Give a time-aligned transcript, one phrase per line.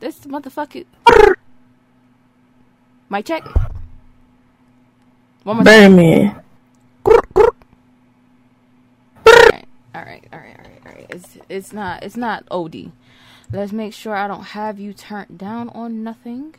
[0.00, 0.84] This motherfucker.
[3.10, 3.44] Mic check.
[5.44, 5.96] One more time.
[5.96, 6.42] Birdman.
[9.26, 11.06] All right, all right, all right, all right, all right.
[11.08, 12.92] It's it's not it's not OD.
[13.52, 16.54] Let's make sure I don't have you turned down on nothing.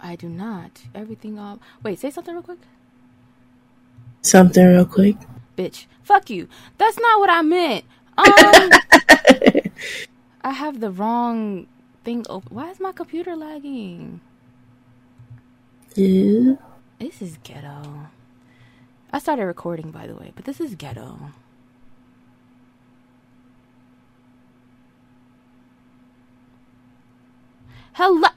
[0.00, 0.82] I do not.
[0.94, 2.58] Everything um wait, say something real quick.
[4.22, 5.16] Something real quick.
[5.56, 5.86] Bitch.
[6.02, 6.48] Fuck you.
[6.78, 7.84] That's not what I meant.
[8.16, 8.70] Um
[10.44, 11.66] I have the wrong
[12.04, 12.54] thing open.
[12.54, 14.20] Why is my computer lagging?
[15.94, 16.56] Yeah.
[16.98, 18.10] This is ghetto.
[19.10, 21.18] I started recording by the way, but this is ghetto.
[27.94, 28.28] Hello.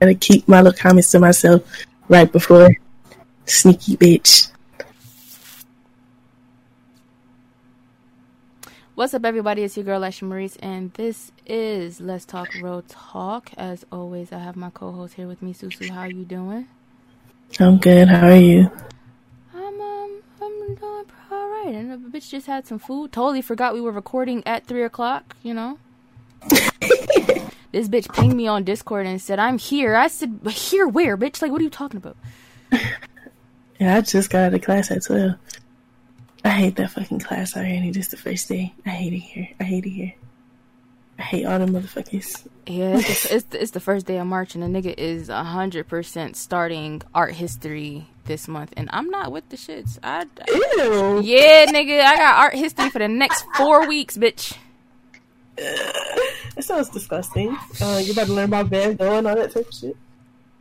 [0.00, 1.62] Gotta keep my little comments to myself
[2.08, 2.76] right before.
[3.46, 4.50] Sneaky bitch.
[9.00, 9.62] What's up, everybody?
[9.62, 13.50] It's your girl, Ashley Maurice, and this is Let's Talk Real Talk.
[13.56, 15.88] As always, I have my co-host here with me, Susu.
[15.88, 16.68] How you doing?
[17.58, 18.08] I'm good.
[18.08, 18.70] How are you?
[19.54, 21.72] I'm um, I'm doing all right.
[21.74, 23.10] And the bitch just had some food.
[23.10, 25.34] Totally forgot we were recording at three o'clock.
[25.42, 25.78] You know.
[27.72, 31.40] this bitch pinged me on Discord and said, "I'm here." I said, "Here where, bitch?
[31.40, 32.18] Like, what are you talking about?"
[33.80, 35.36] Yeah, I just got out of class at 12.
[36.44, 37.90] I hate that fucking class already.
[37.90, 38.72] This the first day.
[38.86, 39.48] I hate it here.
[39.60, 40.14] I hate it here.
[41.18, 42.46] I hate all the motherfuckers.
[42.66, 45.28] Yeah, it's the, it's, the, it's the first day of March, and the nigga is
[45.28, 49.98] hundred percent starting art history this month, and I'm not with the shits.
[50.02, 51.20] I, Ew.
[51.22, 54.56] yeah, nigga, I got art history for the next four weeks, bitch.
[55.56, 57.54] That sounds disgusting.
[57.82, 59.96] Uh, you about to learn about Van Gogh and all that type of shit.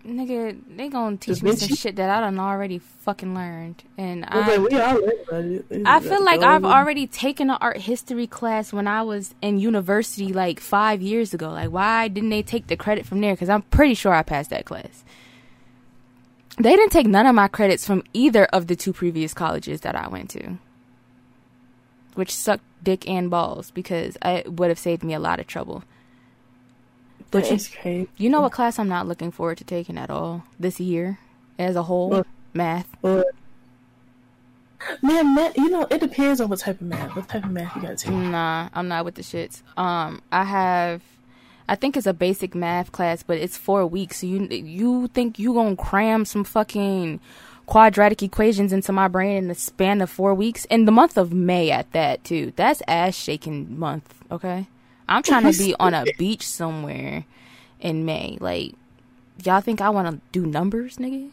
[0.06, 1.76] Nigga, they gonna teach me some Vinci?
[1.76, 4.62] shit that I done already fucking learned, and I was like, I.
[4.62, 5.66] we all learned about it.
[5.70, 9.60] It's I feel like I've already taken an art history class when I was in
[9.60, 11.50] university like five years ago.
[11.50, 13.34] Like, why didn't they take the credit from there?
[13.34, 15.04] Because I'm pretty sure I passed that class.
[16.58, 19.96] They didn't take none of my credits from either of the two previous colleges that
[19.96, 20.58] I went to,
[22.16, 25.84] which sucked dick and balls because it would have saved me a lot of trouble.
[27.32, 28.10] But you, That's crazy.
[28.18, 31.20] you know what class I'm not looking forward to taking at all this year
[31.58, 32.10] as a whole?
[32.10, 32.28] What?
[32.54, 32.88] Math.
[33.02, 33.28] But,
[35.02, 37.16] man, math, you know, it depends on what type of math.
[37.16, 38.12] What type of math you gotta take.
[38.12, 39.62] Nah, I'm not with the shits.
[39.78, 41.04] Um, I have,
[41.68, 44.18] I think it's a basic math class, but it's four weeks.
[44.22, 47.20] So you you think you gonna cram some fucking
[47.68, 50.66] quadratic equations into my brain in the span of four weeks?
[50.66, 52.52] In the month of May, at that too.
[52.56, 54.16] That's ass shaking month.
[54.32, 54.66] Okay,
[55.10, 57.26] I'm trying to be on a beach somewhere
[57.80, 58.38] in May.
[58.40, 58.76] Like,
[59.44, 61.32] y'all think I want to do numbers, nigga?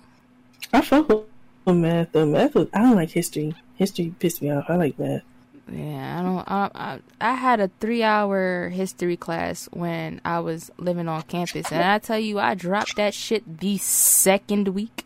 [0.73, 1.27] I fuck with
[1.67, 2.13] math.
[2.13, 2.27] though.
[2.27, 3.55] math, was, I don't like history.
[3.77, 4.65] History pissed me off.
[4.69, 5.23] I like math.
[5.71, 6.45] Yeah, I don't.
[6.49, 7.01] I, I
[7.33, 11.99] I had a three hour history class when I was living on campus, and I
[11.99, 15.05] tell you, I dropped that shit the second week.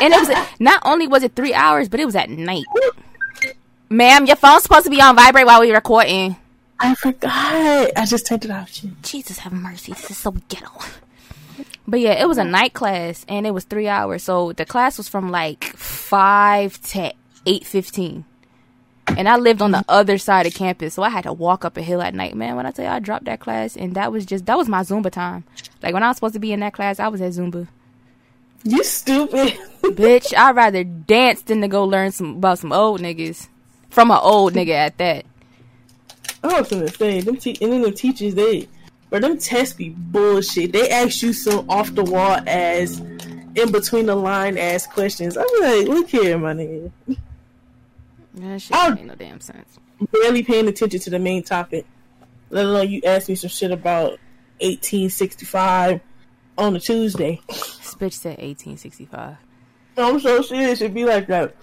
[0.00, 2.64] And it was not only was it three hours, but it was at night.
[3.90, 6.36] Ma'am, your phone's supposed to be on vibrate while we're recording.
[6.80, 7.90] I forgot.
[7.96, 8.70] I just turned it off.
[9.02, 10.70] Jesus have mercy, this is so ghetto.
[11.86, 14.22] But yeah, it was a night class, and it was three hours.
[14.22, 17.12] So the class was from like five to
[17.46, 18.24] eight fifteen.
[19.06, 21.76] And I lived on the other side of campus, so I had to walk up
[21.76, 22.34] a hill at night.
[22.34, 24.68] Man, when I tell you I dropped that class, and that was just that was
[24.68, 25.44] my Zumba time.
[25.82, 27.68] Like when I was supposed to be in that class, I was at Zumba.
[28.64, 29.58] You stupid.
[29.82, 33.48] Bitch, I'd rather dance than to go learn some about some old niggas
[33.90, 35.26] from an old nigga at that.
[36.44, 38.68] I was gonna say them te- and then the teachers they,
[39.10, 40.72] but them tests be bullshit.
[40.72, 45.36] They ask you some off the wall as in between the line ass questions.
[45.36, 46.92] I'm like, look here, my nigga.
[48.34, 49.78] That shit don't make no damn sense.
[50.12, 51.86] Barely paying attention to the main topic.
[52.50, 54.18] Let alone you ask me some shit about
[54.60, 56.00] 1865
[56.58, 57.40] on a Tuesday.
[57.48, 59.36] This bitch said 1865.
[59.96, 60.80] I'm so serious.
[60.80, 61.54] It'd be like that.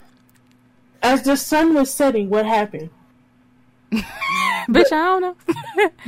[1.04, 2.90] As the sun was setting, what happened?
[4.70, 5.36] bitch, I don't know.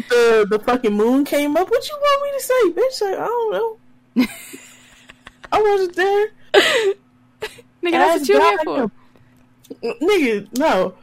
[0.09, 1.69] The the fucking moon came up.
[1.69, 3.01] What you want me to say, bitch?
[3.01, 4.25] Like, I don't know.
[5.51, 6.27] I wasn't there.
[7.83, 8.91] Nigga, that's what you here for.
[10.01, 10.95] Nigga, no.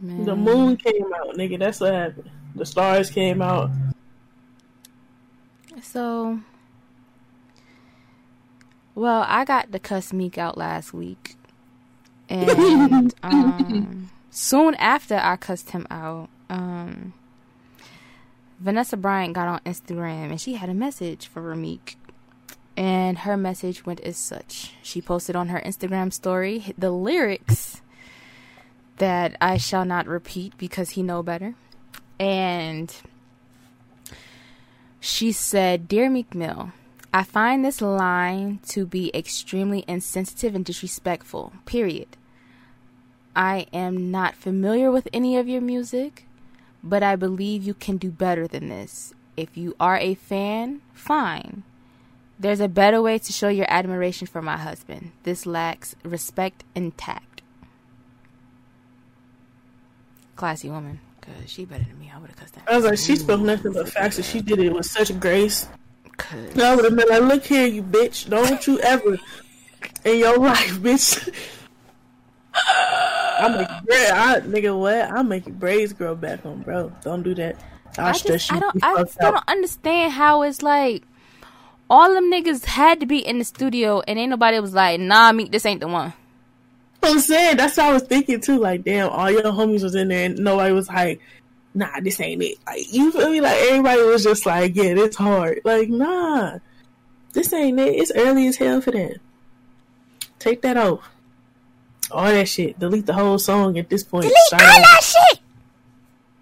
[0.00, 0.24] Man.
[0.24, 1.58] the moon came out, nigga.
[1.58, 2.30] That's what happened.
[2.54, 3.70] The stars came out.
[5.82, 6.40] So,
[8.94, 11.36] well, I got to cuss Meek out last week,
[12.28, 17.12] and um, soon after I cussed him out, um,
[18.60, 21.96] Vanessa Bryant got on Instagram and she had a message for Meek.
[22.76, 24.72] And her message went as such.
[24.82, 27.82] She posted on her Instagram story the lyrics
[28.98, 31.54] that I shall not repeat because he know better.
[32.20, 32.94] And
[35.00, 36.72] she said, Dear Meek Mill,
[37.12, 41.52] I find this line to be extremely insensitive and disrespectful.
[41.64, 42.17] Period.
[43.38, 46.24] I am not familiar with any of your music,
[46.82, 49.14] but I believe you can do better than this.
[49.36, 51.62] If you are a fan, fine.
[52.36, 55.12] There's a better way to show your admiration for my husband.
[55.22, 57.42] This lacks respect and tact.
[60.34, 62.10] Classy woman, because she better than me.
[62.12, 62.64] I would have cussed that.
[62.68, 65.68] I was like, she spoke nothing but facts, and she did it with such grace.
[66.16, 68.28] 'Cause- I would have been like, look here, you bitch.
[68.28, 69.16] Don't you ever
[70.04, 71.32] in your life, bitch.
[73.38, 74.10] I make bread.
[74.10, 75.10] I nigga what?
[75.10, 76.92] I make your braids grow back on, bro.
[77.02, 77.56] Don't do that.
[77.96, 78.52] I'll I just.
[78.52, 79.34] I don't, I still out.
[79.34, 81.04] don't understand how it's like
[81.90, 85.32] all them niggas had to be in the studio and ain't nobody was like, nah,
[85.32, 86.12] Meek, this ain't the one.
[87.02, 88.58] I'm saying that's what I was thinking too.
[88.58, 91.20] Like, damn, all your homies was in there, and nobody was like,
[91.72, 93.40] "Nah, this ain't it." Like, you feel me?
[93.40, 96.58] Like everybody was just like, "Yeah, it's hard." Like, nah,
[97.32, 97.94] this ain't it.
[97.94, 99.18] It's early as hell for that.
[100.40, 101.08] Take that off.
[102.10, 102.78] All that shit.
[102.78, 104.24] Delete the whole song at this point.
[104.24, 105.40] Delete all that shit!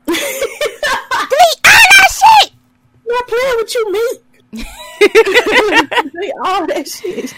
[0.06, 2.52] Delete all that shit!
[3.06, 4.22] Not playing with you, mate.
[6.12, 7.34] Delete all that shit.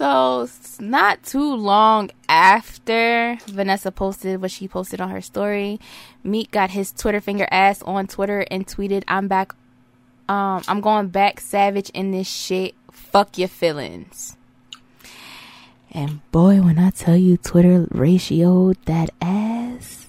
[0.00, 0.48] So,
[0.80, 5.78] not too long after Vanessa posted what she posted on her story,
[6.24, 9.54] Meek got his Twitter finger ass on Twitter and tweeted, I'm back.
[10.26, 12.74] Um, I'm going back savage in this shit.
[12.90, 14.38] Fuck your feelings.
[15.92, 20.06] And boy, when I tell you Twitter ratioed that ass,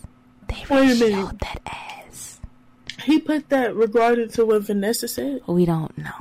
[0.47, 0.99] they Wait a minute.
[1.25, 2.39] ratioed that ass.
[3.03, 5.41] He put that regarding to what Vanessa said.
[5.47, 6.11] We don't know.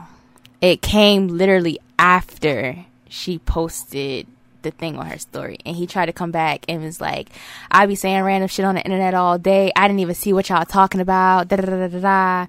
[0.63, 4.27] It came literally after she posted
[4.63, 5.59] the thing on her story.
[5.67, 7.29] And he tried to come back and was like,
[7.71, 9.73] I be saying random shit on the internet all day.
[9.77, 11.49] I didn't even see what y'all talking about.
[11.49, 12.47] Da da da da da.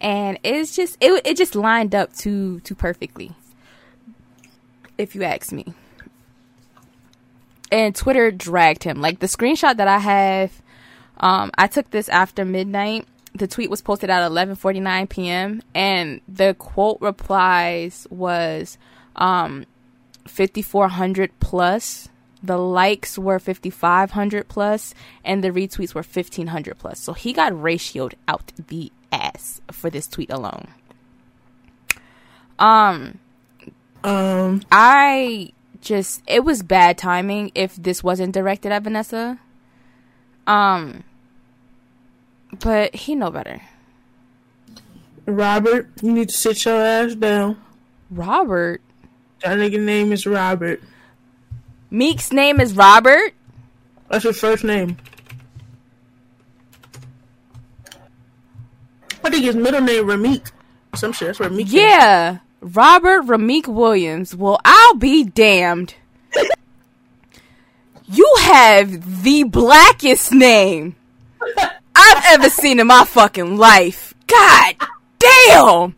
[0.00, 3.32] And it's just it it just lined up too too perfectly.
[4.98, 5.74] If you ask me.
[7.72, 9.00] And Twitter dragged him.
[9.00, 10.62] Like the screenshot that I have,
[11.16, 13.06] um, I took this after midnight.
[13.34, 15.62] The tweet was posted at 11:49 p.m.
[15.74, 18.76] and the quote replies was
[19.16, 19.64] um
[20.26, 22.10] 5400 plus.
[22.42, 27.00] The likes were 5500 plus and the retweets were 1500 plus.
[27.00, 30.68] So he got ratioed out the ass for this tweet alone.
[32.58, 33.18] Um
[34.04, 35.52] Um, I
[35.82, 39.38] just it was bad timing if this wasn't directed at Vanessa.
[40.46, 41.04] Um
[42.60, 43.60] but he know better.
[45.26, 47.60] Robert, you need to sit your ass down.
[48.10, 48.80] Robert
[49.42, 50.82] That nigga name is Robert.
[51.90, 53.34] Meek's name is Robert.
[54.08, 54.96] That's his first name.
[59.24, 60.50] I think his middle name Ramik.
[60.94, 61.28] Some shit.
[61.28, 61.68] That's where Meek.
[61.68, 62.38] came Yeah.
[62.62, 64.36] Robert Rameek Williams.
[64.36, 65.94] Well, I'll be damned.
[68.06, 70.96] You have the blackest name
[71.94, 74.12] I've ever seen in my fucking life.
[74.26, 74.74] God
[75.18, 75.96] damn.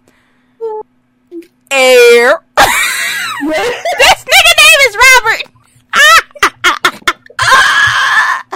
[1.71, 2.41] Air.
[2.57, 5.43] this nigga name is Robert.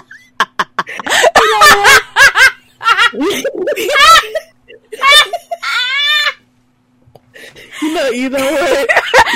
[1.38, 1.84] You know,
[7.82, 8.88] you know what?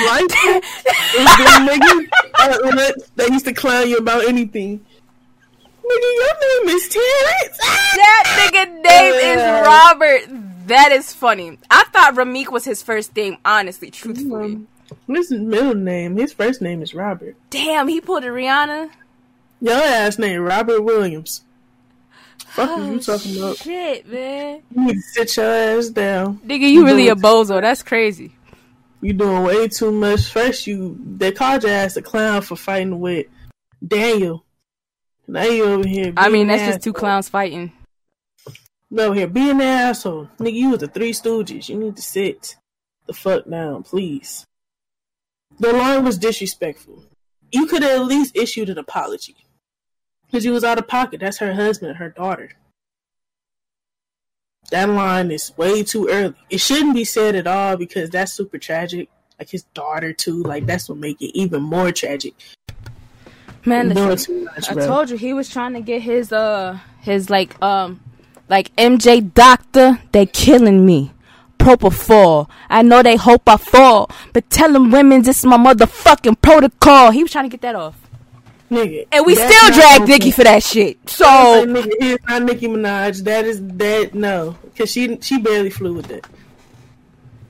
[0.07, 2.07] Life is them niggas
[2.39, 4.79] uh, when that- they used to clown you about anything.
[5.85, 7.57] Nigga, your name is Terrence.
[7.95, 10.67] That nigga name is Robert.
[10.67, 11.57] That is funny.
[11.69, 14.65] I thought Ramik was his first name, honestly, truthfully.
[15.07, 16.15] This is middle name.
[16.15, 17.35] His first name is Robert.
[17.49, 18.91] Damn, he pulled a Rihanna.
[19.59, 21.43] Your ass name Robert Williams.
[22.53, 23.57] Fuck is oh, you talking about?
[23.57, 24.61] Shit, man.
[24.75, 26.37] You need to sit your ass down.
[26.45, 27.59] Nigga, you really a bozo.
[27.59, 28.31] That's crazy.
[29.01, 30.27] You doing way too much.
[30.27, 33.25] First, you they called your ass a clown for fighting with
[33.85, 34.45] Daniel.
[35.27, 36.13] Now you over here.
[36.15, 37.71] I mean, that's just two clowns fighting.
[38.91, 40.53] You over here being an asshole, nigga.
[40.53, 41.69] You was the Three Stooges.
[41.69, 42.55] You need to sit
[43.07, 44.45] the fuck down, please.
[45.57, 47.03] The line was disrespectful.
[47.51, 49.37] You could have at least issued an apology
[50.33, 51.19] because you was out of pocket.
[51.19, 52.49] That's her husband, her daughter.
[54.71, 56.33] That line is way too early.
[56.49, 59.09] It shouldn't be said at all because that's super tragic.
[59.37, 60.41] Like his daughter too.
[60.41, 62.33] Like that's what make it even more tragic.
[63.63, 64.87] Man, listen, much, I bro.
[64.87, 67.99] told you he was trying to get his uh his like um
[68.49, 69.99] like MJ doctor.
[70.13, 71.11] They killing me.
[71.59, 72.49] Propofol.
[72.71, 77.11] I know they hope I fall, but tell them women this is my motherfucking protocol.
[77.11, 78.02] He was trying to get that off.
[78.69, 79.07] Nigga.
[79.11, 80.11] And we still not drag okay.
[80.11, 80.97] Nicki for that shit.
[81.09, 83.23] Say, So nigga, it's not Nicki Minaj.
[83.23, 86.25] That is that no, because she she barely flew with it.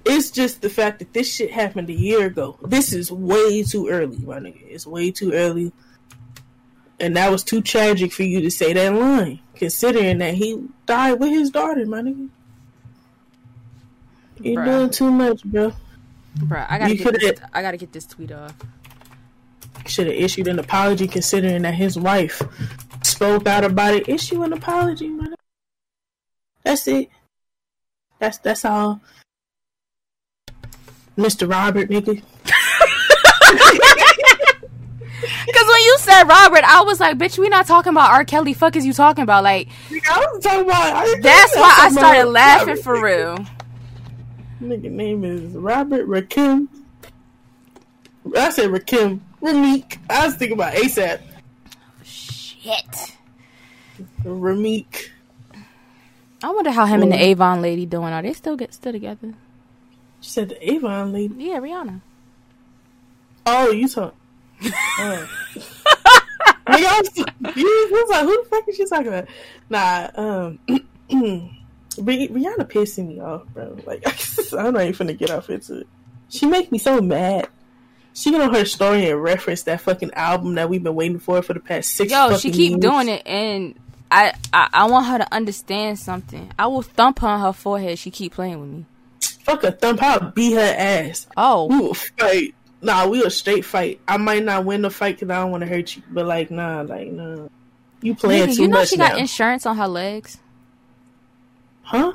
[0.05, 2.57] It's just the fact that this shit happened a year ago.
[2.61, 4.61] This is way too early, my nigga.
[4.67, 5.71] It's way too early,
[6.99, 11.19] and that was too tragic for you to say that line, considering that he died
[11.19, 12.29] with his daughter, my nigga.
[14.41, 14.65] You're Bruh.
[14.65, 15.73] doing too much, bro.
[16.37, 18.53] Bruh, I gotta You get this, I gotta get this tweet off.
[19.85, 22.41] Should have issued an apology, considering that his wife
[23.03, 24.07] spoke out about it.
[24.07, 25.35] Issue an apology, man.
[26.63, 27.09] That's it.
[28.19, 29.01] That's that's all.
[31.17, 31.49] Mr.
[31.49, 32.21] Robert, nigga.
[35.53, 38.25] Cause when you said Robert, I was like, bitch, we not talking about R.
[38.25, 38.53] Kelly.
[38.53, 39.43] Fuck is you talking about?
[39.43, 39.69] Like,
[40.09, 40.93] I was talking about.
[40.95, 42.83] I, that's why I started laughing Robert.
[42.83, 43.45] for real.
[44.61, 46.67] Nigga name is Robert Rakim.
[48.35, 49.19] I said Rakim.
[49.43, 49.97] Ramik.
[50.09, 51.21] I was thinking about ASAP.
[52.03, 53.13] Shit.
[54.23, 55.09] Ramik.
[56.41, 58.13] I wonder how him and the Avon lady doing.
[58.13, 59.33] Are they still get still together?
[60.21, 61.35] She said the Avon lady.
[61.37, 62.01] Yeah, Rihanna.
[63.45, 64.15] Oh, you talk.
[64.99, 65.27] Oh.
[66.67, 67.33] Nigga, I was confused.
[67.37, 69.27] I was like, who the fuck is she talking about?
[69.69, 70.59] Nah, um,
[71.97, 73.77] Rihanna pissing me off, bro.
[73.85, 74.03] Like,
[74.53, 75.87] I'm not even gonna get off into it.
[76.29, 77.49] She make me so mad.
[78.13, 81.41] She get on her story and reference that fucking album that we've been waiting for
[81.41, 82.11] for the past six.
[82.11, 82.81] Yo, she keep years.
[82.81, 83.73] doing it, and
[84.11, 86.51] I, I I want her to understand something.
[86.59, 87.97] I will thump her on her forehead.
[87.97, 88.85] She keep playing with me.
[89.43, 90.01] Fuck a thump.
[90.03, 91.27] I'll beat her ass.
[91.35, 92.55] Oh, We will fight.
[92.81, 93.99] Nah, we will straight fight.
[94.07, 96.51] I might not win the fight because I don't want to hurt you, but like,
[96.51, 97.47] nah, like, nah.
[98.01, 99.09] You playing Nigga, too you know much she now.
[99.09, 100.37] got insurance on her legs.
[101.83, 102.13] huh?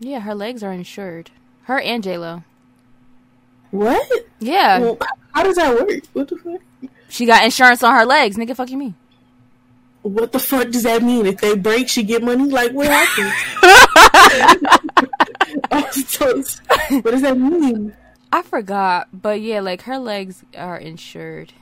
[0.00, 1.30] Yeah, her legs are insured.
[1.64, 2.42] Her and J Lo.
[3.70, 4.10] What?
[4.40, 4.98] Yeah, Well,
[5.32, 6.00] how does that work?
[6.12, 6.60] What the fuck?
[7.08, 8.36] she got insurance on her legs.
[8.36, 8.94] Nigga, fuck you mean?
[10.02, 11.26] What the fuck does that mean?
[11.26, 12.44] If they break, she get money.
[12.44, 13.32] Like what happens?
[15.70, 17.94] What does that mean?
[18.32, 21.52] I forgot, but yeah, like her legs are insured.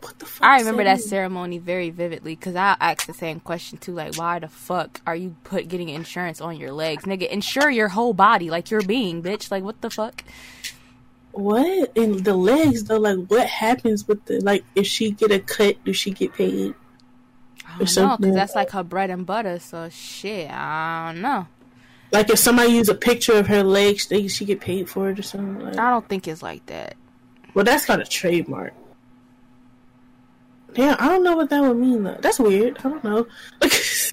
[0.00, 0.46] What the fuck?
[0.46, 1.08] I remember that mean?
[1.08, 3.92] ceremony very vividly because I asked the same question too.
[3.92, 7.28] Like, why the fuck are you put getting insurance on your legs, nigga?
[7.28, 9.50] Insure your whole body, like your being, bitch.
[9.50, 10.22] Like, what the fuck?
[11.32, 12.98] What in the legs though?
[12.98, 14.64] Like what happens with the like?
[14.74, 16.74] If she get a cut, do she get paid?
[17.64, 18.20] I don't know something.
[18.22, 19.58] because that's like her bread and butter.
[19.58, 21.46] So shit, I don't know.
[22.10, 25.18] Like if somebody use a picture of her legs, they she get paid for it
[25.18, 25.64] or something.
[25.64, 26.96] Like, I don't think it's like that.
[27.54, 28.72] well, that's got a trademark.
[30.74, 32.18] Yeah, I don't know what that would mean though.
[32.20, 32.78] That's weird.
[32.78, 33.26] I don't know.
[33.60, 33.72] Like,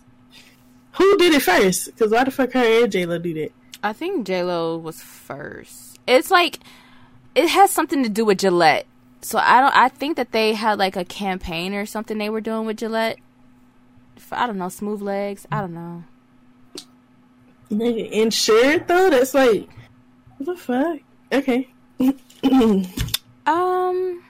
[0.93, 1.87] Who did it first?
[1.87, 3.51] Because why the fuck her and J Lo do that?
[3.83, 5.99] I think J Lo was first.
[6.07, 6.59] It's like
[7.35, 8.87] it has something to do with Gillette.
[9.21, 9.75] So I don't.
[9.75, 13.17] I think that they had like a campaign or something they were doing with Gillette.
[14.17, 15.45] For, I don't know, smooth legs.
[15.51, 16.03] I don't know.
[17.71, 19.09] Nigga, insured though?
[19.09, 19.67] That's like,
[20.37, 20.99] what the fuck?
[21.31, 21.69] Okay.
[23.47, 24.23] Um,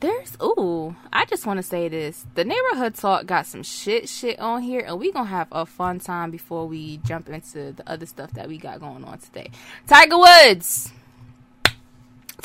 [0.00, 0.96] there's ooh.
[1.12, 4.80] I just want to say this: the neighborhood talk got some shit shit on here,
[4.80, 8.48] and we gonna have a fun time before we jump into the other stuff that
[8.48, 9.50] we got going on today.
[9.86, 10.92] Tiger Woods.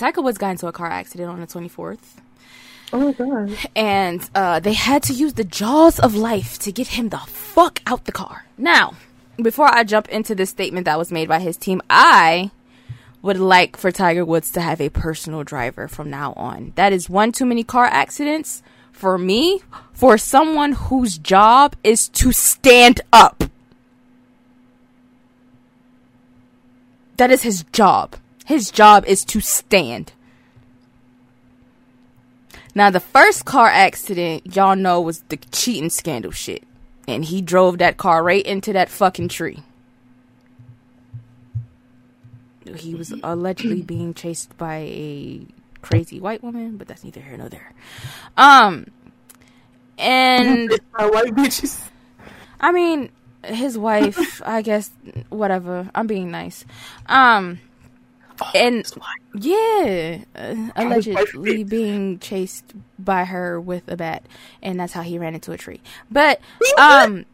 [0.04, 1.98] Tiger Woods got into a car accident on the 24th.
[2.92, 3.58] oh my god.
[3.74, 7.80] and uh, they had to use the jaws of life to get him the fuck
[7.88, 8.46] out the car.
[8.58, 8.96] Now,
[9.42, 12.52] before I jump into this statement that was made by his team, I
[13.22, 16.74] would like for Tiger Woods to have a personal driver from now on.
[16.76, 19.62] That is one too many car accidents for me,
[19.94, 23.46] for someone whose job is to stand up.
[27.16, 28.18] That is his job.
[28.46, 30.14] His job is to stand.
[32.76, 36.64] Now, the first car accident, y'all know, was the cheating scandal shit.
[37.08, 39.60] And he drove that car right into that fucking tree.
[42.76, 45.46] He was allegedly being chased by a
[45.82, 47.74] crazy white woman, but that's neither here nor there.
[48.38, 48.88] Um,
[49.98, 51.90] and white bitches.
[52.60, 53.10] I mean,
[53.44, 54.90] his wife, I guess,
[55.30, 55.90] whatever.
[55.94, 56.66] I'm being nice.
[57.08, 57.60] Um,
[58.54, 58.92] and
[59.36, 64.26] yeah, uh, allegedly being chased by her with a bat,
[64.62, 65.82] and that's how he ran into a tree.
[66.12, 66.40] But
[66.78, 67.26] um,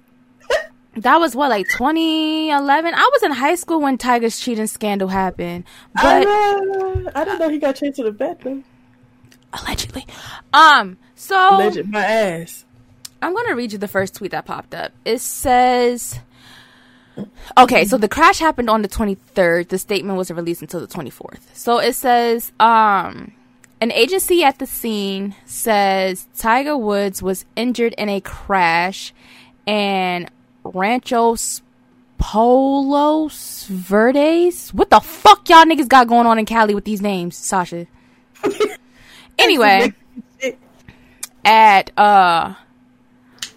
[0.96, 2.94] that was what like 2011.
[2.94, 7.50] I was in high school when Tiger's cheating scandal happened, but uh, I didn't know
[7.50, 8.64] he got chased to the back though.
[9.54, 10.06] allegedly.
[10.54, 12.66] Um, so Legend my ass.
[13.22, 14.94] I'm gonna read you the first tweet that popped up.
[15.04, 16.20] It says,
[17.58, 19.70] "Okay, so the crash happened on the 23rd.
[19.70, 21.40] The statement wasn't released until the 24th.
[21.54, 23.34] So it says, um,
[23.82, 29.14] An agency at the scene says Tiger Woods was injured in a crash
[29.66, 30.30] and
[30.66, 31.62] Ranchos
[32.18, 34.74] Polos Verdes.
[34.74, 37.88] What the fuck y'all niggas got going on in Cali with these names, Sasha?
[39.40, 39.94] anyway,
[41.46, 42.56] at uh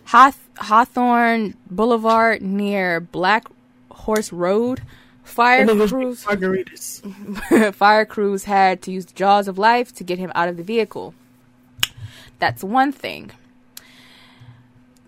[0.04, 3.46] Hawth- Hawthorne Boulevard near Black
[3.90, 4.82] Horse Road,
[5.22, 7.74] fire crews margaritas.
[7.74, 10.62] fire crews had to use the jaws of life to get him out of the
[10.62, 11.14] vehicle.
[12.38, 13.30] That's one thing.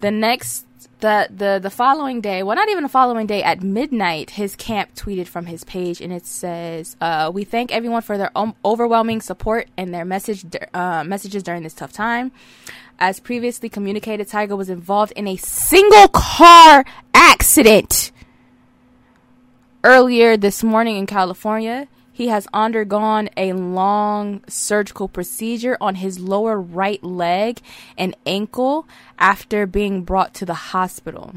[0.00, 0.66] The next
[1.00, 4.94] the the the following day, well not even the following day at midnight, his camp
[4.94, 9.20] tweeted from his page and it says, uh, "We thank everyone for their um, overwhelming
[9.20, 12.32] support and their message uh, messages during this tough time.
[12.98, 18.12] As previously communicated, Tiger was involved in a single car accident
[19.82, 21.88] earlier this morning in California.
[22.12, 27.60] He has undergone a long surgical procedure on his lower right leg
[27.98, 28.86] and ankle
[29.18, 31.34] after being brought to the hospital.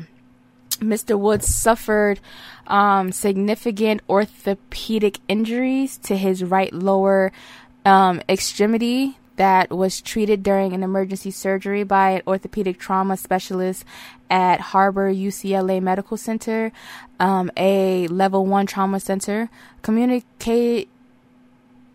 [0.79, 1.17] Mr.
[1.17, 2.19] Woods suffered
[2.67, 7.31] um, significant orthopedic injuries to his right lower
[7.83, 13.85] um, extremity that was treated during an emergency surgery by an orthopedic trauma specialist
[14.29, 16.71] at Harbor UCLA Medical Center,
[17.19, 19.49] um, a level one trauma center.
[19.81, 20.89] Communicate.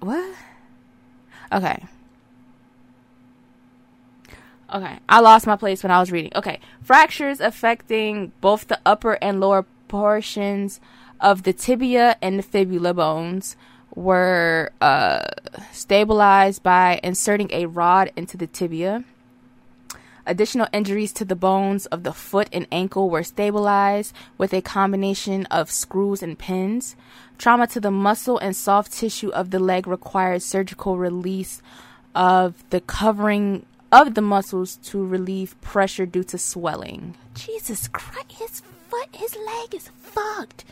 [0.00, 0.34] What?
[1.52, 1.84] Okay.
[4.72, 6.32] Okay, I lost my place when I was reading.
[6.34, 10.80] Okay, fractures affecting both the upper and lower portions
[11.20, 13.54] of the tibia and the fibula bones
[13.94, 15.22] were uh,
[15.72, 19.04] stabilized by inserting a rod into the tibia.
[20.25, 25.46] Additional injuries to the bones of the foot and ankle were stabilized with a combination
[25.46, 26.94] of screws and pins.
[27.38, 31.61] Trauma to the muscle and soft tissue of the leg required surgical release
[32.14, 37.16] of the covering of the muscles to relieve pressure due to swelling.
[37.34, 40.64] Jesus Christ, his foot, his leg is fucked.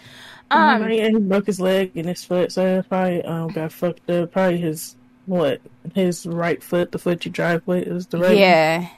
[0.51, 4.09] Um, yeah, he broke his leg and his foot, so it probably um got fucked
[4.11, 4.33] up.
[4.33, 5.61] Probably his what?
[5.95, 8.37] His right foot, the foot you drive with, is the right.
[8.37, 8.89] Yeah.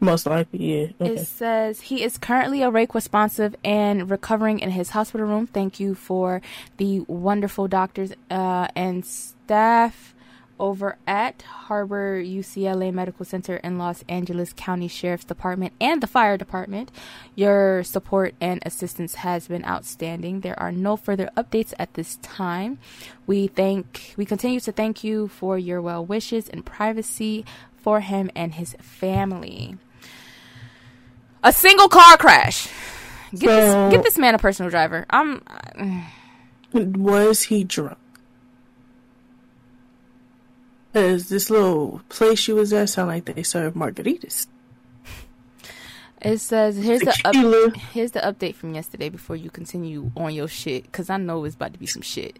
[0.00, 0.86] Most likely, yeah.
[1.00, 1.14] Okay.
[1.14, 5.46] It says he is currently awake, responsive, and recovering in his hospital room.
[5.46, 6.42] Thank you for
[6.76, 10.13] the wonderful doctors uh, and staff
[10.58, 16.36] over at Harbor UCLA Medical Center in Los Angeles County Sheriff's Department and the Fire
[16.36, 16.90] Department.
[17.34, 20.40] Your support and assistance has been outstanding.
[20.40, 22.78] There are no further updates at this time.
[23.26, 27.44] We thank we continue to thank you for your well wishes and privacy
[27.76, 29.76] for him and his family.
[31.42, 32.68] A single car crash.
[33.32, 35.04] Get so, this get this man a personal driver.
[35.10, 36.02] I'm uh,
[36.72, 37.98] was he drunk?
[40.94, 44.46] Cause this little place you was at sound like they serve margaritas.
[46.20, 50.46] It says here's the up- here's the update from yesterday before you continue on your
[50.46, 52.38] shit because I know it's about to be some shit.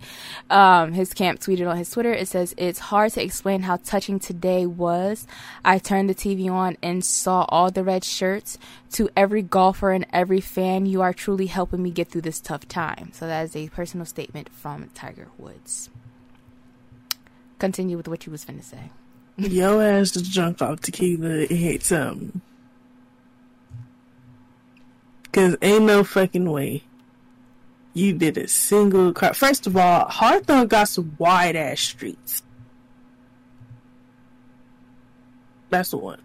[0.50, 2.12] Um, his camp tweeted on his Twitter.
[2.12, 5.26] It says it's hard to explain how touching today was.
[5.64, 8.56] I turned the TV on and saw all the red shirts.
[8.92, 12.68] To every golfer and every fan, you are truly helping me get through this tough
[12.68, 13.10] time.
[13.12, 15.90] So that is a personal statement from Tiger Woods
[17.64, 18.90] continue with what you was finna say.
[19.38, 22.42] Yo ass just drunk off tequila and hit something.
[25.32, 26.82] Cause ain't no fucking way
[27.94, 29.32] you did a single car.
[29.32, 32.42] First of all, Hawthorne got some wide ass streets.
[35.70, 36.20] That's the one.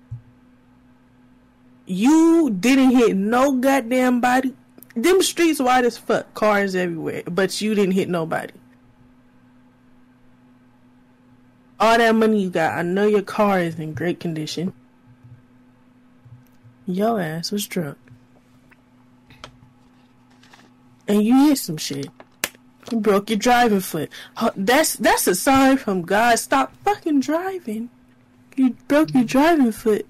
[1.85, 4.53] You didn't hit no goddamn body.
[4.93, 8.53] Them streets wide as fuck, cars everywhere, but you didn't hit nobody.
[11.79, 14.73] All that money you got, I know your car is in great condition.
[16.85, 17.97] Your ass was drunk.
[21.07, 22.09] And you hit some shit.
[22.91, 24.11] You broke your driving foot.
[24.55, 26.37] That's that's a sign from God.
[26.39, 27.89] Stop fucking driving.
[28.55, 30.05] You broke your driving foot.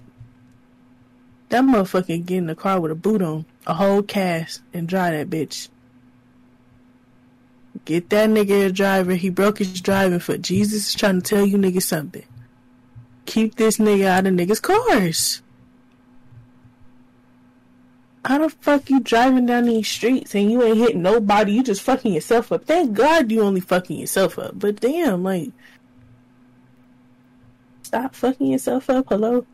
[1.50, 5.14] That motherfucker get in the car with a boot on, a whole cast, and drive
[5.14, 5.70] that bitch.
[7.86, 9.14] Get that nigga a driver.
[9.14, 10.42] He broke his driving foot.
[10.42, 12.26] Jesus is trying to tell you niggas something.
[13.26, 15.42] Keep this nigga out of niggas' cars.
[18.26, 21.54] How the fuck you driving down these streets and you ain't hitting nobody?
[21.54, 22.66] You just fucking yourself up.
[22.66, 24.60] Thank God you only fucking yourself up.
[24.60, 25.52] But damn, like,
[27.84, 29.06] stop fucking yourself up.
[29.10, 29.46] Hello.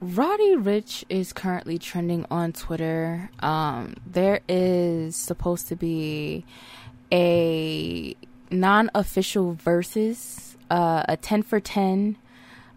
[0.00, 3.30] Roddy Ricch is currently trending on Twitter.
[3.40, 6.44] Um, there is supposed to be
[7.12, 8.16] a
[8.50, 12.16] non-official versus, uh, a ten for ten.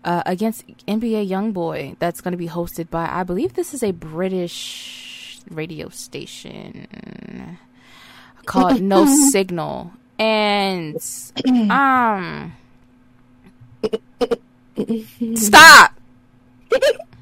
[0.04, 3.92] Uh, against NBA YoungBoy, that's going to be hosted by, I believe this is a
[3.92, 7.58] British radio station
[8.46, 10.98] called No Signal, and
[11.72, 12.54] um,
[15.36, 15.94] stop.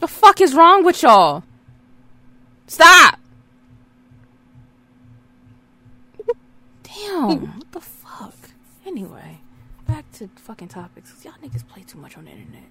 [0.00, 1.42] the fuck is wrong with y'all?
[2.66, 3.18] Stop.
[6.82, 8.34] Damn, what the fuck?
[8.86, 9.38] Anyway,
[9.86, 11.12] back to fucking topics.
[11.12, 12.62] 'cause y'all niggas play too much on the internet.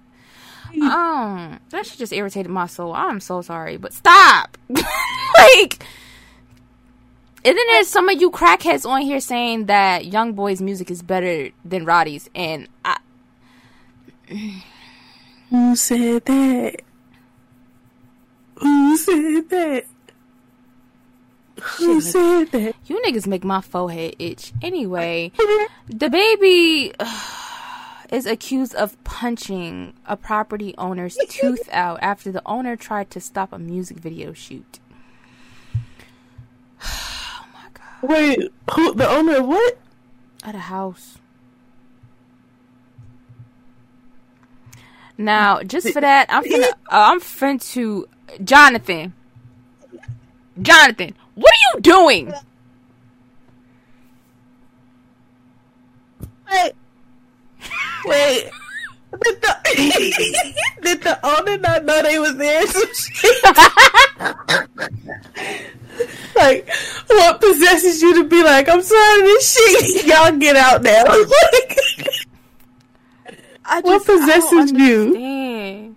[0.82, 2.92] Um, that shit just irritated my soul.
[2.92, 4.58] I'm so sorry, but stop.
[4.68, 5.78] like,
[7.44, 11.02] and then there's some of you crackheads on here saying that Young Boy's music is
[11.02, 12.98] better than Roddy's, and I,
[15.50, 16.80] Who said that?
[18.58, 19.84] Who said that?
[21.60, 22.74] Who Shit, said that?
[22.86, 24.52] you niggas make my forehead itch.
[24.62, 25.32] Anyway,
[25.88, 26.92] the baby
[28.12, 33.52] is accused of punching a property owner's tooth out after the owner tried to stop
[33.52, 34.80] a music video shoot.
[36.82, 38.10] Oh my god.
[38.10, 38.94] Wait, who?
[38.94, 39.78] The owner of what?
[40.44, 41.18] At a house.
[45.18, 48.06] Now, just for that, I'm finna, uh, I'm finna to
[48.44, 49.12] Jonathan.
[50.62, 52.32] Jonathan, what are you doing?
[56.50, 56.72] Wait.
[58.06, 58.50] Wait.
[59.22, 59.56] Did the,
[60.82, 62.66] did the owner not know they was there?
[62.66, 63.44] Some shit?
[66.36, 66.68] like,
[67.08, 71.04] what possesses you to be like, I'm sorry, this shit, y'all get out now.
[73.64, 75.96] I What just- don't possesses you?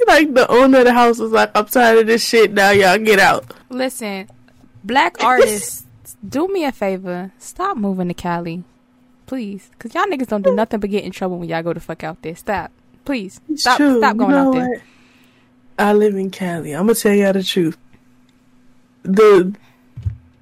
[0.06, 2.98] like, the owner of the house was like, I'm tired of this shit, now y'all
[2.98, 3.44] get out.
[3.68, 4.28] Listen,
[4.84, 5.86] black artists,
[6.26, 7.32] do me a favor.
[7.38, 8.64] Stop moving to Cali.
[9.26, 9.70] Please.
[9.72, 12.04] Because y'all niggas don't do nothing but get in trouble when y'all go to fuck
[12.04, 12.36] out there.
[12.36, 12.70] Stop.
[13.04, 13.40] Please.
[13.54, 13.98] Stop, true.
[13.98, 14.68] stop You going know out there.
[14.68, 14.80] what?
[15.78, 16.72] I live in Cali.
[16.72, 17.76] I'm gonna tell y'all the truth.
[19.02, 19.54] The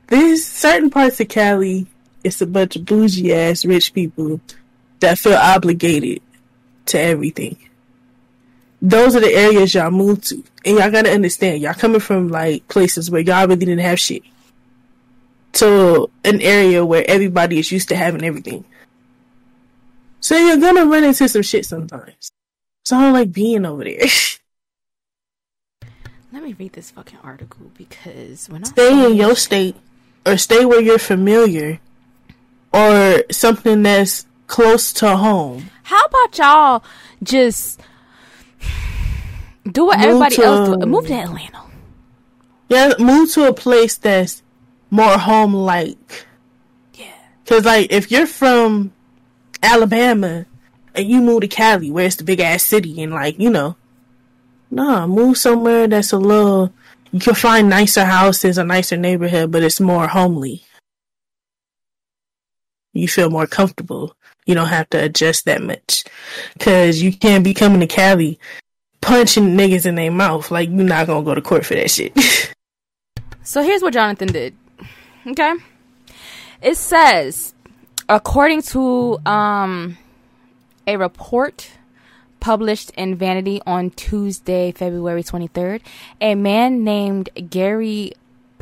[0.07, 1.87] there's certain parts of Cali,
[2.23, 4.41] it's a bunch of bougie ass rich people
[5.01, 6.23] that feel obligated
[6.87, 7.57] to everything.
[8.83, 11.63] Those are the areas y'all move to, and y'all gotta understand.
[11.63, 14.23] Y'all coming from like places where y'all really didn't have shit
[15.55, 18.65] to an area where everybody is used to having everything.
[20.21, 22.31] So you're gonna run into some shit sometimes.
[22.85, 24.01] So I don't like being over there.
[26.33, 29.77] Let me read this fucking article because when I stay in your state
[30.27, 31.79] or stay where you're familiar
[32.73, 35.71] or something that's close to home.
[35.85, 36.85] How about y'all
[37.23, 37.81] just
[39.71, 40.83] do what Move everybody to- else do?
[40.83, 41.61] Um, move to Atlanta.
[42.69, 44.43] Yeah, move to a place that's
[44.91, 46.27] more home like.
[46.95, 47.13] Yeah.
[47.47, 48.93] Cause like if you're from
[49.63, 50.47] Alabama
[50.95, 53.77] and you move to Cali where it's the big ass city and like, you know,
[54.71, 56.73] nah, move somewhere that's a little
[57.13, 60.65] you can find nicer houses, a nicer neighborhood, but it's more homely.
[62.93, 64.17] You feel more comfortable.
[64.47, 66.05] You don't have to adjust that much.
[66.61, 68.39] Cause you can't be coming to Cali
[69.05, 70.51] punching niggas in their mouth.
[70.51, 72.13] Like you're not gonna go to court for that shit.
[73.47, 74.57] So here's what Jonathan did.
[75.27, 75.53] Okay.
[76.63, 77.53] It says,
[78.09, 79.99] according to um,
[80.87, 81.71] a report
[82.41, 85.83] published in Vanity on Tuesday, February 23rd,
[86.23, 88.15] a man named Gary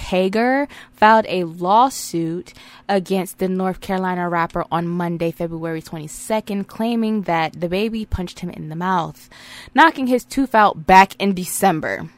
[0.03, 2.53] Pager filed a lawsuit
[2.89, 8.51] against the North Carolina rapper on Monday, February 22nd, claiming that the baby punched him
[8.51, 9.31] in the mouth,
[9.75, 12.09] knocking his tooth out back in December.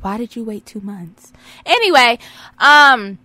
[0.00, 1.32] Why did you wait two months?
[1.66, 2.20] Anyway,
[2.58, 3.18] um,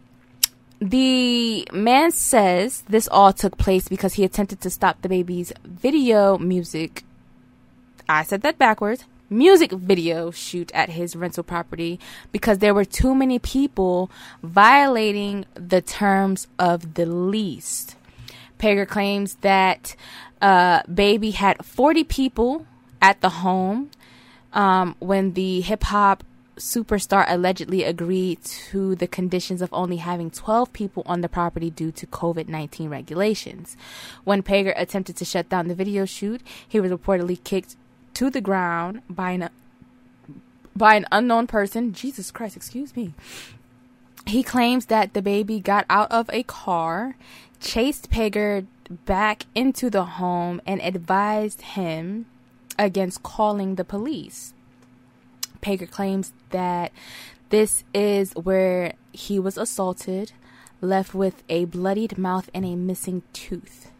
[0.81, 6.39] the man says this all took place because he attempted to stop the baby's video
[6.39, 7.03] music.
[8.09, 9.05] I said that backwards.
[9.33, 11.99] Music video shoot at his rental property
[12.31, 14.11] because there were too many people
[14.43, 17.95] violating the terms of the lease.
[18.59, 19.95] Pager claims that
[20.39, 22.67] uh, Baby had 40 people
[23.01, 23.89] at the home
[24.53, 26.23] um, when the hip hop
[26.57, 31.91] superstar allegedly agreed to the conditions of only having 12 people on the property due
[31.91, 33.75] to COVID 19 regulations.
[34.23, 37.75] When Pager attempted to shut down the video shoot, he was reportedly kicked
[38.15, 39.49] to the ground by an
[40.75, 41.93] by an unknown person.
[41.93, 43.13] Jesus Christ, excuse me.
[44.25, 47.15] He claims that the baby got out of a car,
[47.59, 48.65] chased Pager
[49.05, 52.25] back into the home, and advised him
[52.79, 54.53] against calling the police.
[55.61, 56.91] Pager claims that
[57.49, 60.31] this is where he was assaulted,
[60.81, 63.92] left with a bloodied mouth and a missing tooth.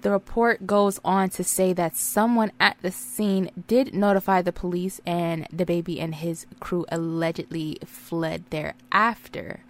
[0.00, 5.00] The report goes on to say that someone at the scene did notify the police,
[5.04, 9.60] and the baby and his crew allegedly fled thereafter,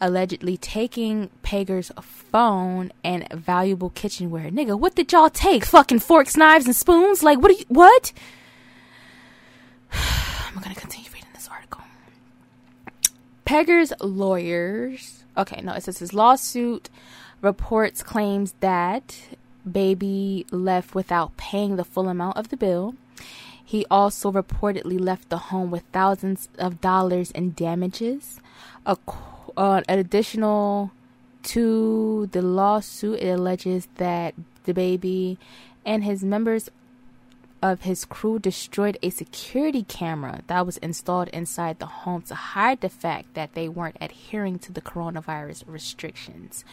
[0.00, 4.50] allegedly taking Peger's phone and valuable kitchenware.
[4.50, 5.64] Nigga, what did y'all take?
[5.64, 7.22] Fucking forks, knives, and spoons?
[7.22, 8.12] Like, what are you, what?
[9.92, 11.82] I'm gonna continue reading this article.
[13.44, 16.90] Peger's lawyers, okay, no, it says his lawsuit
[17.40, 19.16] reports claims that
[19.70, 22.94] baby left without paying the full amount of the bill.
[23.64, 28.40] He also reportedly left the home with thousands of dollars in damages.
[28.86, 28.96] A,
[29.56, 30.90] uh, an additional
[31.44, 35.38] to the lawsuit, it alleges that the baby
[35.84, 36.70] and his members
[37.62, 42.80] of his crew destroyed a security camera that was installed inside the home to hide
[42.80, 46.64] the fact that they weren't adhering to the coronavirus restrictions.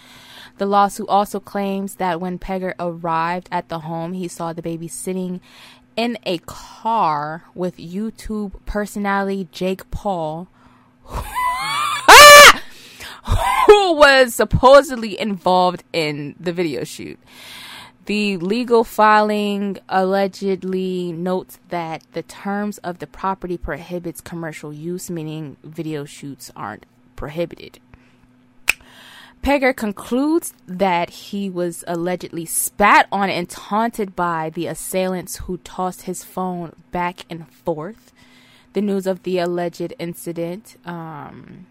[0.58, 4.88] The lawsuit also claims that when Peger arrived at the home, he saw the baby
[4.88, 5.42] sitting
[5.96, 10.48] in a car with YouTube personality Jake Paul.
[13.68, 17.20] who was supposedly involved in the video shoot.
[18.06, 25.58] The legal filing allegedly notes that the terms of the property prohibits commercial use, meaning
[25.64, 27.80] video shoots aren't prohibited.
[29.42, 36.04] Peger concludes that he was allegedly spat on and taunted by the assailants who tossed
[36.04, 38.12] his phone back and forth.
[38.74, 41.66] The news of the alleged incident um,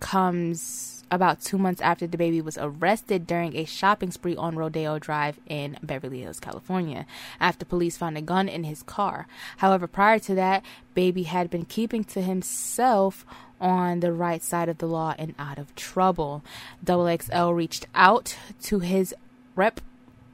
[0.00, 4.98] comes about two months after the baby was arrested during a shopping spree on Rodeo
[4.98, 7.06] Drive in Beverly Hills, California,
[7.40, 9.26] after police found a gun in his car.
[9.58, 13.24] However, prior to that, Baby had been keeping to himself
[13.60, 16.42] on the right side of the law and out of trouble.
[16.82, 19.14] Double XL reached out to his
[19.54, 19.80] rep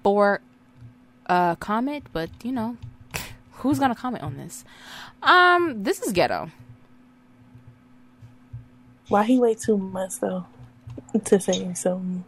[0.03, 0.41] for
[1.27, 2.77] a comment, but you know,
[3.53, 4.65] who's gonna comment on this?
[5.23, 6.51] Um, this is ghetto.
[9.13, 10.47] Why he wait two months though?
[11.25, 12.25] to say something.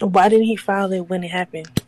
[0.00, 1.82] Why didn't he file it when it happened?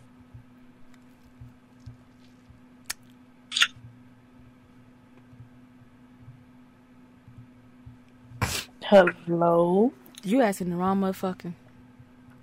[8.82, 9.90] Hello.
[10.22, 11.54] You asking the wrong motherfucker.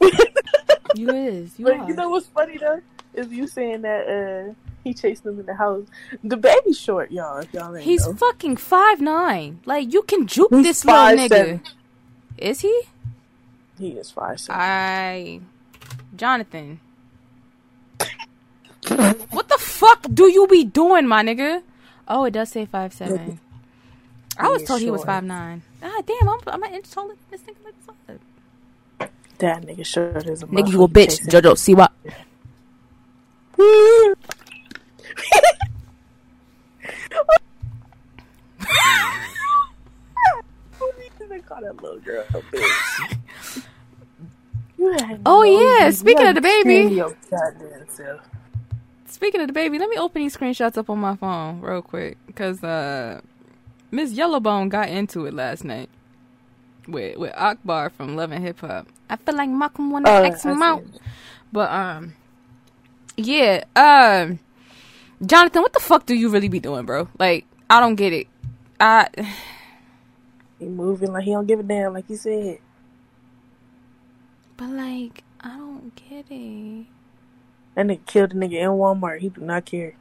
[0.95, 1.59] you is.
[1.59, 1.87] You but are.
[1.87, 2.81] you know what's funny though
[3.13, 4.53] is you saying that uh
[4.85, 5.85] he chased them in the house.
[6.25, 7.39] DaBaby's short, y'all.
[7.39, 8.13] If y'all ain't He's know.
[8.13, 9.59] fucking five nine.
[9.65, 11.29] Like you can juke He's this little nigga.
[11.29, 11.61] seven.
[12.37, 12.83] Is he?
[13.79, 14.39] He is five.
[14.39, 14.61] seven.
[14.61, 15.39] I,
[16.15, 16.79] Jonathan.
[18.87, 21.63] what the fuck do you be doing, my nigga?
[22.07, 23.39] Oh, it does say five seven.
[24.37, 25.61] I was is told he was five nine.
[25.81, 26.27] Ah, damn!
[26.27, 27.63] I'm I'm an inch taller than this nigga.
[27.63, 29.09] Like five.
[29.37, 31.57] That nigga short as a Nigga, you a bitch, Jojo.
[31.57, 31.91] See what?
[41.53, 43.63] call that little girl a bitch.
[45.25, 46.93] Oh, no- yeah, you speaking of the baby.
[46.93, 48.21] your goddamn self.
[49.05, 52.17] Speaking of the baby, let me open these screenshots up on my phone real quick
[52.27, 53.21] because uh,
[53.91, 55.87] Miss Yellowbone got into it last night
[56.87, 58.87] with with Akbar from Love and Hip Hop.
[59.09, 60.83] I feel like Malcolm wanna Oh, X I him out,
[61.53, 62.13] but um,
[63.15, 64.39] yeah, um,
[65.25, 67.07] Jonathan, what the fuck do you really be doing, bro?
[67.17, 68.27] Like, I don't get it.
[68.81, 69.07] I
[70.63, 72.59] He moving like he don't give a damn, like you said.
[74.57, 76.85] but like I don't get it.
[77.75, 79.19] That nigga killed a nigga in Walmart.
[79.19, 79.95] He do not care.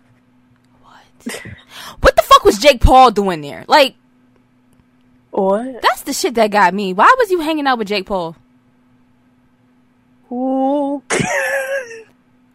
[0.83, 1.43] What?
[2.01, 3.65] what the fuck was Jake Paul doing there?
[3.67, 3.97] Like,
[5.33, 6.93] Or that's the shit that got me.
[6.93, 8.37] Why was you hanging out with Jake Paul?
[10.29, 11.03] who?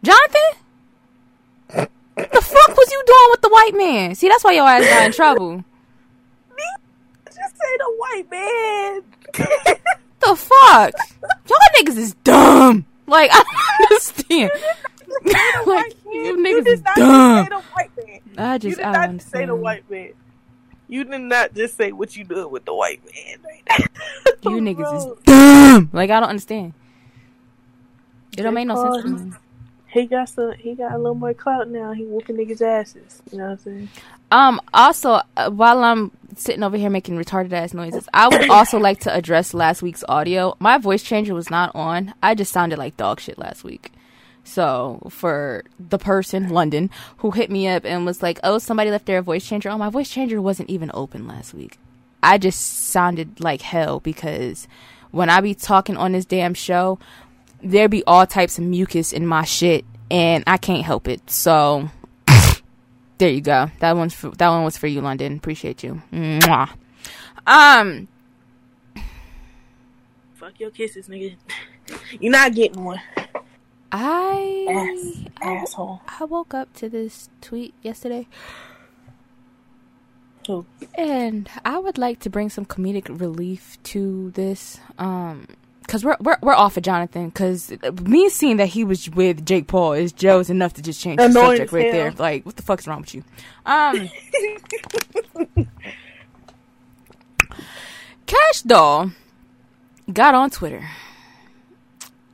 [0.02, 0.48] Jonathan?
[1.68, 4.14] What the fuck was you doing with the white man?
[4.14, 5.64] See, that's why your ass got in trouble.
[7.58, 9.76] Just say the white man.
[10.20, 10.92] The fuck?
[11.48, 12.84] Y'all niggas is dumb.
[13.06, 14.50] Like, I don't understand.
[15.66, 17.46] like, you niggas is dumb.
[17.46, 18.20] Just say the white man.
[18.60, 20.10] You did I not say the white man.
[20.88, 23.38] You did not just say what you doing with the white man.
[23.44, 23.86] Right
[24.42, 25.90] You niggas is dumb.
[25.92, 26.74] Like, I don't understand.
[28.36, 29.32] It don't make no sense to me.
[29.88, 30.52] He got some.
[30.52, 31.92] He got a little more clout now.
[31.92, 33.22] He whooping niggas' asses.
[33.32, 33.88] You know what I'm saying?
[34.30, 34.60] Um.
[34.74, 39.00] Also, uh, while I'm sitting over here making retarded ass noises, I would also like
[39.00, 40.56] to address last week's audio.
[40.58, 42.14] My voice changer was not on.
[42.22, 43.92] I just sounded like dog shit last week.
[44.44, 49.06] So for the person London who hit me up and was like, "Oh, somebody left
[49.06, 51.78] their voice changer." Oh, my voice changer wasn't even open last week.
[52.22, 54.68] I just sounded like hell because
[55.10, 56.98] when I be talking on this damn show,
[57.62, 61.30] there be all types of mucus in my shit, and I can't help it.
[61.30, 61.90] So
[63.18, 63.70] there you go.
[63.80, 65.36] That one's for, that one was for you, London.
[65.36, 66.02] Appreciate you.
[66.12, 66.70] Mwah.
[67.46, 68.08] Um.
[70.34, 71.36] Fuck your kisses, nigga.
[72.20, 73.00] You're not getting one.
[73.90, 76.02] I Ass, asshole.
[76.20, 78.28] I woke up to this tweet yesterday.
[80.46, 80.66] Who?
[80.94, 85.46] And I would like to bring some comedic relief to this, um,
[85.88, 87.30] because we're, we're we're off of Jonathan.
[87.30, 87.72] Because
[88.02, 91.32] me seeing that he was with Jake Paul is Joe's enough to just change the
[91.32, 92.12] subject right there.
[92.12, 93.24] Like, what the fuck's wrong with you?
[93.64, 94.10] Um,
[98.26, 99.12] Cash Doll
[100.12, 100.86] got on Twitter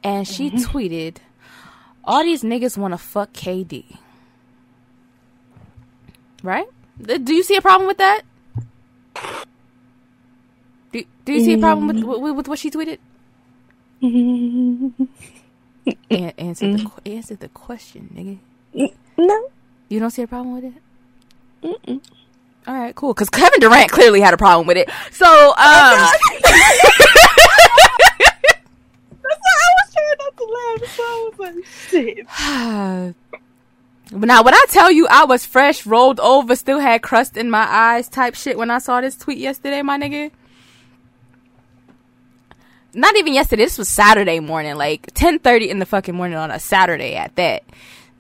[0.03, 1.19] and she tweeted,
[2.05, 3.99] "All these niggas want to fuck KD."
[6.43, 6.67] Right?
[7.01, 8.23] Do you see a problem with that?
[10.93, 12.99] Do, do you see a problem with, with with what she tweeted?
[14.03, 15.05] Mm-hmm.
[16.11, 16.87] An- answer the mm-hmm.
[16.87, 18.39] qu- answer the question, nigga.
[18.89, 19.27] Mm-hmm.
[19.27, 19.49] No.
[19.89, 20.83] You don't see a problem with it?
[21.63, 22.01] Mm-mm.
[22.67, 23.13] All right, cool.
[23.13, 24.91] Because Kevin Durant clearly had a problem with it.
[25.11, 25.55] So, oh, um,
[29.23, 30.83] That's why I was trying not to laugh.
[30.95, 32.27] So I was like, shit.
[34.11, 37.51] But now, when I tell you I was fresh, rolled over, still had crust in
[37.51, 40.31] my eyes type shit when I saw this tweet yesterday, my nigga.
[42.95, 43.65] Not even yesterday.
[43.65, 47.35] This was Saturday morning, like ten thirty in the fucking morning on a Saturday at
[47.37, 47.65] that.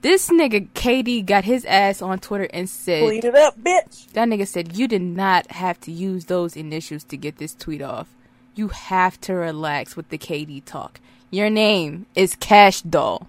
[0.02, 4.12] This nigga KD got his ass on Twitter and said, Clean it up, bitch.
[4.12, 7.80] That nigga said you did not have to use those initials to get this tweet
[7.80, 8.08] off.
[8.54, 11.00] You have to relax with the KD talk.
[11.30, 13.28] Your name is Cash Doll.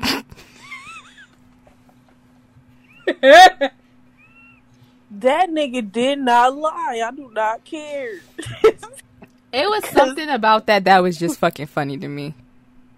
[5.10, 7.02] That nigga did not lie.
[7.04, 8.20] I do not care.
[9.52, 12.34] It was something about that that was just fucking funny to me.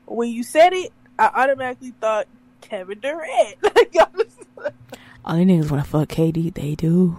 [0.07, 2.27] when you said it, I automatically thought
[2.61, 3.57] Kevin Durant.
[3.63, 4.73] Like, I was-
[5.25, 6.53] All these niggas want to fuck KD.
[6.55, 7.19] They do.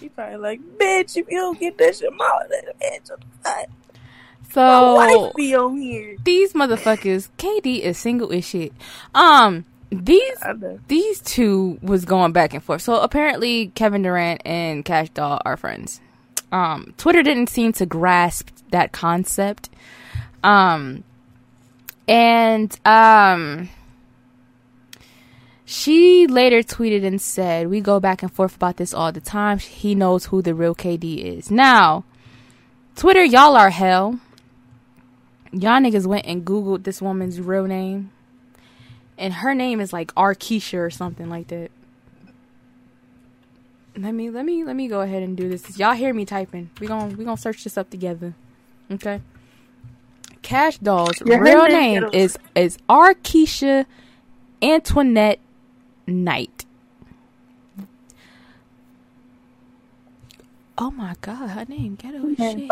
[0.00, 3.66] he probably like, bitch, if you don't get that shit, my bitch, what the fuck?
[3.66, 6.16] My So wife be on here.
[6.24, 8.72] these motherfuckers, KD is single as shit.
[9.14, 10.78] Um, these I know.
[10.88, 12.82] these two was going back and forth.
[12.82, 16.00] So apparently Kevin Durant and Cash Doll are friends.
[16.54, 19.70] Um, Twitter didn't seem to grasp that concept.
[20.42, 21.04] Um,
[22.06, 23.70] and um,
[25.64, 29.58] she later tweeted and said, "We go back and forth about this all the time.
[29.58, 32.04] He knows who the real KD is." Now,
[32.94, 34.20] Twitter, y'all are hell.
[35.50, 38.10] Y'all niggas went and googled this woman's real name
[39.18, 41.70] and her name is like Arkeisha or something like that.
[43.96, 45.78] Let me let me let me go ahead and do this.
[45.78, 46.70] Y'all hear me typing?
[46.80, 48.34] We gon' we gonna search this up together.
[48.90, 49.20] Okay.
[50.42, 53.86] Cash Doll's Yeah, real name- is is Arkeisha
[54.60, 55.38] Antoinette
[56.06, 56.64] Knight.
[60.76, 62.68] Oh my god, her name ghetto shit.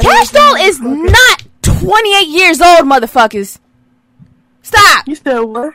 [0.00, 3.58] Cash Doll is not 28 years old, motherfuckers.
[4.62, 5.06] Stop.
[5.06, 5.74] You said what?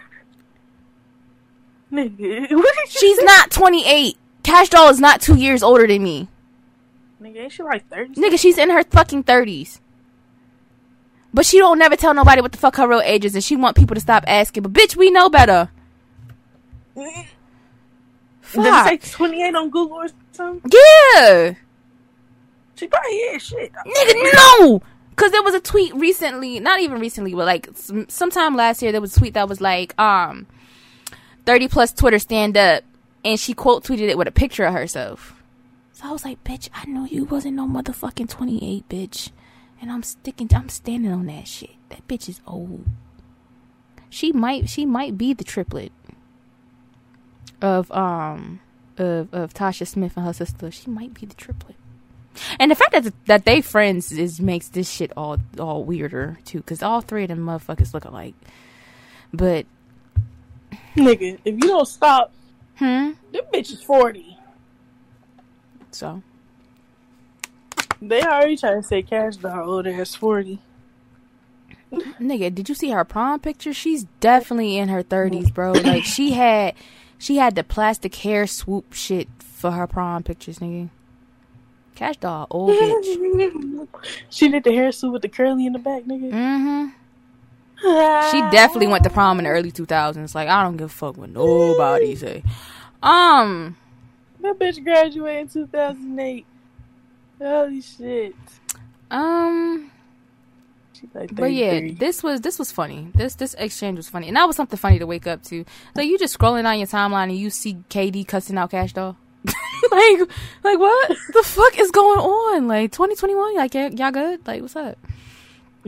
[1.91, 4.17] Nigga, what did you She's not 28.
[4.47, 6.29] Cash Doll is not two years older than me.
[7.21, 8.13] Nigga, ain't she like 30?
[8.13, 9.81] Nigga, she's in her fucking 30s.
[11.33, 13.57] But she don't never tell nobody what the fuck her real age is, and she
[13.57, 14.63] want people to stop asking.
[14.63, 15.69] But bitch, we know better.
[16.95, 17.25] Did
[18.55, 20.71] it say 28 on Google or something?
[20.71, 21.55] Yeah.
[22.75, 23.73] She probably is shit.
[23.73, 24.81] Nigga, no!
[25.17, 28.93] Cause there was a tweet recently, not even recently, but like some, sometime last year,
[28.93, 30.47] there was a tweet that was like, um,
[31.45, 32.83] 30 plus Twitter stand up,
[33.27, 35.43] and she quote tweeted it with a picture of herself.
[35.91, 39.31] So I was like, bitch, I know you wasn't no motherfucking 28, bitch.
[39.81, 41.71] And I'm sticking, I'm standing on that shit.
[41.89, 42.85] That bitch is old.
[44.09, 45.91] She might, she might be the triplet
[47.61, 48.61] of, um,
[48.97, 50.71] of, of Tasha Smith and her sister.
[50.71, 51.75] She might be the triplet.
[52.59, 56.59] And the fact that that they friends is makes this shit all all weirder too,
[56.59, 58.35] because all three of them motherfuckers look alike.
[59.33, 59.65] But
[60.95, 62.31] Nigga, if you don't stop,
[62.77, 64.37] hmm, them bitches 40.
[65.91, 66.21] so
[68.01, 70.59] They already trying to say Cash Doll old ass 40.
[71.91, 73.73] nigga, did you see her prom picture?
[73.73, 75.71] She's definitely in her thirties, bro.
[75.71, 76.73] Like she had
[77.17, 80.89] she had the plastic hair swoop shit for her prom pictures, nigga.
[81.95, 83.87] Cash doll, old bitch.
[84.29, 86.31] she did the hair suit with the curly in the back, nigga.
[86.31, 86.87] Mm-hmm.
[87.81, 90.33] She definitely went to prom in the early two thousands.
[90.33, 92.43] Like I don't give a fuck what nobody say.
[93.03, 93.75] Um.
[94.41, 96.45] That bitch graduated in 2008.
[97.39, 98.35] Holy shit.
[99.11, 99.91] Um.
[101.13, 103.09] Like But yeah, this was this was funny.
[103.13, 105.63] This this exchange was funny, and that was something funny to wake up to.
[105.95, 109.15] Like you just scrolling on your timeline and you see KD cussing out Cash Doll.
[109.45, 110.19] like
[110.63, 112.67] like what the fuck is going on?
[112.67, 114.45] Like 2021, like y- y'all good?
[114.47, 114.97] Like what's up?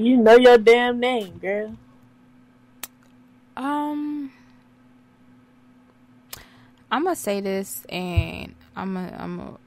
[0.06, 1.76] You know your damn name, girl.
[3.56, 4.32] Um,
[6.92, 9.58] I'm gonna say this, and I'm a, I'm a,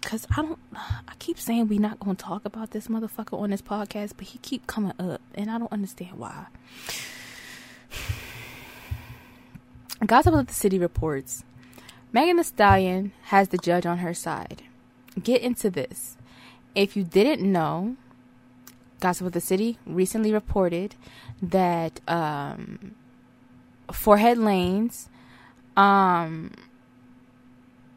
[0.00, 0.58] cause I don't.
[0.74, 4.38] I keep saying we not gonna talk about this motherfucker on this podcast, but he
[4.38, 6.46] keep coming up, and I don't understand why.
[10.06, 11.44] Gossip of the City reports
[12.12, 14.62] Megan Thee Stallion has the judge on her side.
[15.22, 16.16] Get into this.
[16.74, 17.96] If you didn't know,
[19.00, 20.94] Gossip of the City recently reported
[21.42, 22.94] that um,
[23.92, 25.08] Forehead Lanez
[25.76, 26.52] um,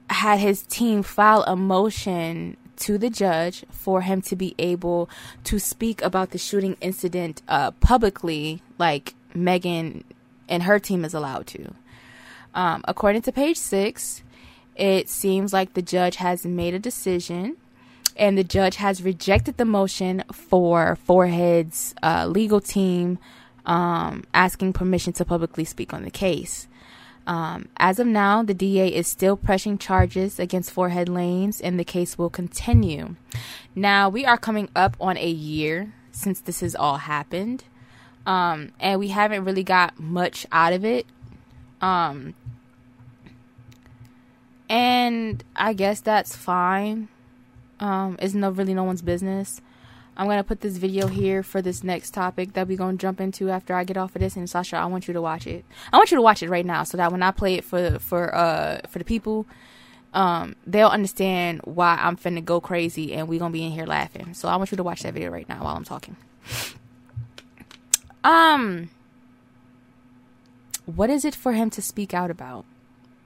[0.10, 5.10] had his team file a motion to the judge for him to be able
[5.44, 10.04] to speak about the shooting incident uh, publicly, like Megan
[10.50, 11.74] and her team is allowed to.
[12.54, 14.24] Um, according to page six,
[14.76, 17.58] it seems like the judge has made a decision
[18.16, 23.20] and the judge has rejected the motion for Forehead's uh, legal team
[23.66, 26.68] um, asking permission to publicly speak on the case.
[27.26, 31.86] Um, as of now, the DA is still pressing charges against Forehead Lanez, and the
[31.86, 33.16] case will continue.
[33.76, 37.64] Now, we are coming up on a year since this has all happened,
[38.26, 41.06] um, and we haven't really got much out of it.
[41.82, 42.34] Um,
[44.70, 47.08] and I guess that's fine.
[47.84, 49.60] Um, no really no one's business.
[50.16, 53.50] I'm gonna put this video here for this next topic that we're gonna jump into
[53.50, 54.38] after I get off of this.
[54.38, 55.66] And Sasha, I want you to watch it.
[55.92, 58.00] I want you to watch it right now, so that when I play it for
[58.00, 59.46] for uh for the people,
[60.14, 64.34] um, they'll understand why I'm finna go crazy and we gonna be in here laughing.
[64.34, 66.16] So I want you to watch that video right now while I'm talking.
[68.24, 68.92] Um,
[70.86, 72.64] what is it for him to speak out about?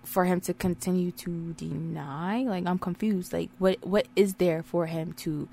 [0.08, 2.44] For him to continue to deny?
[2.44, 3.34] Like I'm confused.
[3.34, 5.48] Like what what is there for him to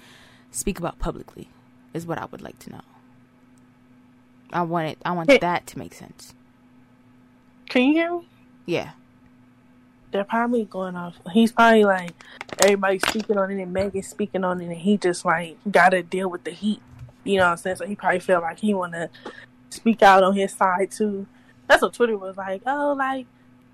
[0.51, 1.49] speak about publicly?
[1.93, 2.81] Is what I would like to know.
[4.53, 4.99] I want it.
[5.05, 5.39] I want Hey.
[5.39, 6.35] that to make sense.
[7.69, 8.29] Can you hear me?
[8.67, 8.91] Yeah.
[10.13, 11.17] They're probably going off.
[11.33, 12.13] He's probably like
[12.63, 16.03] everybody speaking on it and Megan speaking on it, and he just like got to
[16.05, 16.81] deal with the heat.
[17.25, 17.77] You know what I'm saying?
[17.77, 19.11] So he probably felt like he want to
[19.71, 21.27] speak out on his side too.
[21.67, 22.63] That's what Twitter was like.
[22.67, 23.27] Oh, like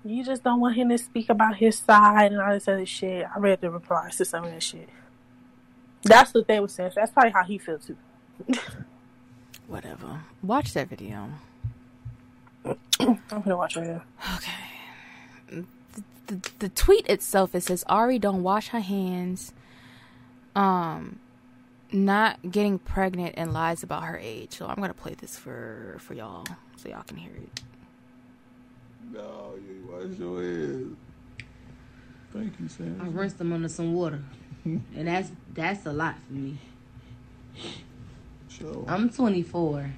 [0.03, 3.25] you just don't want him to speak about his side and all this other shit.
[3.33, 4.89] I read the replies to some of that shit.
[6.03, 6.91] That's what they were saying.
[6.91, 7.97] So that's probably how he feels too.
[9.67, 10.21] Whatever.
[10.41, 11.29] Watch that video.
[12.65, 14.03] I'm gonna watch right now.
[14.35, 14.51] Okay.
[15.47, 15.65] The,
[16.27, 19.53] the, the tweet itself it says Ari don't wash her hands.
[20.55, 21.19] Um,
[21.91, 24.53] not getting pregnant and lies about her age.
[24.53, 26.45] So I'm gonna play this for for y'all
[26.75, 27.61] so y'all can hear it.
[29.11, 30.97] No, you wash your hands.
[32.33, 32.97] Thank you, Sam.
[33.01, 33.13] I Sam.
[33.17, 34.21] rinsed them under some water,
[34.65, 36.57] and that's that's a lot for me.
[38.49, 38.85] Sure.
[38.87, 39.91] I'm 24.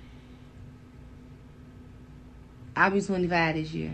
[2.76, 3.92] I'll be 25 this year.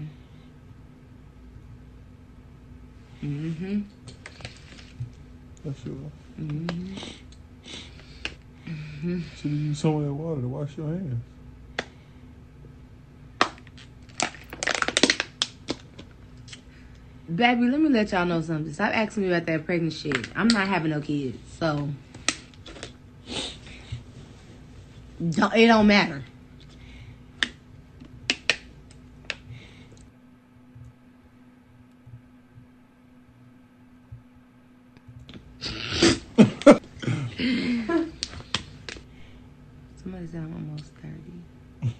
[3.21, 3.83] Mm Mhm.
[5.65, 5.93] That's sure.
[6.39, 6.97] Mhm.
[9.37, 11.21] Should have use some of that water to wash your hands.
[17.35, 18.73] Baby, let me let y'all know something.
[18.73, 20.17] Stop asking me about that pregnant shit.
[20.35, 21.87] I'm not having no kids, so
[25.29, 26.23] don't, it don't matter.
[40.01, 40.91] Somebody said I'm almost
[41.83, 41.93] 30.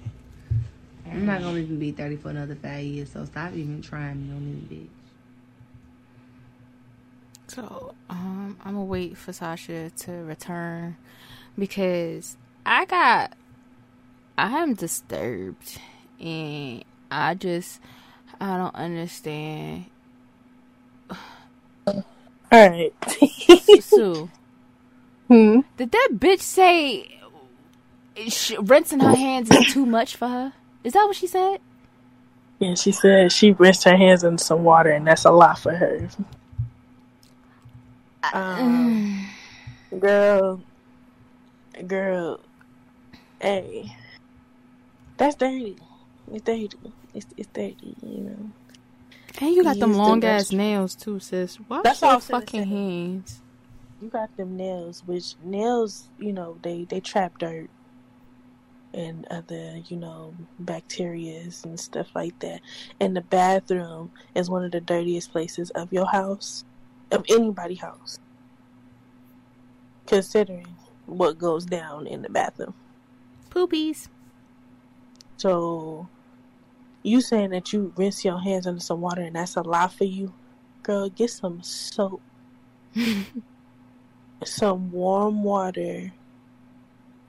[1.06, 4.36] I'm not gonna even be 30 for another five years, so stop even trying me
[4.36, 4.99] on this bitch.
[7.50, 10.98] So um, I'm gonna wait for Sasha to return
[11.58, 13.34] because I got
[14.38, 15.80] I am disturbed
[16.20, 17.82] and I just
[18.40, 19.86] I don't understand.
[21.88, 22.04] All
[22.52, 22.94] right.
[23.82, 24.30] Sue,
[25.28, 25.62] hmm.
[25.78, 27.20] did that bitch say
[28.28, 30.54] sh- rinsing her hands is too much for her?
[30.84, 31.58] Is that what she said?
[32.60, 35.74] Yeah, she said she rinsed her hands in some water, and that's a lot for
[35.74, 36.10] her.
[38.34, 39.28] Um,
[40.00, 40.62] girl,
[41.88, 42.40] girl,
[43.42, 43.96] hey,
[45.18, 45.78] that's dirty.
[46.32, 46.70] It's dirty.
[47.14, 47.96] It's it's dirty.
[48.02, 48.52] You know.
[49.42, 50.58] And you got them long ass restroom.
[50.58, 51.60] nails too, sis.
[51.70, 53.42] Wash That's your fucking hands.
[54.02, 57.70] you got them nails, which nails, you know, they they trap dirt
[58.94, 62.62] and other, you know, bacterias and stuff like that.
[63.00, 66.66] And the bathroom is one of the dirtiest places of your house,
[67.12, 68.20] of anybody house.
[70.06, 70.68] Considering
[71.06, 72.74] what goes down in the bathroom.
[73.50, 74.08] Poopies.
[75.38, 76.08] So
[77.04, 80.04] you saying that you rinse your hands under some water and that's a lot for
[80.06, 80.34] you?
[80.84, 82.22] Girl, get some soap.
[84.44, 86.14] some warm water,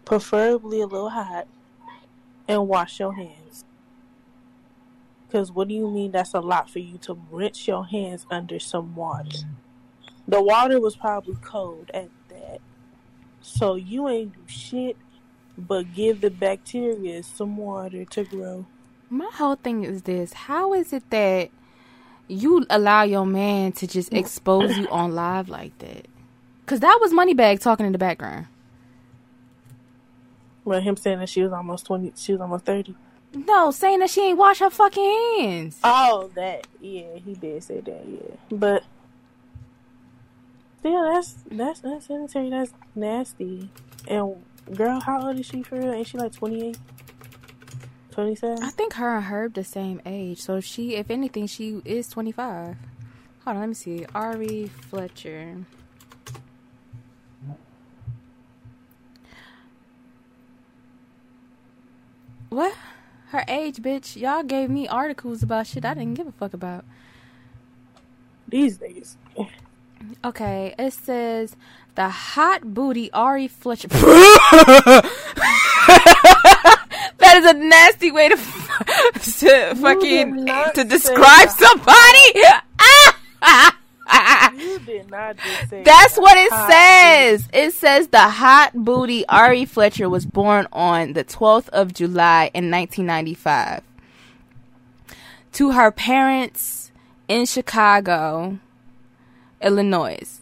[0.05, 1.47] preferably a little hot,
[2.49, 3.65] and wash your hands.
[5.27, 8.59] Because what do you mean that's a lot for you to rinse your hands under
[8.59, 9.39] some water?
[10.31, 12.61] The water was probably cold at that.
[13.43, 14.97] So you ain't do shit
[15.67, 18.67] but give the bacteria some water to grow.
[19.09, 21.51] My whole thing is this: How is it that
[22.29, 24.19] you allow your man to just mm.
[24.19, 26.07] expose you on live like that?
[26.65, 28.47] Because that was Moneybagg talking in the background.
[30.65, 32.95] Well, him saying that she was almost twenty, she was almost thirty.
[33.33, 35.79] No, saying that she ain't wash her fucking hands.
[35.85, 38.37] Oh, that yeah, he did say that, yeah.
[38.51, 38.85] But
[40.81, 42.51] still, that's that's unsanitary.
[42.51, 43.71] That's nasty.
[44.09, 44.43] And
[44.75, 45.93] girl, how old is she for real?
[45.93, 46.77] Ain't she like 28?
[48.11, 48.63] 27?
[48.63, 50.41] I think her and Herb the same age.
[50.41, 52.77] So she, if anything, she is twenty five.
[53.45, 54.07] Hold on, let me see.
[54.15, 55.65] Ari Fletcher.
[62.49, 62.75] What?
[63.29, 64.21] Her age, bitch.
[64.21, 66.85] Y'all gave me articles about shit I didn't give a fuck about.
[68.49, 69.17] These days.
[70.25, 71.57] Okay, it says
[71.95, 73.89] the hot booty Ari Fletcher.
[73.89, 75.05] that
[77.37, 81.57] is a nasty way to, f- to fucking to describe that.
[81.59, 82.41] somebody.
[84.57, 87.49] You did not just That's what it says.
[87.53, 92.71] It says the hot booty Ari Fletcher was born on the 12th of July in
[92.71, 93.83] 1995.
[95.53, 96.91] To her parents
[97.29, 98.59] in Chicago,
[99.61, 100.41] Illinois.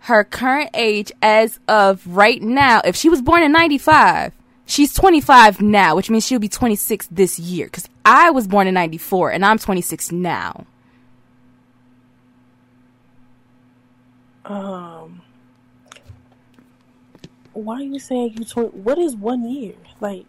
[0.00, 4.32] Her current age as of right now, if she was born in 95,
[4.64, 7.66] she's 25 now, which means she'll be 26 this year.
[7.66, 10.66] Because I was born in 94 and I'm 26 now.
[14.44, 15.20] Um,
[17.52, 18.68] why are you saying you twenty?
[18.70, 19.74] What is one year?
[20.00, 20.24] Like,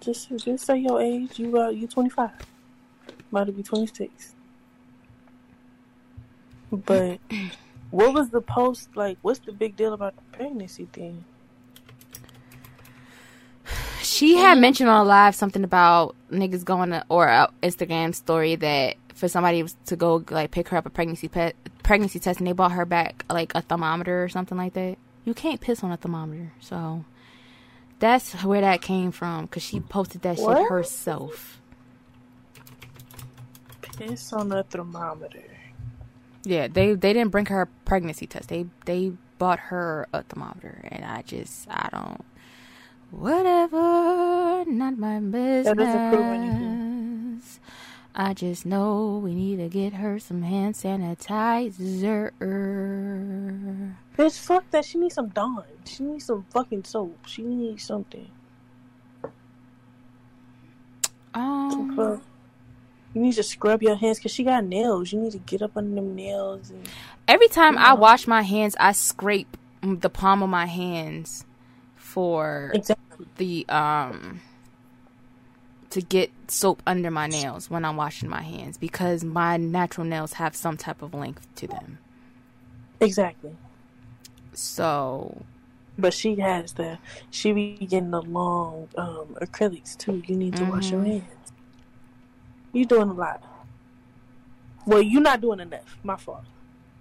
[0.00, 1.38] just just say your age.
[1.38, 2.32] You uh, you twenty five.
[3.30, 4.34] About to be twenty six.
[6.72, 7.20] But
[7.92, 9.18] what was the post like?
[9.22, 11.24] What's the big deal about the pregnancy thing?
[14.00, 14.60] She had mm-hmm.
[14.62, 19.64] mentioned on live something about niggas going to, or a Instagram story that for somebody
[19.86, 22.84] to go like pick her up a pregnancy pet pregnancy test and they bought her
[22.84, 24.96] back like a thermometer or something like that.
[25.24, 27.04] You can't piss on a thermometer, so
[28.00, 31.60] that's where that came from because she posted that shit herself.
[33.82, 35.51] Piss on a thermometer.
[36.44, 38.48] Yeah, they they didn't bring her a pregnancy test.
[38.48, 42.24] They they bought her a thermometer, and I just I don't.
[43.10, 45.76] Whatever, not my business.
[45.76, 47.42] doesn't prove anything.
[48.14, 52.32] I just know we need to get her some hand sanitizer.
[54.16, 54.84] Bitch, fuck that.
[54.84, 55.64] She needs some Dawn.
[55.84, 57.26] She needs some fucking soap.
[57.26, 58.30] She needs something.
[61.34, 62.20] Um.
[63.14, 65.12] You need to scrub your hands because she got nails.
[65.12, 66.88] You need to get up under them nails and
[67.28, 71.44] every time I wash my hands, I scrape the palm of my hands
[71.96, 73.26] for exactly.
[73.36, 74.40] the um
[75.90, 80.34] to get soap under my nails when I'm washing my hands because my natural nails
[80.34, 81.98] have some type of length to them.
[83.00, 83.56] Exactly.
[84.54, 85.44] So
[85.98, 86.98] But she has the
[87.30, 90.22] she be getting the long um acrylics too.
[90.26, 91.04] You need to wash your Mhm.
[91.04, 91.41] hands.
[92.72, 93.42] You doing a lot.
[94.86, 95.98] Well, you're not doing enough.
[96.02, 96.44] My fault.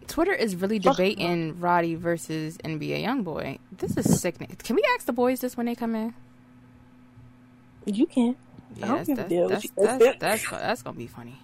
[0.07, 3.59] Twitter is really debating Roddy versus NBA YoungBoy.
[3.71, 4.57] This is sickening.
[4.61, 6.13] Can we ask the boys this when they come in?
[7.85, 8.35] You can.
[8.81, 11.39] I Yeah, that's that's that's, That's that's, gonna be funny.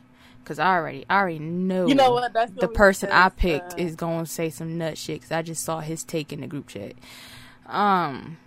[0.46, 2.32] Cause I already I already know You know what?
[2.32, 5.22] That's the person I picked uh, is gonna say some nut shit.
[5.22, 6.94] Cause I just saw his take in the group chat.
[7.66, 8.38] Um,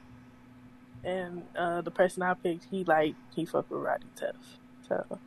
[1.04, 4.58] And uh the person I picked, he like he fuck with Roddy Tough.
[4.88, 5.18] So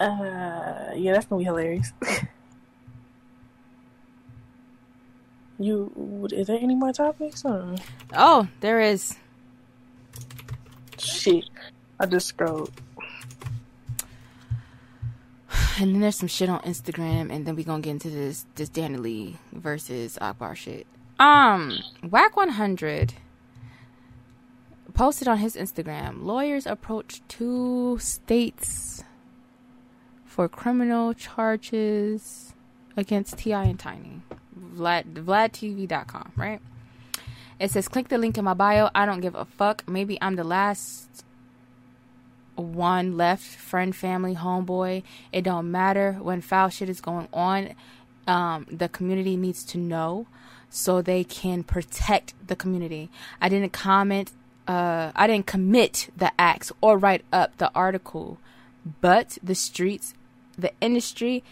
[0.00, 1.92] uh yeah, that's gonna be hilarious.
[5.58, 7.44] you is there any more topics?
[7.44, 7.74] Or?
[8.14, 9.16] oh, there is.
[10.98, 11.44] Shit.
[11.98, 12.72] I just scrolled.
[15.78, 18.68] and then there's some shit on Instagram, and then we gonna get into this this
[18.68, 20.86] DaniLeigh versus Akbar shit.
[21.18, 23.14] Um, Wack 100
[24.92, 26.24] posted on his Instagram.
[26.24, 29.02] Lawyers approach two states
[30.36, 32.52] for criminal charges
[32.94, 33.64] against T.I.
[33.64, 34.20] and Tiny.
[34.76, 36.60] Vlad VladTV.com, right?
[37.58, 38.90] It says, click the link in my bio.
[38.94, 39.88] I don't give a fuck.
[39.88, 41.24] Maybe I'm the last
[42.54, 45.04] one left, friend, family, homeboy.
[45.32, 47.74] It don't matter when foul shit is going on.
[48.26, 50.26] Um, the community needs to know
[50.68, 53.08] so they can protect the community.
[53.40, 54.32] I didn't comment,
[54.68, 58.36] uh, I didn't commit the acts or write up the article,
[59.00, 60.12] but the streets,
[60.58, 61.44] the industry,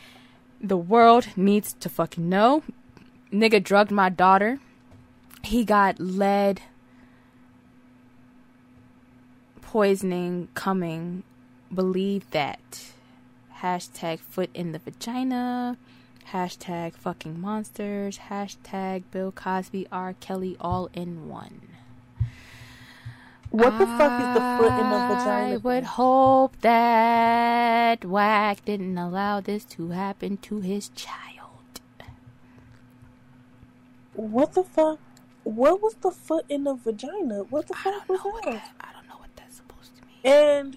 [0.61, 2.63] the world needs to fucking know.
[3.33, 4.61] Nigga drugged my daughter.
[5.43, 6.63] He got lead
[9.61, 11.25] poisoning coming.
[11.73, 12.93] Believe that.
[13.61, 15.77] Hashtag foot in the vagina.
[16.31, 18.21] Hashtag fucking monsters.
[18.31, 20.15] Hashtag Bill Cosby, R.
[20.21, 21.74] Kelly, all in one.
[23.55, 25.55] What the fuck is the foot in the vagina?
[25.55, 31.81] I would hope that Wack didn't allow this to happen to his child.
[34.15, 34.99] What the fuck?
[35.45, 37.45] What was the foot in the vagina?
[37.45, 38.55] What the fuck was that?
[38.55, 40.19] that, I don't know what that's supposed to mean.
[40.25, 40.77] And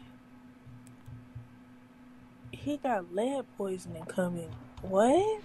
[2.51, 4.51] he got lead poisoning coming.
[4.83, 5.41] What?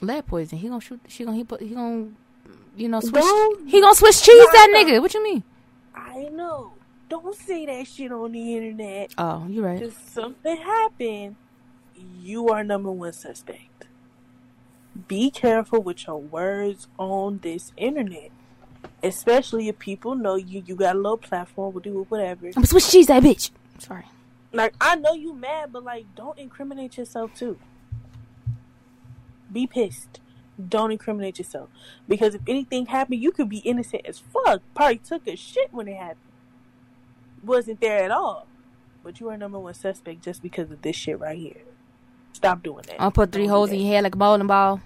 [0.00, 0.56] Lead poison.
[0.56, 1.00] He gonna shoot.
[1.08, 2.08] She gonna he, he gonna
[2.74, 3.22] you know switch.
[3.22, 5.02] Don't- He gonna switch cheese that nigga.
[5.02, 5.42] What you mean?
[6.06, 6.72] I know.
[7.08, 9.14] Don't say that shit on the internet.
[9.18, 9.82] Oh, you're right.
[9.82, 11.36] If something happened,
[12.20, 13.86] you are number one suspect.
[15.08, 18.30] Be careful with your words on this internet.
[19.02, 22.50] Especially if people know you, you got a little platform, will do whatever.
[22.56, 23.50] I'm switch cheese that bitch.
[23.78, 24.04] Sorry.
[24.52, 27.58] Like I know you mad, but like don't incriminate yourself too.
[29.52, 30.20] Be pissed.
[30.68, 31.68] Don't incriminate yourself.
[32.08, 34.62] Because if anything happened, you could be innocent as fuck.
[34.74, 36.18] Probably took a shit when it happened.
[37.42, 38.46] Wasn't there at all.
[39.02, 41.62] But you are number one suspect just because of this shit right here.
[42.32, 42.98] Stop doing that.
[42.98, 44.80] Gonna put three Don't holes in your head like a bowling ball.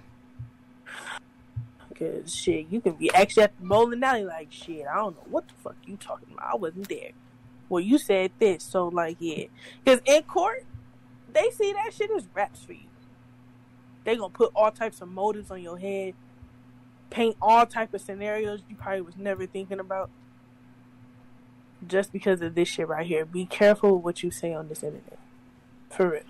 [1.98, 4.84] Cause shit, you can be actually at the bowling alley like shit.
[4.86, 6.54] I don't know what the fuck you talking about.
[6.54, 7.10] I wasn't there.
[7.68, 9.44] Well, you said this, so like yeah.
[9.86, 10.64] Cause in court,
[11.32, 12.88] they see that shit as raps for you.
[14.04, 16.14] They gonna put all types of motives on your head,
[17.10, 20.10] paint all type of scenarios you probably was never thinking about.
[21.86, 23.24] Just because of this shit right here.
[23.24, 25.18] Be careful what you say on this internet.
[25.90, 26.22] For real.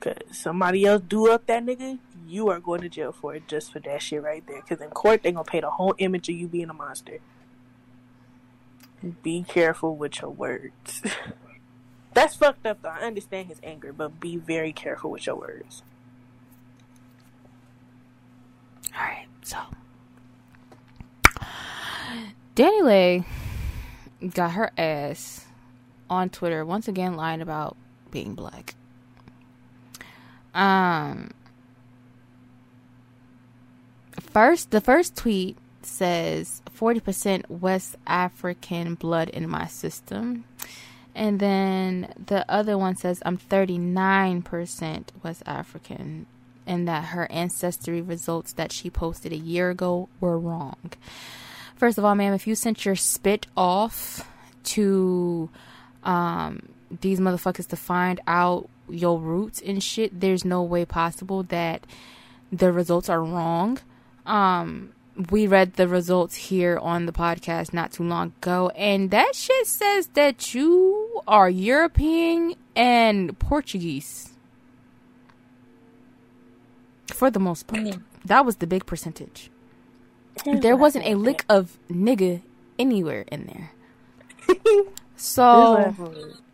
[0.00, 3.72] Cause somebody else do up that nigga, you are going to jail for it just
[3.72, 4.62] for that shit right there.
[4.62, 7.18] Cause in court they gonna paint a whole image of you being a monster.
[9.22, 11.02] Be careful with your words.
[12.14, 12.88] That's fucked up though.
[12.88, 15.82] I understand his anger, but be very careful with your words.
[18.98, 19.58] All right, so
[22.54, 23.24] Danny Lay
[24.34, 25.46] got her ass
[26.10, 27.76] on Twitter once again lying about
[28.10, 28.74] being black.
[30.54, 31.30] Um,
[34.18, 40.44] first, the first tweet says 40% West African blood in my system.
[41.14, 46.26] And then the other one says I'm 39% West African
[46.68, 50.92] and that her ancestry results that she posted a year ago were wrong.
[51.74, 54.28] First of all, ma'am, if you sent your spit off
[54.64, 55.48] to
[56.04, 56.68] um,
[57.00, 61.84] these motherfuckers to find out your roots and shit, there's no way possible that
[62.52, 63.78] the results are wrong.
[64.26, 64.92] Um,
[65.30, 69.66] we read the results here on the podcast not too long ago, and that shit
[69.66, 74.37] says that you are European and Portuguese.
[77.12, 77.82] For the most part.
[78.24, 79.50] That was the big percentage.
[80.44, 82.42] There wasn't a lick of nigga
[82.78, 83.72] anywhere in there.
[85.20, 85.94] So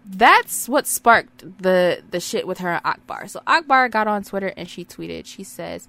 [0.06, 3.28] that's what sparked the the shit with her and Akbar.
[3.28, 5.26] So Akbar got on Twitter and she tweeted.
[5.26, 5.86] She says,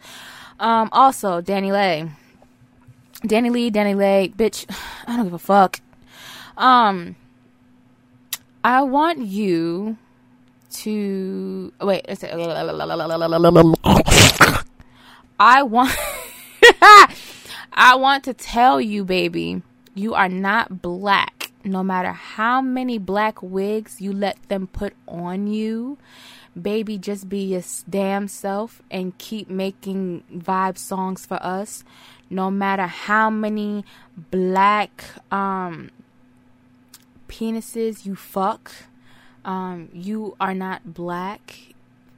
[0.60, 2.10] um, also Danny Lay,
[3.24, 4.66] DaniLeigh, Danny Lay, bitch,
[5.08, 5.80] I don't give a fuck.
[6.58, 7.16] Um,
[8.64, 9.96] I want you
[10.84, 12.06] to wait.
[15.40, 15.96] I want.
[17.78, 19.62] I want to tell you, baby,
[19.94, 21.52] you are not black.
[21.64, 25.98] No matter how many black wigs you let them put on you,
[26.60, 31.84] baby, just be your damn self and keep making vibe songs for us.
[32.30, 33.84] No matter how many
[34.32, 35.90] black um,
[37.28, 38.72] penises you fuck,
[39.44, 41.74] um, you are not black.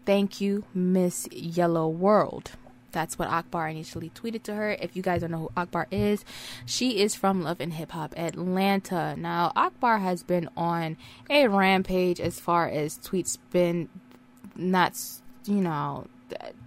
[0.05, 2.51] Thank you, Miss Yellow World.
[2.97, 4.71] That's what Akbar initially tweeted to her.
[4.71, 6.25] If you guys don't know who Akbar is,
[6.65, 9.15] she is from Love and Hip Hop Atlanta.
[9.15, 10.97] Now, Akbar has been on
[11.29, 13.87] a rampage as far as tweets been
[14.55, 14.99] not,
[15.45, 16.07] you know,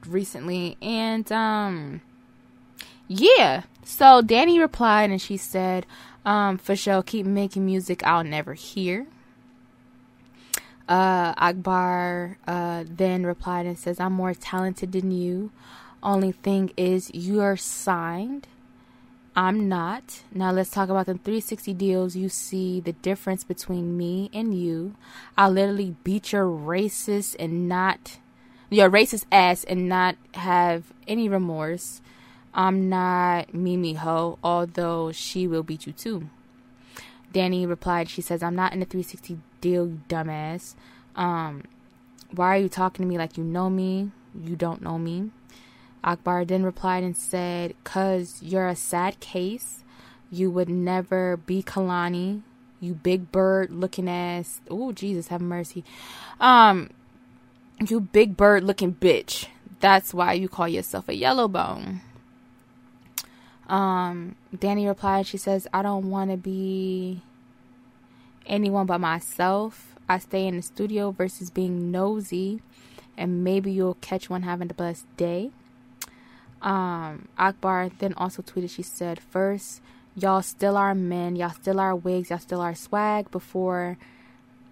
[0.06, 0.76] recently.
[0.80, 2.00] And, um,
[3.08, 3.64] yeah.
[3.82, 5.84] So Danny replied and she said,
[6.24, 9.08] um, for sure, keep making music I'll never hear.
[10.88, 15.50] Uh, Akbar uh, then replied and says, I'm more talented than you.
[16.02, 18.46] Only thing is, you're signed.
[19.36, 20.22] I'm not.
[20.32, 22.16] Now let's talk about the 360 deals.
[22.16, 24.94] You see the difference between me and you.
[25.36, 28.18] I'll literally beat your racist and not
[28.70, 32.00] your racist ass and not have any remorse.
[32.52, 36.28] I'm not Mimi Ho, although she will beat you too.
[37.32, 40.74] Danny replied, she says, I'm not in a 360 deal, you dumbass.
[41.14, 41.62] Um,
[42.32, 44.10] why are you talking to me like you know me?
[44.34, 45.30] You don't know me.
[46.02, 49.84] Akbar then replied and said, Cause you're a sad case.
[50.30, 52.42] You would never be Kehlani.
[52.80, 54.60] You big bird looking ass.
[54.70, 55.84] Oh, Jesus, have mercy.
[56.40, 56.90] Um,
[57.86, 59.46] you big bird looking bitch.
[59.80, 62.00] That's why you call yourself a yellow bone.
[63.68, 67.22] Um, Danny replied, she says, I don't want to be
[68.46, 69.94] anyone but myself.
[70.08, 72.60] I stay in the studio versus being nosy,
[73.16, 75.52] and maybe you'll catch one having a blessed day.
[76.62, 79.80] Um, Akbar then also tweeted, she said, First,
[80.14, 83.98] y'all still are men, y'all still are wigs, y'all still are swag before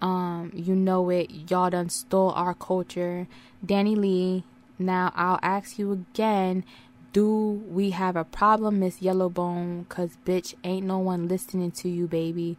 [0.01, 3.27] um you know it, y'all done stole our culture.
[3.65, 4.43] DaniLeigh,
[4.77, 6.63] now I'll ask you again
[7.11, 9.89] do we have a problem, Miss Yellowbone?
[9.89, 12.55] Cause bitch, ain't no one listening to you, baby.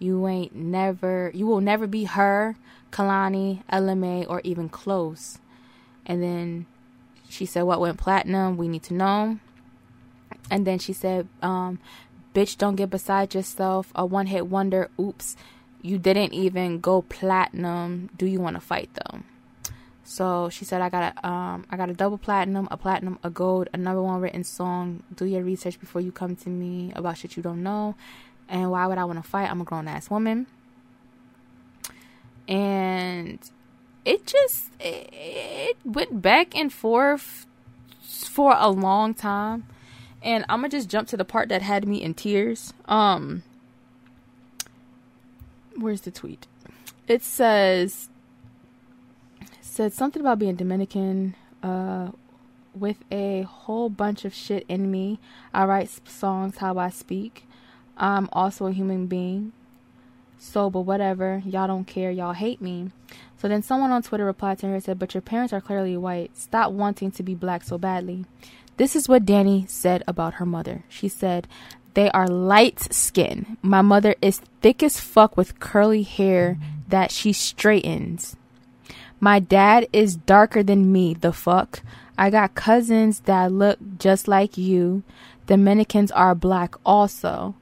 [0.00, 2.56] You ain't never, you will never be her,
[2.90, 5.38] Kehlani, LMA, or even close.
[6.04, 6.66] And then
[7.32, 8.58] she said, What went platinum?
[8.58, 9.38] We need to know.
[10.50, 11.78] And then she said, um,
[12.34, 13.90] Bitch, don't get beside yourself.
[13.94, 14.90] A one hit wonder.
[15.00, 15.34] Oops.
[15.80, 18.10] You didn't even go platinum.
[18.16, 19.20] Do you want to fight though?
[20.04, 23.30] So she said, I got a, um, I got a double platinum, a platinum, a
[23.30, 25.02] gold, a number one written song.
[25.14, 27.94] Do your research before you come to me about shit you don't know.
[28.46, 29.50] And why would I want to fight?
[29.50, 30.46] I'm a grown ass woman.
[32.46, 33.38] And
[34.04, 37.46] it just it, went back and forth
[38.02, 39.66] for a long time.
[40.22, 42.72] And I'm gonna just jump to the part that had me in tears.
[42.86, 43.42] Um,
[45.76, 46.46] where's the tweet?
[47.08, 48.08] It says
[49.60, 52.10] said something about being Dominican uh,
[52.74, 55.18] with a whole bunch of shit in me.
[55.52, 57.46] I write songs how I speak.
[57.96, 59.52] I'm also a human being.
[60.38, 61.42] So, but whatever.
[61.46, 62.10] Y'all don't care.
[62.10, 62.90] Y'all hate me.
[63.42, 65.96] So then someone on Twitter replied to her and said, But your parents are clearly
[65.96, 66.36] white.
[66.36, 68.24] Stop wanting to be black so badly.
[68.76, 70.84] This is what Danny said about her mother.
[70.88, 71.48] She said,
[71.94, 73.58] They are light skin.
[73.60, 78.36] My mother is thick as fuck with curly hair that she straightens.
[79.18, 81.82] My dad is darker than me, the fuck.
[82.16, 85.02] I got cousins that look just like you.
[85.48, 87.56] Dominicans are black also.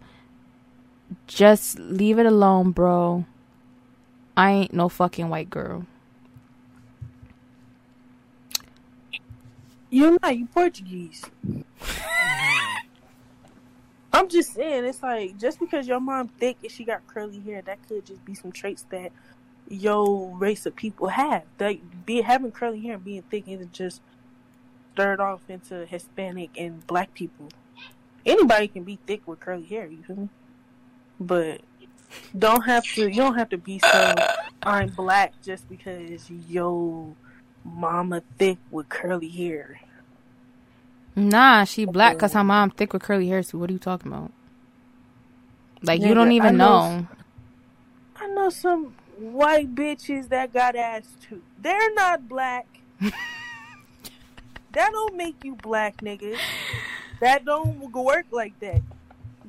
[1.27, 3.25] Just leave it alone, bro.
[4.41, 5.85] I ain't no fucking white girl.
[9.91, 10.35] You're not.
[10.35, 11.27] You Portuguese.
[14.15, 17.61] I'm just saying, it's like just because your mom thick and she got curly hair,
[17.61, 19.13] that could just be some traits that
[19.69, 21.43] your race of people have.
[21.59, 24.01] That be having curly hair and being thick isn't just
[24.95, 27.51] stirred off into Hispanic and black people.
[28.25, 30.29] Anybody can be thick with curly hair, you feel me?
[31.21, 31.61] But
[32.39, 34.15] don't have to you don't have to be so
[34.63, 37.15] I'm black just because yo
[37.65, 39.81] mama thick with curly hair.
[41.17, 43.43] Nah, she black because her mom thick with curly hair.
[43.43, 44.33] So what are you talking about?
[45.83, 47.09] Like you don't I even know- know.
[48.17, 51.43] I know some white bitches that got ass too.
[51.59, 52.67] They're not black.
[53.01, 53.13] that
[54.73, 56.37] don't make you black, nigga.
[57.21, 58.83] That don't work like that.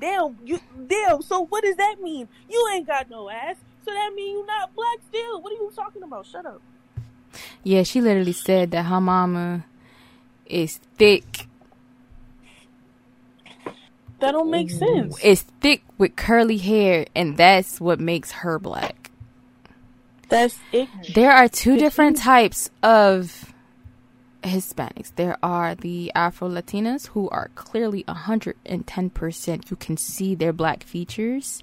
[0.01, 1.21] Damn, you damn.
[1.21, 2.27] So what does that mean?
[2.49, 3.55] You ain't got no ass.
[3.85, 5.41] So that mean you not black still.
[5.41, 6.25] What are you talking about?
[6.25, 6.61] Shut up.
[7.63, 9.65] Yeah, she literally said that her mama
[10.45, 11.47] is thick.
[14.19, 15.17] That don't make sense.
[15.23, 19.09] It's thick with curly hair, and that's what makes her black.
[20.29, 21.13] That's ignorant.
[21.13, 23.50] There are two different types of
[24.43, 25.13] Hispanics.
[25.15, 29.69] There are the Afro Latinas who are clearly 110%.
[29.69, 31.61] You can see their black features.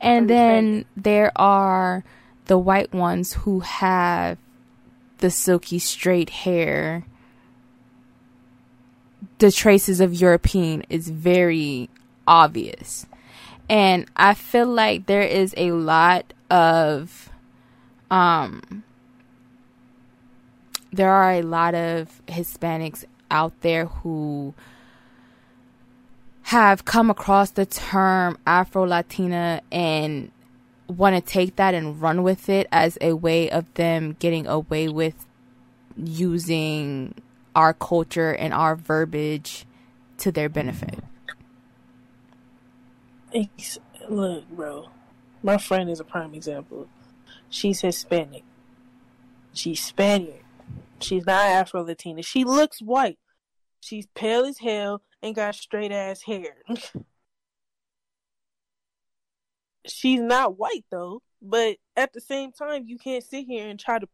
[0.00, 2.04] And then there are
[2.46, 4.38] the white ones who have
[5.18, 7.06] the silky straight hair,
[9.38, 11.88] the traces of European is very
[12.26, 13.06] obvious.
[13.68, 17.30] And I feel like there is a lot of
[18.10, 18.84] um
[20.94, 24.54] there are a lot of Hispanics out there who
[26.42, 30.30] have come across the term Afro Latina and
[30.86, 34.88] want to take that and run with it as a way of them getting away
[34.88, 35.26] with
[35.96, 37.14] using
[37.56, 39.64] our culture and our verbiage
[40.18, 40.98] to their benefit.
[43.34, 43.78] Ex-
[44.08, 44.90] Look, bro.
[45.42, 46.88] My friend is a prime example.
[47.48, 48.44] She's Hispanic.
[49.54, 50.43] She's Spaniard.
[51.04, 52.22] She's not Afro Latina.
[52.22, 53.18] She looks white.
[53.80, 56.56] She's pale as hell and got straight ass hair.
[59.86, 63.98] She's not white though, but at the same time, you can't sit here and try
[63.98, 64.08] to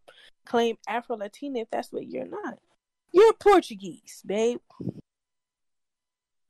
[0.44, 2.58] claim Afro Latina if that's what you're not.
[3.12, 4.58] You're Portuguese, babe.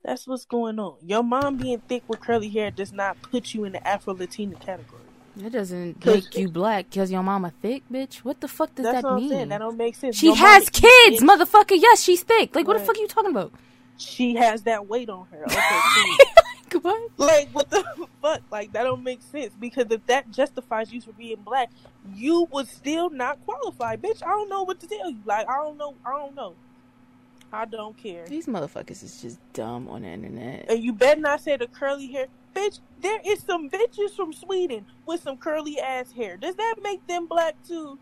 [0.03, 0.97] That's what's going on.
[1.03, 4.55] Your mom being thick with curly hair does not put you in the Afro Latina
[4.55, 5.10] category.
[5.39, 8.17] It doesn't make you black because your mama thick, bitch.
[8.17, 9.29] What the fuck does That's that mean?
[9.29, 9.49] saying.
[9.49, 10.17] That don't make sense.
[10.17, 11.77] she has kids, motherfucker.
[11.79, 12.55] Yes, she's thick.
[12.55, 13.53] Like, what the fuck are you talking about?
[13.97, 15.45] She has that weight on her.
[16.73, 16.91] Okay, cool.
[16.91, 17.11] What?
[17.17, 17.83] like what the
[18.21, 18.41] fuck?
[18.49, 21.69] Like that don't make sense because if that justifies you for being black,
[22.15, 24.23] you would still not qualify, bitch.
[24.23, 25.19] I don't know what to tell you.
[25.25, 25.95] Like I don't know.
[26.05, 26.55] I don't know.
[27.51, 28.25] I don't care.
[28.25, 30.67] These motherfuckers is just dumb on the internet.
[30.69, 32.27] And you better not say the curly hair.
[32.55, 36.37] Bitch, there is some bitches from Sweden with some curly ass hair.
[36.37, 37.97] Does that make them black too?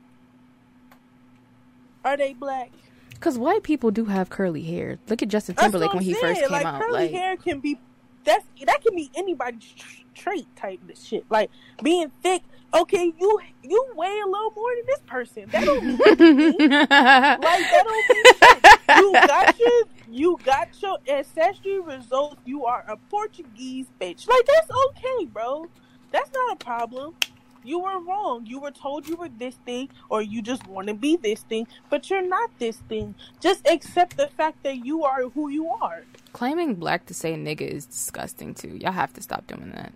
[2.03, 2.71] Are they black?
[3.09, 4.97] Because white people do have curly hair.
[5.07, 6.35] Look at Justin Timberlake when he saying.
[6.35, 6.81] first came like, out.
[6.81, 7.77] Curly Like, hair can be
[8.23, 11.25] that's that can be anybody's tr- trait type of shit.
[11.29, 11.49] Like
[11.83, 12.41] being thick.
[12.73, 15.45] Okay, you you weigh a little more than this person.
[15.51, 18.99] That don't mean like that don't sense.
[18.99, 22.37] You got your you got your ancestry results.
[22.45, 24.27] You are a Portuguese bitch.
[24.27, 25.67] Like that's okay, bro.
[26.11, 27.15] That's not a problem.
[27.63, 28.45] You were wrong.
[28.45, 31.67] You were told you were this thing, or you just want to be this thing,
[31.89, 33.15] but you're not this thing.
[33.39, 36.03] Just accept the fact that you are who you are.
[36.31, 38.77] Claiming black to say nigga is disgusting too.
[38.77, 39.91] Y'all have to stop doing that.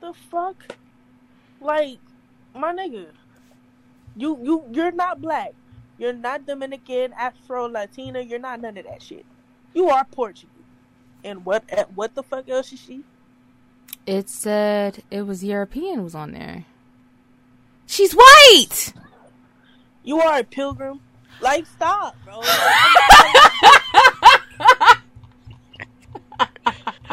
[0.00, 0.76] The fuck?
[1.60, 1.98] Like,
[2.54, 3.06] my nigga,
[4.16, 5.52] you you you're not black.
[5.98, 8.20] You're not Dominican, Afro, Latina.
[8.20, 9.26] You're not none of that shit.
[9.74, 10.52] You are Portuguese.
[11.24, 13.02] And what eh, what the fuck else is she?
[14.06, 16.64] It said it was European was on there.
[17.86, 18.92] She's white.
[20.04, 21.00] You are a pilgrim.
[21.40, 22.40] Like, stop, bro.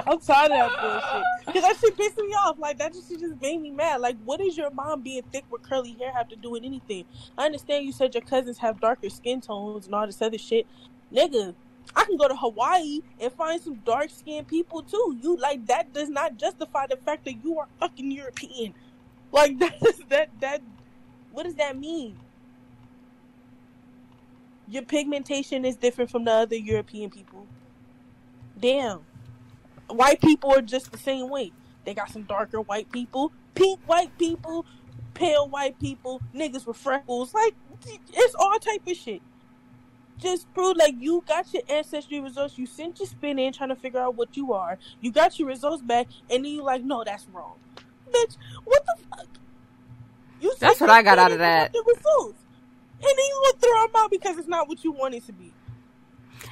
[0.08, 1.24] I'm tired of that bullshit.
[1.56, 2.60] Because that shit pissed me off.
[2.60, 4.02] Like, that just, just made me mad.
[4.02, 7.06] Like, what does your mom being thick with curly hair have to do with anything?
[7.38, 10.68] I understand you said your cousins have darker skin tones and all this other shit.
[11.14, 11.56] Nigga,
[11.96, 15.18] I can go to Hawaii and find some dark skinned people too.
[15.22, 18.74] You, like, that does not justify the fact that you are fucking European.
[19.32, 20.62] Like, that is, that, that,
[21.32, 22.18] what does that mean?
[24.68, 27.48] Your pigmentation is different from the other European people.
[28.60, 29.06] Damn.
[29.88, 31.52] White people are just the same way.
[31.86, 34.66] They got some darker white people, pink white people,
[35.14, 37.34] pale white people, niggas with freckles.
[37.34, 37.54] Like,
[37.88, 39.22] it's all type of shit.
[40.18, 42.58] Just prove like you got your ancestry results.
[42.58, 44.78] You sent your spin in trying to figure out what you are.
[45.02, 47.56] You got your results back, and then you like, no, that's wrong,
[48.10, 48.38] bitch.
[48.64, 49.28] What the fuck?
[50.40, 51.74] You That's what I got out of that.
[51.74, 52.40] The results,
[52.94, 55.34] and then you gonna throw them out because it's not what you want it to
[55.34, 55.52] be.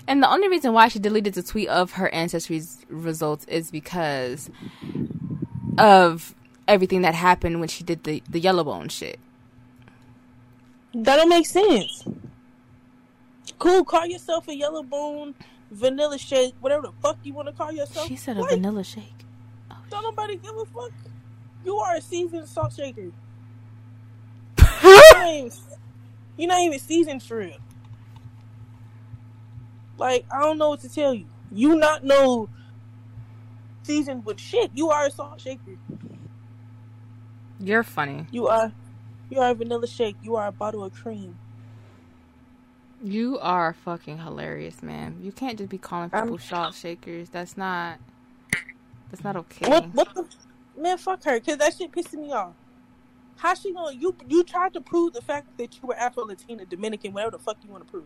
[0.08, 4.50] And the only reason why she deleted the tweet of her ancestry's results is because
[5.78, 6.36] of
[6.68, 9.20] everything that happened when she did the the yellow bone shit.
[10.94, 12.04] That don't make sense.
[13.60, 15.36] Cool, call yourself a yellow bone,
[15.72, 18.08] vanilla shake, whatever the fuck you want to call yourself.
[18.08, 19.26] She said a Like, vanilla shake.
[19.72, 20.92] Oh, don't nobody give a fuck.
[21.66, 23.12] You are a seasoned salt shaker.
[24.84, 25.52] You're not even,
[26.38, 27.58] you're not even seasoned for real.
[29.98, 31.26] Like, I don't know what to tell you.
[31.52, 32.50] You not know
[33.84, 34.72] seasoned with shit.
[34.74, 35.78] You are a salt shaker.
[37.60, 38.26] You're funny.
[38.32, 38.72] You are
[39.30, 40.16] you are a vanilla shake.
[40.22, 41.38] You are a bottle of cream.
[43.04, 45.18] You are fucking hilarious, man.
[45.22, 47.30] You can't just be calling I'm- people salt shakers.
[47.30, 48.00] That's not.
[49.12, 49.70] That's not okay.
[49.70, 50.26] What what the
[50.78, 50.98] man?
[50.98, 52.54] Fuck her, cause that shit pissing me off.
[53.36, 56.66] How she gonna you you tried to prove the fact that you were Afro Latina,
[56.66, 58.06] Dominican, whatever the fuck you want to prove.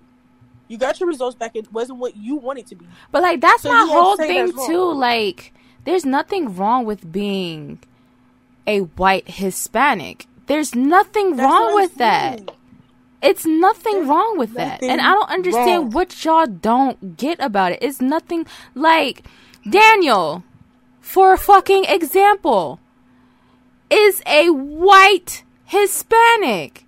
[0.67, 1.55] You got your results back.
[1.55, 2.85] It wasn't what you wanted to be.
[3.11, 4.93] But like that's So my whole thing too.
[4.93, 5.53] Like
[5.85, 7.79] there's nothing wrong with being
[8.65, 10.27] a white Hispanic.
[10.47, 12.51] There's nothing That's wrong with that.
[13.21, 14.83] It's nothing wrong with that.
[14.83, 15.91] And I don't understand wrong.
[15.91, 17.79] what y'all don't get about it.
[17.81, 18.45] It's nothing
[18.75, 19.23] like
[19.67, 20.43] Daniel,
[21.01, 22.79] for a fucking example,
[23.89, 26.85] is a white Hispanic.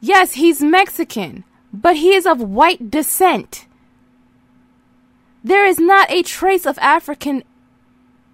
[0.00, 3.66] Yes, he's Mexican, but he is of white descent.
[5.44, 7.42] There is not a trace of African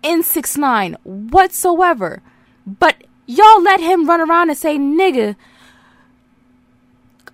[0.03, 2.23] in 6 9 whatsoever.
[2.67, 5.37] But y'all let him run around and say nigga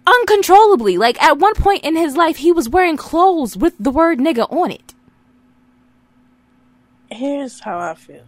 [0.07, 0.97] uncontrollably.
[0.97, 4.51] Like at one point in his life, he was wearing clothes with the word nigga
[4.53, 4.95] on it.
[7.11, 8.25] Here's how I feel.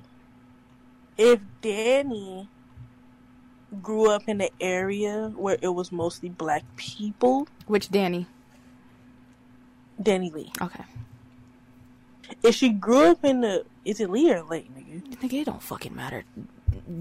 [1.16, 2.48] If Danny
[3.80, 8.26] grew up in an area where it was mostly black people, Which Danny?
[10.02, 10.50] DaniLeigh.
[10.60, 10.84] Okay,
[12.42, 15.02] If she grew up in the is it Lee or Lake, nigga?
[15.16, 16.24] nigga, it don't fucking matter.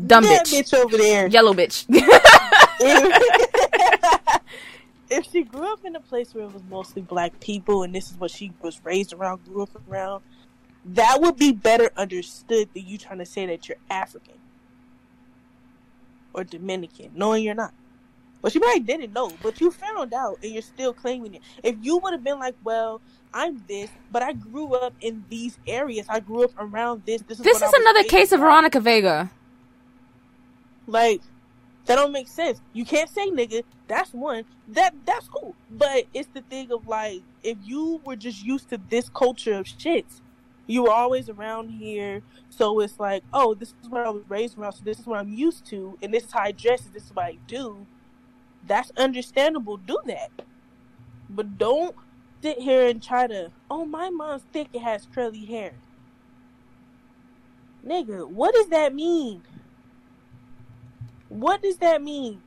[0.07, 0.71] Dumb that bitch.
[0.71, 1.27] bitch over there.
[1.27, 1.85] yellow bitch.
[1.89, 2.81] if,
[5.09, 8.11] if she grew up in a place where it was mostly black people and this
[8.11, 10.23] is what she was raised around, grew up around,
[10.85, 14.35] that would be better understood than you trying to say that you're African
[16.33, 17.73] or Dominican, knowing you're not.
[18.41, 21.41] But she probably didn't know, but you found out and you're still claiming it.
[21.63, 22.99] If you would have been like, well,
[23.33, 26.07] I'm this, but I grew up in these areas.
[26.09, 27.21] I grew up around this.
[27.21, 29.31] This is, this is another case of around." Veronica Vega.
[30.87, 31.21] Like
[31.85, 32.61] that don't make sense.
[32.73, 33.63] You can't say nigga.
[33.87, 34.45] That's one.
[34.69, 35.55] That that's cool.
[35.69, 39.65] But it's the thing of like if you were just used to this culture of
[39.65, 40.21] shits,
[40.67, 42.21] you were always around here.
[42.49, 44.73] So it's like, oh, this is what I was raised around.
[44.73, 46.85] So this is what I'm used to, and this is how I dress.
[46.85, 47.85] And this is what I do.
[48.67, 49.77] That's understandable.
[49.77, 50.29] Do that,
[51.29, 51.95] but don't
[52.41, 53.51] sit here and try to.
[53.69, 54.69] Oh, my mom's thick.
[54.73, 55.73] It has curly hair.
[57.85, 59.41] Nigga, what does that mean?
[61.29, 62.41] What does that mean?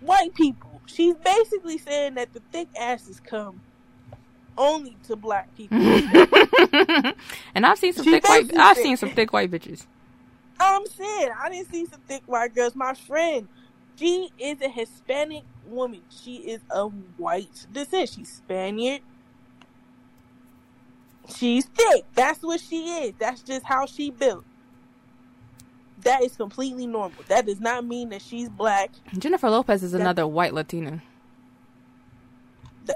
[0.00, 0.80] White people.
[0.86, 3.60] She's basically saying that the thick asses come
[4.58, 5.78] only to black people.
[7.54, 8.56] and I've seen some She thick white.
[8.56, 9.86] I've seen some thick white bitches.
[10.60, 12.74] I'm saying I didn't see some thick white girls.
[12.76, 13.48] My friend,
[13.96, 16.02] she is a Hispanic woman.
[16.10, 18.10] She is of white descent.
[18.10, 19.00] She's Spaniard.
[21.36, 22.04] She's thick.
[22.14, 23.14] That's what she is.
[23.18, 24.44] That's just how she built.
[26.02, 27.22] That is completely normal.
[27.28, 28.90] That does not mean that she's black.
[29.18, 31.02] Jennifer Lopez is That- another white Latina.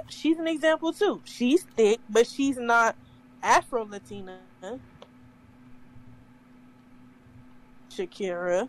[0.09, 1.21] She's an example too.
[1.25, 2.97] She's thick, but she's not
[3.43, 4.39] Afro Latina.
[7.91, 8.69] Shakira.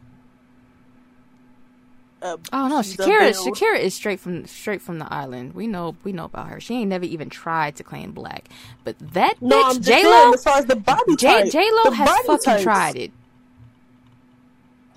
[2.21, 3.31] Uh, Oh no, Shakira.
[3.33, 5.53] Shakira is straight from straight from the island.
[5.53, 6.59] We know we know about her.
[6.59, 8.49] She ain't never even tried to claim black.
[8.83, 11.91] But that no, bitch, J Lo, as far as the body J type, J Lo
[11.91, 12.63] has fucking types.
[12.63, 13.11] tried it.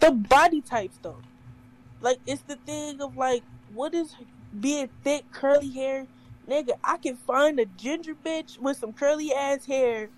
[0.00, 1.18] The body types, though,
[2.00, 3.42] like it's the thing of like,
[3.74, 4.14] what is
[4.58, 6.06] being thick, curly hair,
[6.48, 6.72] nigga?
[6.82, 10.08] I can find a ginger bitch with some curly ass hair,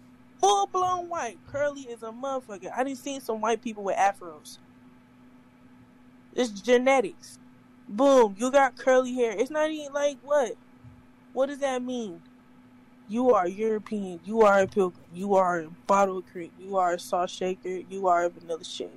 [0.40, 2.70] full blown white, curly as a motherfucker.
[2.74, 4.58] I didn't see some white people with afros.
[6.34, 7.38] It's genetics.
[7.88, 9.32] Boom, you got curly hair.
[9.32, 10.54] It's not even like what?
[11.32, 12.22] What does that mean?
[13.08, 14.20] You are European.
[14.24, 15.04] You are a pilgrim.
[15.12, 16.50] You are a bottle cream.
[16.58, 17.80] You are a salt shaker.
[17.90, 18.88] You are a vanilla shake.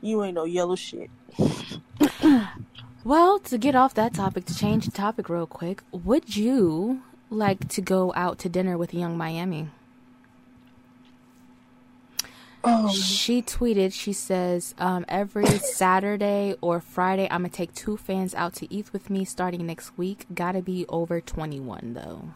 [0.00, 1.10] You ain't no yellow shit.
[3.04, 7.68] Well, to get off that topic, to change the topic real quick, would you like
[7.68, 9.68] to go out to dinner with Young Miami?
[12.66, 17.98] Oh, She tweeted, she says, um, every Saturday or Friday, I'm going to take two
[17.98, 20.24] fans out to eat with me starting next week.
[20.34, 22.30] Gotta be over 21, though.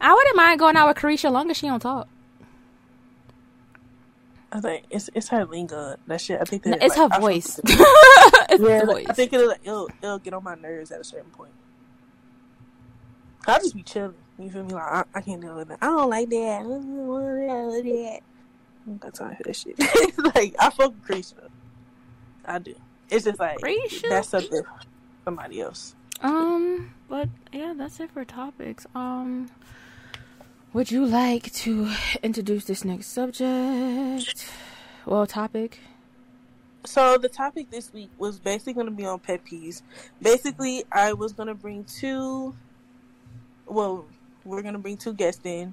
[0.00, 2.08] I wouldn't mind going out with Caresha long as she don't talk.
[4.52, 5.96] I think it's it's her lingo.
[6.06, 6.40] That shit.
[6.40, 7.56] I think No, that, it's like, her voice.
[7.56, 8.46] fuck with it.
[8.50, 9.06] it's Yeah, like, voice.
[9.08, 11.52] I think it'll, it'll it'll get on my nerves at a certain point.
[13.46, 14.14] I'll just be chilling.
[14.38, 14.74] You feel me?
[14.74, 15.78] Like I, I can't deal with that.
[15.82, 16.60] I don't like that.
[16.60, 18.20] I don't want that.
[18.20, 18.20] I
[18.86, 19.78] don't got time for that shit.
[20.34, 21.34] like I fuck with Crease.
[22.44, 22.74] I do.
[23.10, 24.08] It's just like Creature?
[24.08, 24.62] that's something
[25.24, 25.94] somebody else.
[26.22, 28.86] Um, but yeah, that's it for topics.
[28.94, 29.48] Um,
[30.76, 31.90] would you like to
[32.22, 34.52] introduce this next subject?
[35.06, 35.80] Well, topic.
[36.84, 39.80] So the topic this week was basically going to be on pet peeves.
[40.20, 42.54] Basically, I was going to bring two.
[43.64, 44.04] Well,
[44.44, 45.72] we're going to bring two guests in,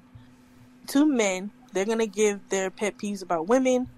[0.86, 1.50] two men.
[1.74, 3.88] They're going to give their pet peeves about women,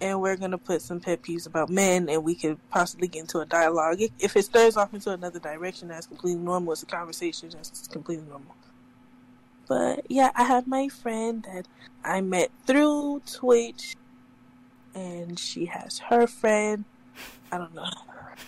[0.00, 3.20] and we're going to put some pet peeves about men, and we could possibly get
[3.20, 4.00] into a dialogue.
[4.18, 6.72] If- it stirs off into another direction, that's completely normal.
[6.72, 7.50] It's a conversation.
[7.50, 8.57] That's completely normal.
[9.68, 11.68] But yeah, I have my friend that
[12.02, 13.94] I met through Twitch
[14.94, 16.84] and she has her friend.
[17.52, 17.90] I don't know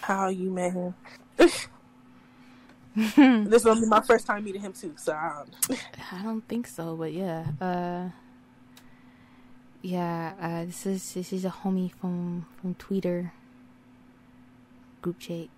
[0.00, 0.94] how you met him.
[2.96, 5.80] this will be my first time meeting him too, so I don't.
[6.12, 7.46] I don't think so, but yeah.
[7.60, 8.08] Uh,
[9.82, 10.32] yeah.
[10.40, 13.32] Uh, this is this is a homie from from Twitter
[15.02, 15.48] group chat.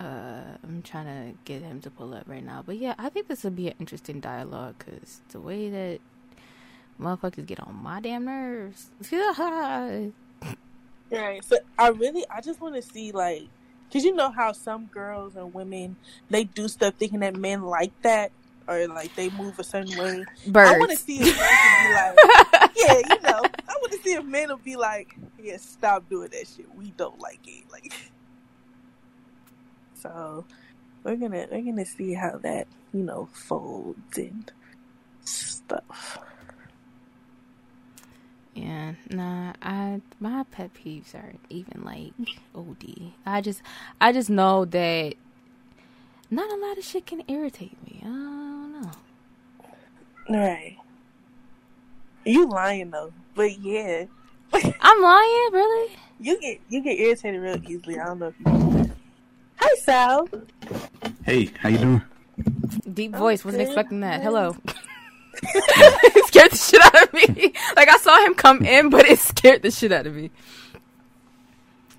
[0.00, 3.28] Uh, I'm trying to get him to pull up right now, but yeah, I think
[3.28, 6.00] this would be an interesting dialogue because the way that
[6.98, 8.90] motherfuckers get on my damn nerves.
[11.12, 11.44] Right.
[11.44, 13.42] So I really, I just want to see like,
[13.92, 15.96] cause you know how some girls or women
[16.28, 18.30] they do stuff thinking that men like that
[18.68, 20.24] or like they move a certain way.
[20.46, 20.70] Birds.
[20.70, 24.12] I want to see if men be like, yeah, you know, I want to see
[24.12, 26.72] if men will be like, yeah, stop doing that shit.
[26.76, 27.64] We don't like it.
[27.72, 27.92] Like,
[30.00, 30.44] so
[31.04, 34.50] we're gonna we're gonna see how that you know folds and
[35.24, 36.18] stuff.
[38.54, 42.12] Yeah, nah, I my pet peeves are even like
[42.54, 43.12] OD.
[43.24, 43.62] I just
[44.00, 45.14] I just know that
[46.30, 48.00] not a lot of shit can irritate me.
[48.02, 48.90] I don't know.
[50.28, 50.76] Right.
[52.24, 54.04] You lying though, but yeah,
[54.52, 55.96] I'm lying, really?
[56.20, 57.98] you get you get irritated real easily.
[57.98, 58.69] I don't know if you.
[59.90, 60.28] Hi, Sal.
[61.24, 62.02] Hey, how you doing?
[62.94, 64.22] Deep voice, wasn't expecting that.
[64.22, 64.56] Hello.
[65.42, 67.52] it scared the shit out of me.
[67.74, 70.30] Like I saw him come in, but it scared the shit out of me.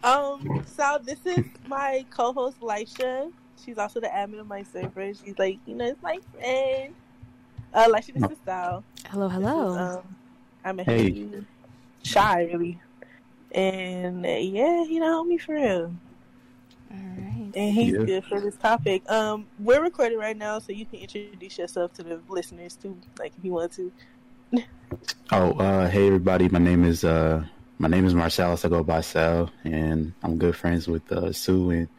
[0.06, 3.30] Um, so this is my co-host Lisha.
[3.66, 5.14] She's also the admin of my server.
[5.14, 6.96] She's like, you know, it's my friend.
[7.74, 8.86] Uh, Lisha, this is Sal.
[9.10, 9.78] Hello, This is, hello.
[9.78, 10.16] um,
[10.64, 11.12] I'm a Hey.
[11.12, 11.30] hey.
[12.04, 12.80] shy really,
[13.52, 15.94] and uh, yeah, you know, me for real.
[16.90, 17.31] All right.
[17.56, 18.06] And he's Yeah.
[18.06, 19.10] good for this topic.
[19.10, 23.34] Um, we're recording right now, so you can introduce yourself to the listeners too, like
[23.38, 23.92] if you want to.
[25.32, 26.50] Oh, uh, hey everybody.
[26.50, 27.44] My name is uh,
[27.80, 28.66] my name is Marcellus.
[28.66, 31.90] I go by Sal, and I'm good friends with uh, Sue, and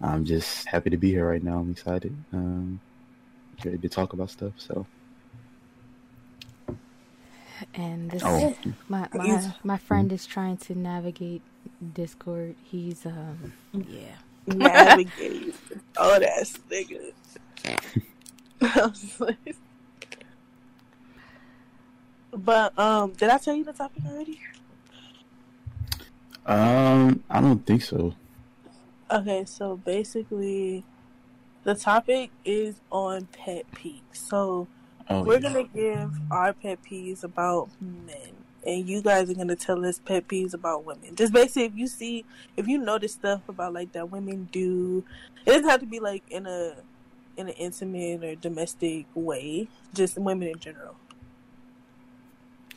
[0.00, 1.58] I'm just happy to be here right now.
[1.58, 2.16] I'm excited.
[2.32, 2.80] Um,
[3.64, 4.52] ready to talk about stuff.
[4.58, 4.86] So,
[7.74, 8.56] And this oh,
[8.88, 11.42] my my my friend is trying to navigate
[11.94, 12.54] Discord.
[12.64, 14.16] He's um yeah.
[14.46, 15.54] Navigate.
[15.96, 17.12] oh, that's nigga.
[18.62, 19.56] I was like-
[22.32, 24.40] but um, did I tell you the topic already?
[26.44, 28.14] um, I don't think so.
[29.10, 30.84] Okay, so basically,
[31.64, 34.00] the topic is on pet peeves.
[34.12, 34.68] So
[35.08, 35.40] Oh, we're yeah.
[35.40, 38.35] gonna give our pet peeves about men,
[38.66, 41.14] and you guys are gonna tell us pet peeves about women.
[41.14, 42.24] Just basically, if you see,
[42.56, 45.04] if you notice stuff about like that women do,
[45.46, 46.74] it doesn't have to be like in a
[47.36, 49.68] in an intimate or domestic way.
[49.94, 50.96] Just women in general.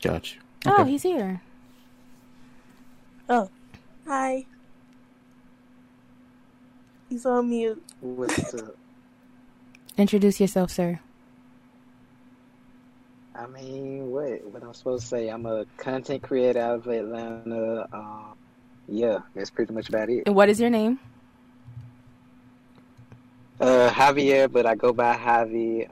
[0.02, 0.42] Got you.
[0.66, 1.42] Oh, he's here.
[3.28, 3.50] Oh,
[4.08, 4.46] hi.
[7.10, 7.84] He's on mute.
[8.02, 8.76] What's up?
[9.98, 11.00] Introduce yourself, sir.
[13.40, 14.44] I mean, what?
[14.52, 15.30] What I'm supposed to say?
[15.30, 17.88] I'm a content creator out of Atlanta.
[17.94, 18.36] Um,
[18.90, 20.24] yeah, that's pretty much about it.
[20.26, 21.00] And what is your name?
[23.62, 25.90] Uh, Javier, but I go by Javi.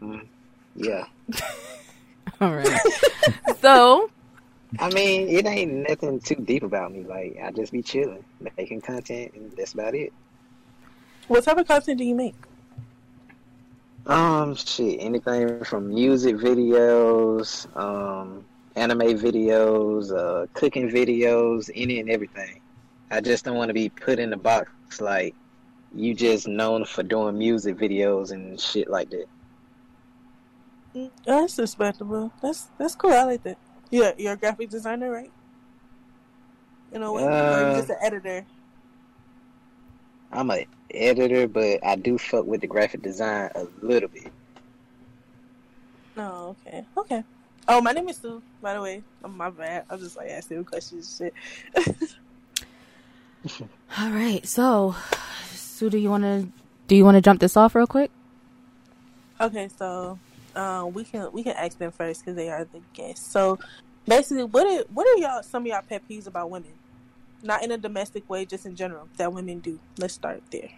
[0.00, 0.28] Um,
[0.74, 1.04] yeah.
[2.40, 2.80] All right.
[3.60, 4.10] so,
[4.80, 7.04] I mean, it ain't nothing too deep about me.
[7.04, 8.24] Like, I just be chilling,
[8.56, 10.12] making content, and that's about it.
[11.28, 12.34] What type of content do you make?
[14.08, 18.44] Um, shit, anything from music videos, um,
[18.74, 22.60] anime videos, uh, cooking videos, any and everything.
[23.10, 25.34] I just don't want to be put in the box like
[25.94, 29.26] you just known for doing music videos and shit like that.
[31.26, 32.32] That's respectable.
[32.42, 33.12] That's that's cool.
[33.12, 33.58] I like that.
[33.90, 35.30] Yeah, you're a graphic designer, right?
[36.92, 38.44] In a way, or Uh, you're just an editor.
[40.32, 44.32] I'm a editor, but I do fuck with the graphic design a little bit.
[46.16, 47.24] Oh, okay, okay.
[47.68, 48.42] Oh, my name is Sue.
[48.62, 49.84] By the way, oh, my bad.
[49.90, 51.20] I'm just like asking questions.
[51.76, 51.94] and
[53.46, 53.60] Shit.
[53.98, 54.44] all right.
[54.46, 54.96] So,
[55.50, 56.48] Sue, do you want to
[56.86, 58.10] do you want to jump this off real quick?
[59.40, 60.18] okay, so
[60.56, 63.30] um, we can we can ask them first because they are the guests.
[63.30, 63.58] So
[64.06, 66.72] basically, what are what are y'all some of y'all pet peeves about women?
[67.42, 69.78] Not in a domestic way, just in general that women do.
[69.98, 70.70] Let's start there.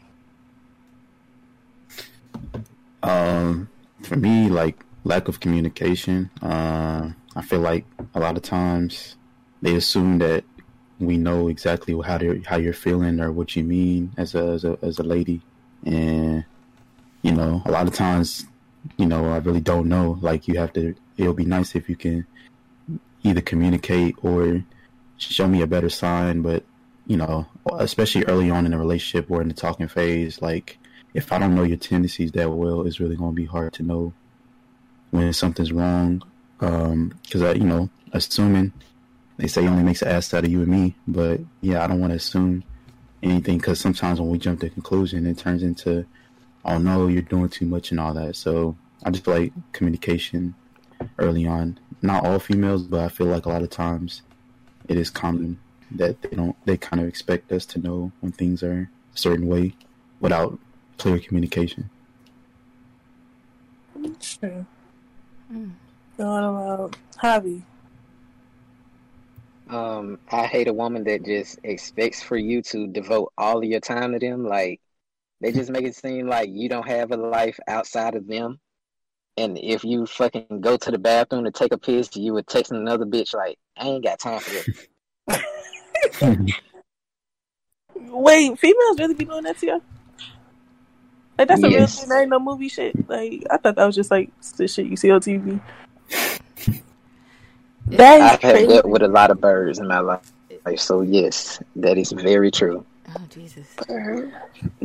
[3.03, 3.69] Um,
[4.03, 6.31] for me, like lack of communication.
[6.43, 9.17] Uh, I feel like a lot of times
[9.63, 10.45] they assume that
[10.99, 14.65] we know exactly how they how you're feeling or what you mean as a as
[14.65, 15.41] a as a lady,
[15.87, 16.45] and
[17.23, 18.47] you know, a lot of times,
[18.97, 20.19] you know, I really don't know.
[20.21, 20.95] Like you have to.
[21.17, 22.27] It'll be nice if you can
[23.23, 24.63] either communicate or
[25.23, 26.43] show me a better sign.
[26.43, 26.65] But
[27.07, 27.47] you know,
[27.79, 30.79] especially early on in a relationship or in the talking phase, like
[31.15, 33.83] if I don't know your tendencies that well, it's really going to be hard to
[33.83, 34.13] know
[35.11, 36.23] when something's wrong.
[36.61, 38.73] Um, because I, you know, assuming
[39.39, 42.01] they say only makes an ass out of you and me, but yeah, I don't
[42.01, 42.63] want to assume
[43.23, 46.07] anything because sometimes when we jump to conclusion, it turns into,
[46.65, 48.37] oh no, you're doing too much and all that.
[48.37, 50.55] So I just feel like communication
[51.19, 51.79] early on.
[52.03, 54.23] Not all females, but I feel like a lot of times
[54.91, 55.57] it is common
[55.93, 56.57] that they don't.
[56.67, 59.75] They kind of expect us to know when things are a certain way
[60.19, 60.59] without
[60.99, 61.89] clear communication.
[64.21, 64.67] True.
[65.53, 65.71] Mm.
[66.17, 67.63] What about hobby?
[69.69, 73.79] Um, I hate a woman that just expects for you to devote all of your
[73.79, 74.45] time to them.
[74.45, 74.81] Like
[75.41, 78.59] they just make it seem like you don't have a life outside of them.
[79.41, 82.73] And if you fucking go to the bathroom to take a piss, you would text
[82.73, 84.69] another bitch like, "I ain't got time for this."
[87.95, 89.83] Wait, females really be doing that to you?
[91.39, 92.09] Like that's a real thing.
[92.11, 93.09] That ain't no movie shit.
[93.09, 95.61] Like I thought that was just like the shit you see on TV.
[97.87, 98.67] That I've is had crazy.
[98.69, 100.33] dealt with a lot of birds in my life,
[100.65, 102.85] Like, so yes, that is very true.
[103.09, 103.77] Oh Jesus.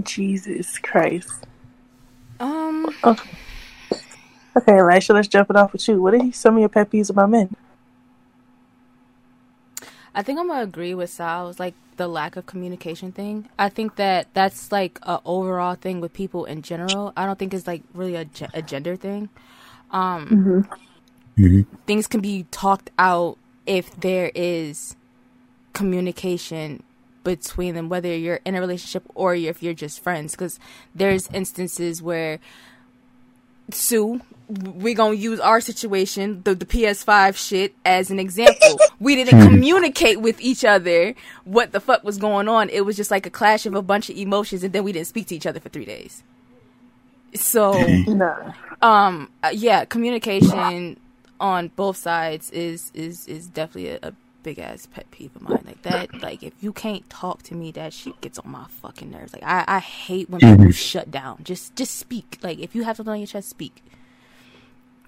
[0.02, 1.45] Jesus Christ.
[2.40, 2.88] Um.
[3.03, 3.30] Okay,
[4.68, 6.02] Elisha, let's jump it off with you.
[6.02, 7.56] What are some of your pet peeves about men?
[10.15, 13.49] I think I'm gonna agree with Sal's like the lack of communication thing.
[13.60, 17.14] I think that that's like a overall thing with people in general.
[17.18, 19.30] I don't think it's like really a, ge- a gender thing.
[19.91, 20.41] Um,
[21.88, 24.95] things can be talked out if there is
[25.73, 26.84] communication
[27.23, 30.34] between them, whether you're in a relationship or if you're just friends.
[30.34, 30.60] Because
[30.95, 32.40] there's instances where
[33.72, 38.80] Sue, we're gonna use our situation, the, the PS5 shit, as an example.
[39.00, 41.16] we didn't communicate with each other
[41.46, 42.70] what the fuck was going on.
[42.70, 45.08] It was just like a clash of a bunch of emotions, and then we didn't
[45.08, 46.24] speak to each other for three days.
[47.34, 47.74] So,
[48.08, 48.54] Nah.
[48.82, 51.00] um, uh, yeah, communication
[51.40, 54.14] on both sides is is is definitely a, a
[54.44, 55.64] big ass pet peeve of mine.
[55.66, 59.12] Like that, like if you can't talk to me, that shit gets on my fucking
[59.12, 59.34] nerves.
[59.34, 61.40] Like I, I hate when people shut down.
[61.44, 62.38] Just just speak.
[62.42, 63.84] Like if you have something on your chest, speak.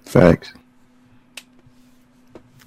[0.07, 0.53] Facts.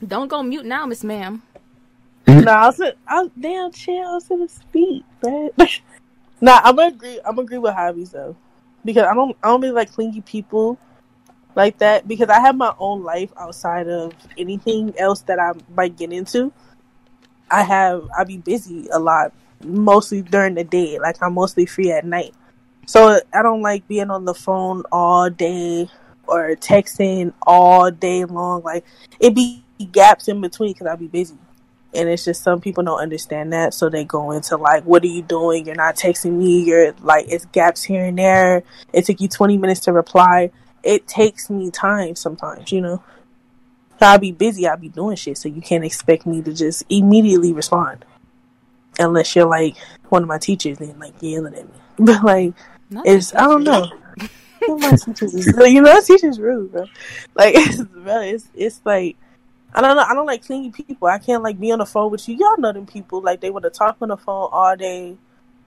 [0.06, 1.42] Don't go mute now, Miss Ma'am.
[2.26, 4.06] nah, I was, I was damn chill.
[4.06, 5.50] I was gonna speak, man.
[6.40, 7.18] nah, I'm gonna agree.
[7.24, 8.36] I'm gonna agree with hobbies though,
[8.84, 9.36] because I don't.
[9.42, 10.78] I don't really like clingy people
[11.54, 15.96] like that because I have my own life outside of anything else that I might
[15.96, 16.52] get into.
[17.50, 18.06] I have.
[18.16, 19.32] I be busy a lot,
[19.64, 20.98] mostly during the day.
[20.98, 22.34] Like I'm mostly free at night,
[22.86, 25.88] so I don't like being on the phone all day
[26.30, 28.62] or texting all day long.
[28.62, 28.84] Like
[29.18, 31.36] it be gaps in between because I be busy.
[31.92, 35.08] And it's just some people don't understand that, so they go into like, "What are
[35.08, 35.66] you doing?
[35.66, 36.62] You're not texting me.
[36.62, 38.62] You're like, it's gaps here and there.
[38.92, 40.52] It took you 20 minutes to reply.
[40.84, 43.02] It takes me time sometimes, you know.
[44.00, 44.66] I'll be busy.
[44.66, 48.04] I'll be doing shit, so you can't expect me to just immediately respond,
[48.98, 49.76] unless you're like
[50.08, 51.74] one of my teachers and like yelling at me.
[51.98, 52.54] But like,
[52.88, 53.90] Not it's I don't know.
[54.68, 56.84] my teachers is you know, that teacher's rude, bro.
[57.34, 59.16] Like, it's, bro, it's it's like
[59.74, 60.02] I don't know.
[60.02, 61.08] I don't like clingy people.
[61.08, 62.36] I can't like be on the phone with you.
[62.36, 63.20] Y'all know them people.
[63.20, 65.16] Like they want to talk on the phone all day.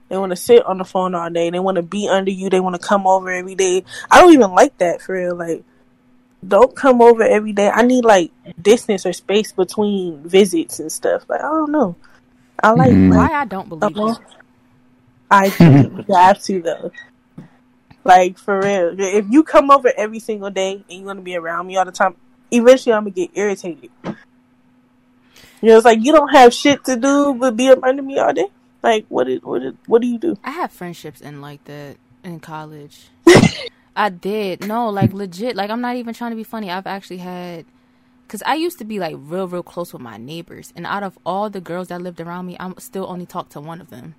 [0.09, 1.49] They want to sit on the phone all day.
[1.49, 2.49] They want to be under you.
[2.49, 3.83] They want to come over every day.
[4.11, 5.35] I don't even like that for real.
[5.35, 5.63] Like,
[6.45, 7.69] don't come over every day.
[7.69, 11.23] I need like distance or space between visits and stuff.
[11.29, 11.95] Like I don't know.
[12.61, 12.91] I like.
[12.91, 13.15] Mhm.
[13.15, 14.15] Why I don't believe uh-huh.
[15.31, 16.03] I do.
[16.07, 16.91] you have to though.
[18.03, 18.95] Like for real.
[18.99, 21.85] If you come over every single day and you want to be around me all
[21.85, 22.15] the time,
[22.51, 23.89] eventually I'm gonna get irritated.
[24.03, 28.19] You know, it's like you don't have shit to do but be up under me
[28.19, 28.47] all day.
[28.81, 29.27] Like what?
[29.27, 29.59] Did, what?
[29.59, 30.37] Did, what do you do?
[30.43, 33.07] I have friendships in like that in college.
[33.95, 34.67] I did.
[34.67, 35.55] No, like legit.
[35.55, 36.69] Like I'm not even trying to be funny.
[36.69, 37.65] I've actually had
[38.27, 41.17] cuz I used to be like real real close with my neighbors and out of
[41.25, 44.15] all the girls that lived around me, I'm still only talk to one of them.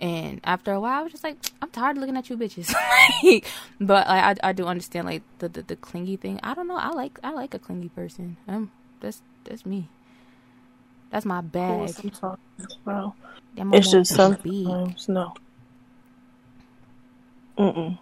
[0.00, 2.72] And after a while, I was just like, I'm tired of looking at you bitches.
[3.22, 3.46] Like,
[3.80, 6.38] but like, I I do understand like the, the the clingy thing.
[6.42, 6.76] I don't know.
[6.76, 8.36] I like I like a clingy person.
[8.46, 8.70] Um,
[9.00, 9.88] that's that's me.
[11.10, 11.90] That's my bag.
[11.90, 12.38] sometimes,
[12.84, 13.14] bro.
[13.56, 15.34] That my It's just sometimes no.
[17.58, 17.98] Mm-mm.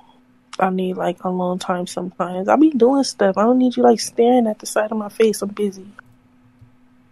[0.58, 2.48] I need like a long time sometimes.
[2.48, 3.38] I be doing stuff.
[3.38, 5.42] I don't need you like staring at the side of my face.
[5.42, 5.86] I'm busy.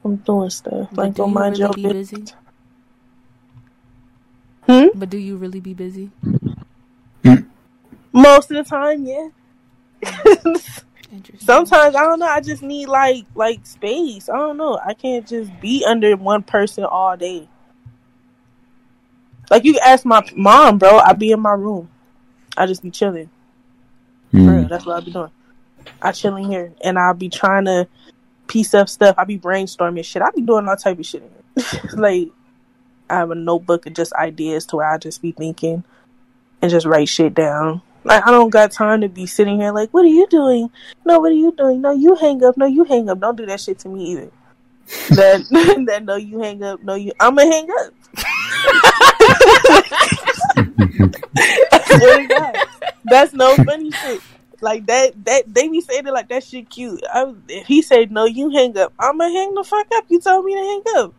[0.05, 0.89] I'm doing stuff.
[0.93, 2.35] But Like do don't mind your business.
[4.67, 4.89] Busy?
[4.91, 4.99] Hmm?
[4.99, 6.11] But do you really be busy?
[8.13, 9.29] Most of the time, yeah.
[11.39, 12.27] Sometimes I don't know.
[12.27, 14.29] I just need like like space.
[14.29, 14.79] I don't know.
[14.85, 17.49] I can't just be under one person all day.
[19.51, 20.99] Like you ask my mom, bro.
[20.99, 21.89] I be in my room.
[22.57, 23.31] I just be chilling.
[24.33, 24.61] Mm.
[24.61, 25.31] real, that's what I be doing.
[26.01, 27.87] I chilling here, and I'll be trying to
[28.47, 29.17] piece up stuff.
[29.19, 30.23] I be brainstorming shit.
[30.23, 31.23] I be doing all type of shit.
[31.23, 31.81] in here.
[31.95, 32.29] like
[33.11, 35.85] I have a notebook of just ideas to where I just be thinking
[36.63, 37.83] and just write shit down.
[38.05, 40.71] Like I don't got time to be sitting here like, what are you doing?
[41.05, 41.81] No, what are you doing?
[41.81, 42.57] No, you hang up.
[42.57, 43.21] No, you hang up.
[43.21, 44.31] Don't do that shit to me either.
[45.11, 45.45] that
[45.87, 46.83] that no, you hang up.
[46.83, 47.13] No, you.
[47.19, 47.95] I'ma hang up.
[50.57, 52.67] I swear to
[53.05, 54.21] That's no funny shit.
[54.61, 57.03] Like that, that they be saying it like that shit cute.
[57.13, 58.93] I, if he said no, you hang up.
[58.99, 60.05] I'ma hang the fuck up.
[60.09, 61.15] You told me to hang up.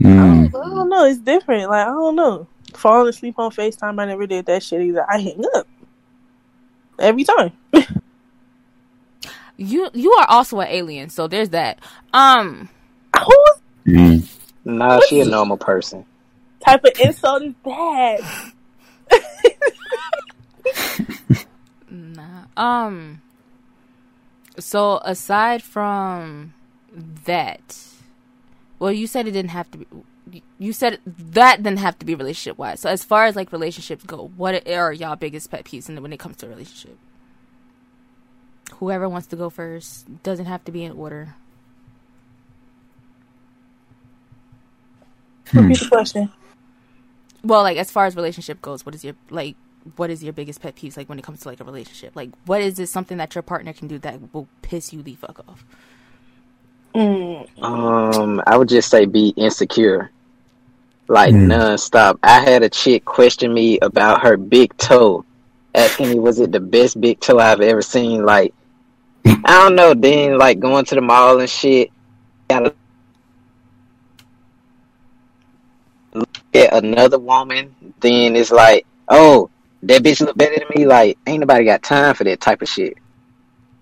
[0.00, 0.48] Mm.
[0.48, 1.04] I don't know.
[1.06, 1.68] It's different.
[1.70, 2.46] Like I don't know.
[2.74, 5.04] Falling asleep on Facetime, I never did that shit either.
[5.10, 5.66] I hang up
[6.98, 7.52] every time.
[9.58, 11.78] You you are also an alien, so there's that.
[12.12, 12.68] Um,
[13.16, 14.28] Whose Mm.
[14.66, 16.04] Nah, she a normal person.
[16.60, 18.20] type of insult is that?
[21.90, 22.44] nah.
[22.56, 23.22] Um.
[24.58, 26.52] So aside from
[27.24, 27.78] that,
[28.78, 30.42] well, you said it didn't have to be.
[30.58, 32.80] You said that didn't have to be relationship wise.
[32.80, 36.12] So as far as like relationships go, what are y'all biggest pet peeves in- when
[36.12, 36.98] it comes to a relationship?
[38.74, 41.34] Whoever wants to go first doesn't have to be in order.
[45.48, 45.60] Hmm.
[45.60, 46.32] Repeat the question.
[47.44, 49.56] Well, like as far as relationship goes, what is your like?
[49.94, 52.16] What is your biggest pet peeves like when it comes to like a relationship?
[52.16, 55.14] Like, what is it something that your partner can do that will piss you the
[55.14, 55.64] fuck off?
[56.96, 60.10] Mm, Um, I would just say be insecure,
[61.08, 61.48] like Mm.
[61.52, 62.18] nonstop.
[62.22, 65.24] I had a chick question me about her big toe,
[65.74, 68.24] asking me was it the best big toe I've ever seen.
[68.24, 68.54] Like,
[69.26, 69.92] I don't know.
[69.92, 71.90] Then like going to the mall and shit,
[72.48, 72.74] gotta
[76.14, 77.74] look at another woman.
[78.00, 79.50] Then it's like, oh,
[79.82, 80.86] that bitch look better than me.
[80.86, 82.96] Like, ain't nobody got time for that type of shit.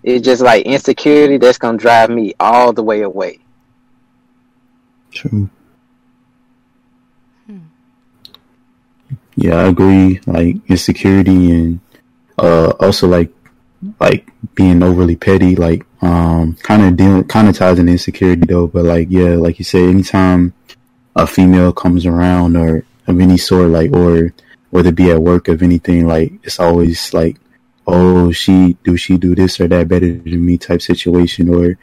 [0.05, 3.39] It's just like insecurity that's gonna drive me all the way away.
[5.10, 5.48] True.
[9.35, 10.20] Yeah, I agree.
[10.26, 11.81] Like insecurity and
[12.39, 13.32] uh also like
[13.98, 18.66] like being overly petty, like um kind of dealing kind of ties into insecurity though,
[18.66, 20.52] but like yeah, like you say, anytime
[21.16, 24.35] a female comes around or of any sort, like or
[24.68, 27.39] whether it be at work of anything, like it's always like,
[27.86, 31.78] oh, she do she do this or that better than me type situation, or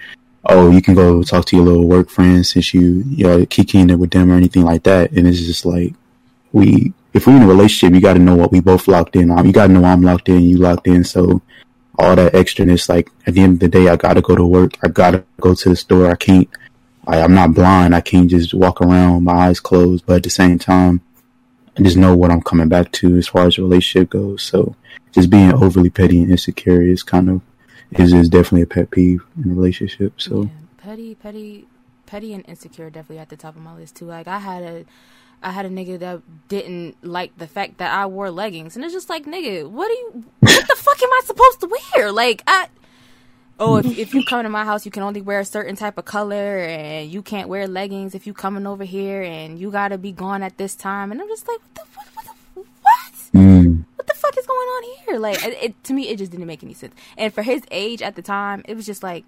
[0.45, 3.89] oh, you can go talk to your little work friends since you you know kicking
[3.89, 5.93] it with them or anything like that, and it's just like
[6.51, 9.31] we if we're in a relationship, you got to know what we both locked in
[9.31, 9.45] on.
[9.45, 11.41] You got to know I'm locked in, you locked in, so
[11.99, 14.45] all that extraness, like at the end of the day, I got to go to
[14.45, 16.49] work, I got to go to the store, I can't.
[17.07, 17.95] I, I'm not blind.
[17.95, 21.01] I can't just walk around my eyes closed, but at the same time,
[21.77, 24.43] I just know what I'm coming back to as far as relationship goes.
[24.43, 24.75] So
[25.11, 27.41] just being overly petty and insecure is kind of
[27.91, 30.19] is is definitely a pet peeve in a relationship.
[30.19, 31.67] So Yeah, petty, petty,
[32.05, 34.05] petty, and insecure definitely at the top of my list too.
[34.05, 34.85] Like I had a,
[35.41, 38.93] I had a nigga that didn't like the fact that I wore leggings, and it's
[38.93, 42.11] just like, nigga, what do you, what the fuck am I supposed to wear?
[42.11, 42.67] Like I.
[43.63, 45.99] Oh, if, if you come to my house, you can only wear a certain type
[45.99, 49.99] of color, and you can't wear leggings if you coming over here, and you gotta
[49.99, 51.11] be gone at this time.
[51.11, 52.25] And I'm just like, what the, what, what,
[52.55, 53.13] the, what?
[53.35, 55.19] mm, what the fuck is going on here?
[55.19, 56.95] Like, it, it, to me, it just didn't make any sense.
[57.19, 59.25] And for his age at the time, it was just like,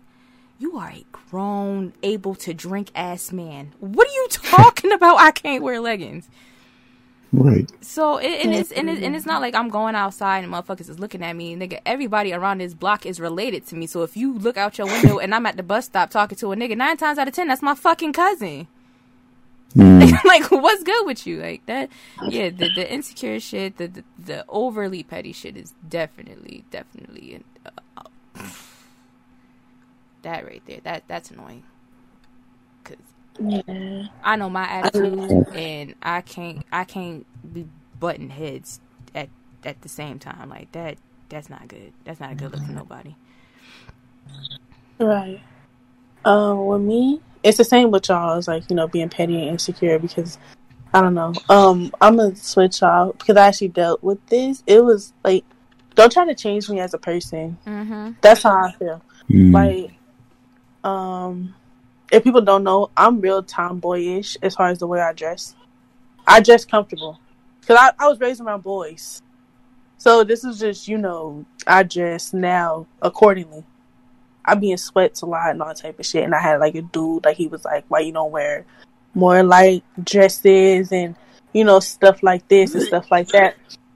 [0.58, 3.74] you are a grown, able to drink ass man.
[3.80, 5.20] What are you talking about?
[5.20, 6.28] I can't wear leggings.
[7.34, 10.54] Right, So it, and it's and, it, and it's not like I'm going outside and
[10.54, 11.56] motherfuckers is looking at me.
[11.56, 13.88] Nigga, everybody around this block is related to me.
[13.88, 16.52] So if you look out your window and I'm at the bus stop talking to
[16.52, 18.68] a nigga, nine times out of ten, that's my fucking cousin.
[19.76, 21.42] mm, like, what's good with you?
[21.42, 21.90] Like that?
[22.22, 27.70] Yeah, the the insecure shit, the the, the overly petty shit is definitely, definitely uh,
[27.98, 28.44] uh,
[30.22, 30.80] that right there.
[30.84, 31.64] That that's annoying.
[32.84, 32.98] Cause
[33.40, 34.04] yeah.
[34.24, 37.68] I know my attitude, and I can't I can't be
[38.00, 38.80] butting heads
[39.16, 39.30] at
[39.64, 40.50] at the same time.
[40.50, 40.98] Like that.
[41.30, 41.94] That's not good.
[42.06, 43.16] That's not a good look for nobody.
[45.00, 45.42] Right.
[46.26, 48.38] Um, with me, it's the same with y'all.
[48.38, 50.38] It's like you know being petty and insecure because
[50.94, 51.34] I don't know.
[51.50, 54.64] Um, I'm gonna switch y'all because I actually dealt with this.
[54.68, 55.44] It was like,
[55.96, 57.58] don't try to change me as a person.
[57.66, 58.12] Mm-hmm.
[58.22, 59.02] That's how I feel.
[59.30, 59.94] mm, Like,
[60.90, 61.56] um,
[62.12, 65.56] if people don't know, I'm real tomboyish as far as the way I dress.
[66.28, 67.20] I dress comfortable
[67.60, 69.22] because I, I was raised around boys,
[69.98, 73.64] So this is just, you know, I dress now accordingly.
[74.44, 76.26] I be in sweats a lot and all type of shit.
[76.26, 78.66] And I had like a dude, like he was like, why you don't wear
[79.14, 81.16] more light dresses and,
[81.54, 83.56] you know, stuff like this and stuff like that.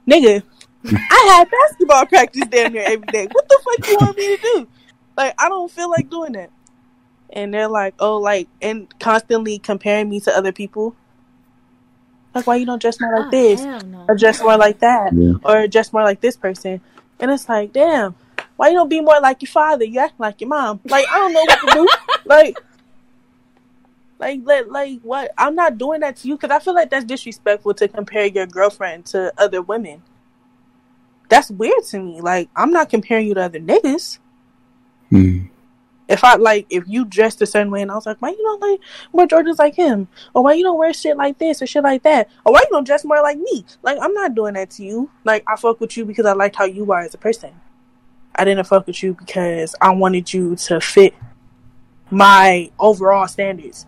[0.10, 0.44] Nigga,
[0.86, 3.28] I had basketball practice damn near every day.
[3.30, 4.68] What the fuck you want me to do?
[5.18, 6.52] Like, I don't feel like doing that.
[7.32, 10.96] And they're like, oh, like, and constantly comparing me to other people.
[12.34, 13.62] Like, why you don't dress more like Oh, this?
[13.64, 14.06] no.
[14.08, 15.12] Or dress more like that?
[15.14, 15.34] Yeah.
[15.44, 16.82] Or dress more like this person?
[17.20, 18.16] And it's like, damn,
[18.56, 19.84] why you don't be more like your father?
[19.86, 20.80] You act like your mom.
[20.86, 21.88] Like, I don't know what to do.
[22.26, 22.58] like,
[24.20, 25.32] like, like, like, what?
[25.38, 28.46] I'm not doing that to you because I feel like that's disrespectful to compare your
[28.46, 30.02] girlfriend to other women.
[31.30, 32.22] That's weird to me.
[32.22, 34.20] Like, I'm not comparing you to other niggas.
[35.12, 35.50] Mm.
[36.10, 38.38] If I like, if you dressed a certain way, and I was like, why you
[38.38, 38.80] don't like
[39.12, 42.04] wear Jordans like him, or why you don't wear shit like this or shit like
[42.04, 43.66] that, or why you don't dress more like me?
[43.84, 45.10] Like, I'm not doing that to you.
[45.26, 47.52] Like, I fuck with you because I liked how you are as a person.
[48.36, 51.14] I didn't fuck with you because I wanted you to fit
[52.10, 53.86] my overall standards.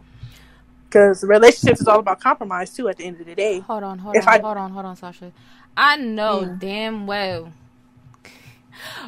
[0.85, 2.89] Because relationships is all about compromise too.
[2.89, 4.85] At the end of the day, Hold on, hold If on, I- hold on, hold
[4.85, 5.31] on, Sasha.
[5.77, 7.53] I know damn well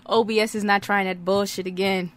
[0.05, 2.11] OBS is not trying that bullshit again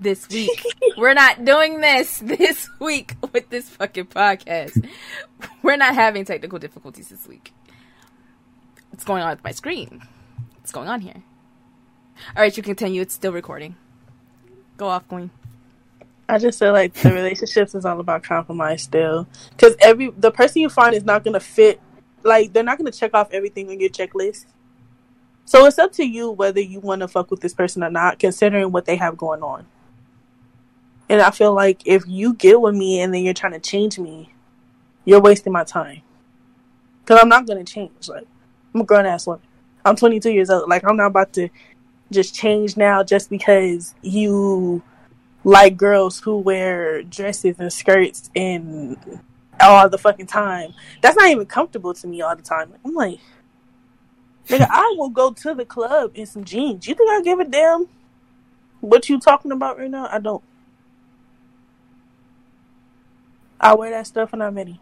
[0.00, 0.64] this week.
[0.96, 4.88] We're not doing this this week with this fucking podcast.
[5.62, 7.52] We're not having technical difficulties this week.
[8.90, 10.02] What's going on with my screen?
[10.56, 11.22] What's going on here?
[12.36, 13.02] All right, you continue.
[13.02, 13.76] It's still recording.
[14.76, 15.30] Go off, Queen.
[16.28, 19.26] I just feel like the relationships is all about compromise still.
[19.50, 21.80] Because every the person you find is not gonna fit.
[22.22, 24.46] Like they're not gonna check off everything on your checklist.
[25.44, 28.18] So it's up to you whether you want to fuck with this person or not,
[28.18, 29.64] considering what they have going on.
[31.08, 33.98] And I feel like if you get with me and then you're trying to change
[33.98, 34.32] me,
[35.04, 36.02] you're wasting my time.
[37.00, 38.08] Because I'm not gonna change.
[38.08, 38.26] Like
[38.74, 39.42] I'm a grown ass woman.
[39.84, 40.68] I'm 22 years old.
[40.68, 41.48] Like I'm not about to
[42.12, 44.82] just change now just because you
[45.44, 48.98] like girls who wear dresses and skirts and
[49.60, 50.74] all the fucking time.
[51.00, 52.74] That's not even comfortable to me all the time.
[52.84, 53.18] I'm like,
[54.48, 56.86] nigga, I will go to the club in some jeans.
[56.86, 57.88] You think I give a damn
[58.80, 60.08] what you talking about right now?
[60.10, 60.42] I don't.
[63.60, 64.80] I wear that stuff when I'm ready.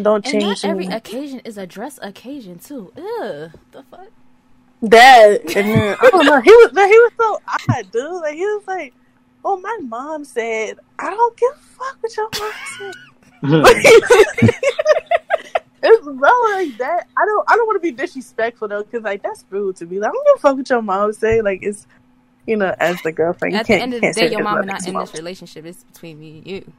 [0.00, 0.88] Don't And change not every me.
[0.88, 2.92] occasion is a dress occasion too.
[2.96, 4.08] Ugh, the fuck.
[4.82, 6.40] that and then I don't know.
[6.40, 8.22] He was he was so odd, dude.
[8.22, 8.94] Like he was like,
[9.44, 12.94] "Oh, my mom said I don't give a fuck what your mom said."
[15.82, 17.06] it's bro like that.
[17.16, 17.44] I don't.
[17.48, 20.00] I don't want to be disrespectful though, because like that's rude to me.
[20.00, 21.42] like, I don't give a fuck what your mom say.
[21.42, 21.86] Like it's,
[22.46, 23.82] you know, as the girlfriend, At the can't.
[23.82, 25.66] end of the day, your mom mama about not in this relationship.
[25.66, 26.72] It's between me and you.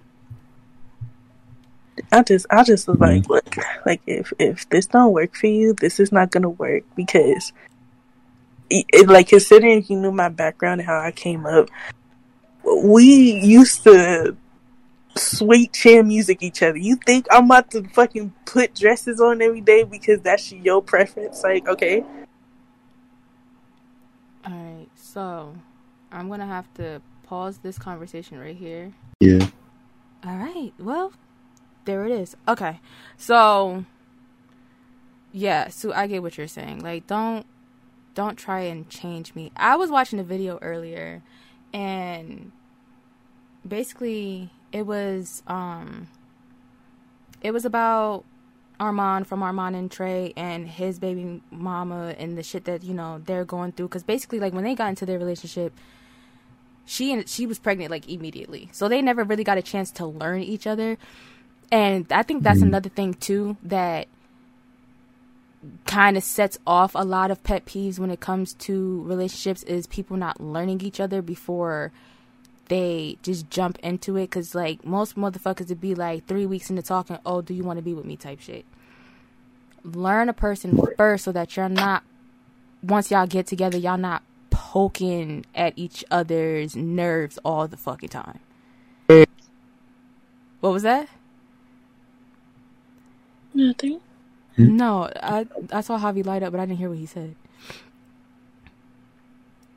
[2.11, 3.31] I just, I just was like, Mm-hmm.
[3.31, 3.55] look,
[3.85, 7.53] like if if this don't work for you, this is not gonna work because,
[8.69, 11.69] it, it- like considering you knew my background and how I came up,
[12.83, 13.03] we
[13.41, 14.35] used to
[15.15, 16.77] sweet chin music each other.
[16.77, 21.43] You think I'm about to fucking put dresses on every day because that's your preference?
[21.43, 22.03] Like, okay,
[24.45, 25.53] All right, so
[26.11, 28.93] I'm gonna have to pause this conversation right here.
[29.19, 29.47] Yeah.
[30.25, 31.11] All right, well,
[31.85, 32.35] there it is.
[32.47, 32.79] Okay,
[33.17, 33.85] so
[35.31, 36.79] yeah, so I get what you're saying.
[36.79, 37.45] Like, don't
[38.15, 39.51] don't try and change me.
[39.55, 41.21] I was watching a video earlier,
[41.73, 42.51] and
[43.67, 46.07] basically it was um
[47.41, 48.25] it was about
[48.79, 53.21] Armon from Armon and Trey and his baby mama and the shit that you know
[53.25, 53.87] they're going through.
[53.87, 55.73] Because basically, like when they got into their relationship,
[56.85, 60.05] she and she was pregnant like immediately, so they never really got a chance to
[60.05, 60.97] learn each other.
[61.71, 62.67] And I think that's mm-hmm.
[62.67, 64.07] another thing too that
[65.85, 69.87] kind of sets off a lot of pet peeves when it comes to relationships is
[69.87, 71.91] people not learning each other before
[72.69, 74.23] they just jump into it.
[74.23, 77.77] Because like most motherfuckers would be like three weeks into talking oh do you want
[77.77, 78.15] to be with me?
[78.15, 78.65] type shit.
[79.83, 82.03] Learn a person first so that you're not
[82.81, 88.39] once y'all get together y'all not poking at each other's nerves all the fucking time.
[89.07, 91.07] What was that
[93.53, 93.99] nothing.
[94.57, 97.35] no i i saw javi light up but i didn't hear what he said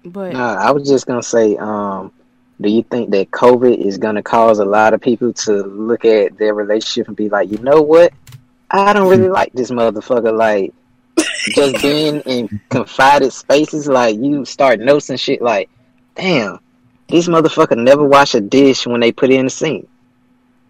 [0.05, 2.13] but Nah, I was just gonna say, um,
[2.61, 6.37] do you think that COVID is gonna cause a lot of people to look at
[6.39, 8.13] their relationship and be like, you know what?
[8.71, 10.37] I don't really like this motherfucker.
[10.37, 10.73] Like,
[11.55, 15.43] just being in confided spaces, like you start noticing shit.
[15.43, 15.69] Like,
[16.15, 16.59] damn,
[17.09, 19.89] this motherfucker never wash a dish when they put it in the sink,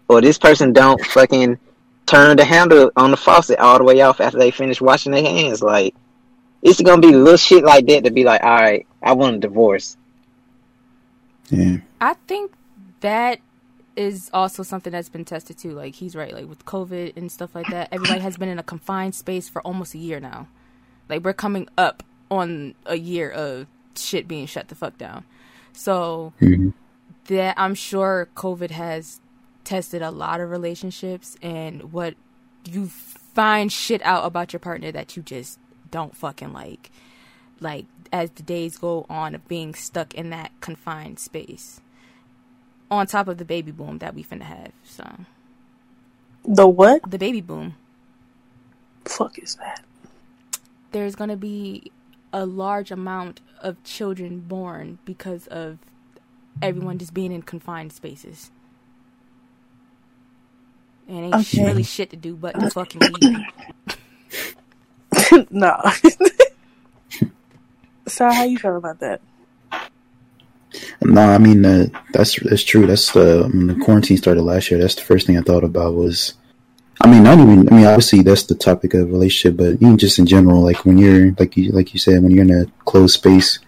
[0.07, 1.57] or this person don't fucking
[2.05, 5.23] turn the handle on the faucet all the way off after they finish washing their
[5.23, 5.61] hands.
[5.61, 5.95] Like,
[6.61, 9.39] it's gonna be little shit like that to be like, all right, I want a
[9.39, 9.97] divorce.
[11.49, 11.77] Yeah.
[11.99, 12.51] I think
[13.01, 13.39] that
[13.95, 15.71] is also something that's been tested too.
[15.71, 18.63] Like he's right, like with COVID and stuff like that, everybody has been in a
[18.63, 20.47] confined space for almost a year now.
[21.09, 22.01] Like we're coming up
[22.31, 25.25] on a year of shit being shut the fuck down.
[25.73, 26.73] So Mhm.
[27.27, 29.19] that I'm sure COVID has
[29.63, 32.15] tested a lot of relationships and what
[32.65, 35.59] you find shit out about your partner that you just
[35.91, 36.91] don't fucking like.
[37.59, 41.81] Like as the days go on of being stuck in that confined space.
[42.91, 44.71] On top of the baby boom that we finna have.
[44.83, 45.05] So
[46.45, 47.03] The what?
[47.05, 47.75] the baby boom.
[49.05, 49.83] Fuck is that?
[50.91, 51.91] There's gonna be
[52.33, 55.79] a large amount of children born because of
[56.61, 58.51] everyone just being in confined spaces.
[61.07, 61.63] And ain't Okay.
[61.63, 63.27] really shit to do but to fucking eat.
[65.51, 65.77] no.
[68.07, 69.21] so how you feel about that?
[71.01, 72.87] No, I mean uh, that's that's true.
[72.87, 74.79] That's the when the quarantine started last year.
[74.79, 76.33] That's the first thing I thought about was,
[77.01, 77.69] I mean, not even.
[77.71, 80.97] I mean, obviously that's the topic of relationship, but even just in general, like when
[80.97, 83.59] you're like you like you said, when you're in a closed space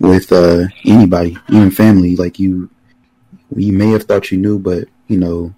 [0.00, 2.68] with uh, anybody, even family, like you,
[3.56, 5.54] you may have thought you knew, but you know,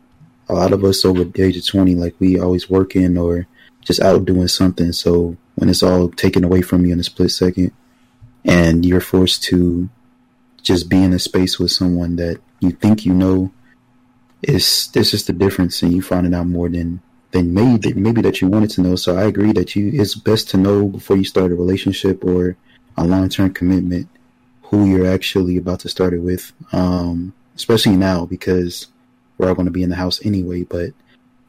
[0.49, 3.47] a lot of us over the age of twenty, like we always working or
[3.83, 4.93] just out doing something.
[4.93, 7.73] So when it's all taken away from you in a split second,
[8.45, 9.89] and you're forced to
[10.63, 13.53] just be in a space with someone that you think you know
[14.43, 17.01] is there's just a difference and you finding out more than
[17.31, 18.97] than maybe maybe that you wanted to know.
[18.97, 22.57] So I agree that you it's best to know before you start a relationship or
[22.97, 24.09] a long term commitment
[24.63, 26.53] who you're actually about to start it with.
[26.73, 28.89] Um, especially now because
[29.39, 30.65] we're all going to be in the house anyway.
[30.65, 30.93] But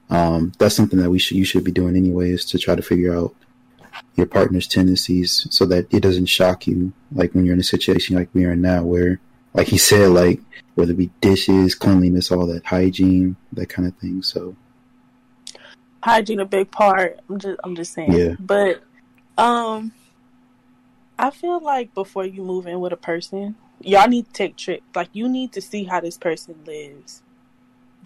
[0.09, 2.81] um, that's something that we should you should be doing anyway is to try to
[2.81, 3.35] figure out
[4.15, 8.15] your partner's tendencies so that it doesn't shock you like when you're in a situation
[8.15, 9.19] like we are in now where
[9.55, 10.39] like he said like
[10.76, 14.55] whether it be dishes cleanliness all that hygiene that kind of thing so
[16.07, 17.19] hygiene a big part.
[17.30, 18.11] I'm just I'm just saying.
[18.14, 18.35] Yeah.
[18.39, 18.81] But
[19.38, 19.91] um
[21.19, 24.84] I feel like before you move in with a person, y'all need to take trips.
[24.95, 27.22] Like you need to see how this person lives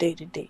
[0.01, 0.49] day to day.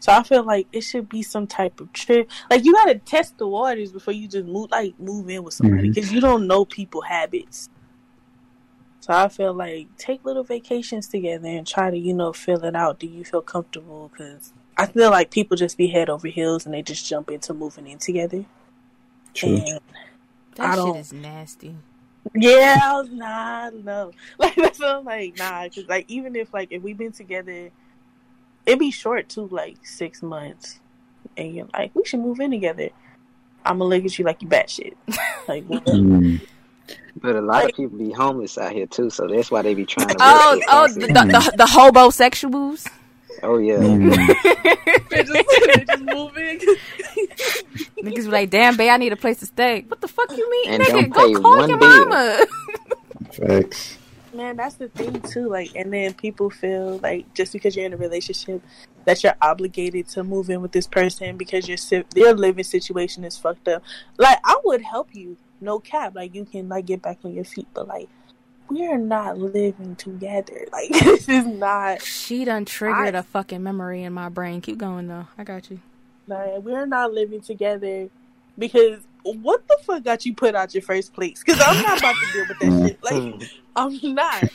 [0.00, 2.30] So I feel like it should be some type of trip.
[2.50, 5.84] Like you gotta test the waters before you just move like move in with somebody
[5.84, 5.92] mm-hmm.
[5.92, 7.68] because you don't know people habits.
[9.00, 12.76] So I feel like take little vacations together and try to you know fill it
[12.76, 13.00] out.
[13.00, 14.10] Do you feel comfortable?
[14.12, 17.52] Because I feel like people just be head over heels and they just jump into
[17.54, 18.44] moving in together.
[19.34, 19.80] true And
[20.54, 21.74] That I shit don't- is nasty.
[22.34, 24.12] yeah, I was nah, no.
[24.38, 27.70] Like that's what I'm like, nah, because like even if like if we've been together,
[28.68, 30.78] it'd be short too, like six months,
[31.36, 32.90] and you're like, we should move in together.
[33.64, 34.94] I'm gonna look at you like you batshit.
[35.48, 35.84] Like, what?
[35.86, 36.40] Mm,
[37.16, 39.84] But a lot of people be homeless out here too, so that's why they be
[39.86, 40.16] trying to.
[40.20, 41.12] Oh, work oh, the, constantly.
[41.14, 42.86] the, the, the hobosexuals.
[43.42, 43.74] oh yeah.
[43.78, 46.32] mm, they just, they just move.
[48.02, 49.84] Niggas be like, damn, babe, I need a place to stay.
[49.88, 50.70] What the fuck you mean?
[50.74, 52.06] And Nigga, go call your bill.
[52.06, 52.46] mama.
[53.32, 53.97] facts
[54.38, 55.48] Man, that's the thing too.
[55.48, 58.62] Like, and then people feel like just because you're in a relationship,
[59.04, 63.24] that you're obligated to move in with this person because your si- their living situation
[63.24, 63.82] is fucked up.
[64.16, 66.14] Like, I would help you, no cap.
[66.14, 68.08] Like, you can like get back on your feet, but like,
[68.68, 70.66] we are not living together.
[70.72, 72.00] Like, this is not.
[72.02, 74.60] She done triggered I- a fucking memory in my brain.
[74.60, 75.26] Keep going though.
[75.36, 75.80] I got you.
[76.28, 78.08] Like, we're not living together
[78.56, 81.42] because what the fuck got you put out your first place?
[81.44, 83.02] Because I'm not about to deal with that shit.
[83.02, 84.50] Like, I'm not.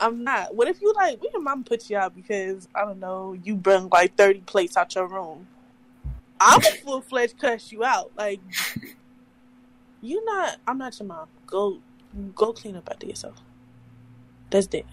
[0.00, 0.54] I'm not.
[0.54, 1.20] What if you like?
[1.20, 3.36] What if mom put you out because I don't know?
[3.44, 5.46] You bring like thirty plates out your room.
[6.40, 8.10] I'm a full fledged cuss you out.
[8.16, 8.40] Like
[10.00, 10.56] you not.
[10.66, 11.28] I'm not your mom.
[11.46, 11.80] Go,
[12.34, 13.36] go clean up after yourself.
[14.50, 14.86] That's it.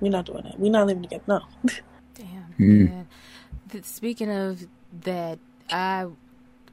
[0.00, 0.58] We're not doing that.
[0.58, 1.24] We're not living together.
[1.26, 1.40] No.
[2.14, 2.54] Damn.
[2.58, 3.84] Mm.
[3.84, 4.66] speaking of
[5.02, 5.38] that,
[5.70, 6.06] I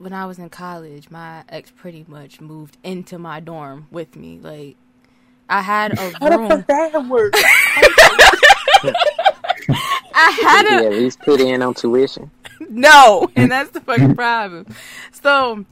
[0.04, 4.38] when I was in college, my ex pretty much moved into my dorm with me.
[4.42, 4.76] Like
[5.50, 6.50] I had a How the room.
[6.50, 7.34] fuck that work?
[10.16, 12.30] I had a you at least put in on tuition?
[12.70, 14.66] no, and that's the fucking problem.
[15.12, 15.66] So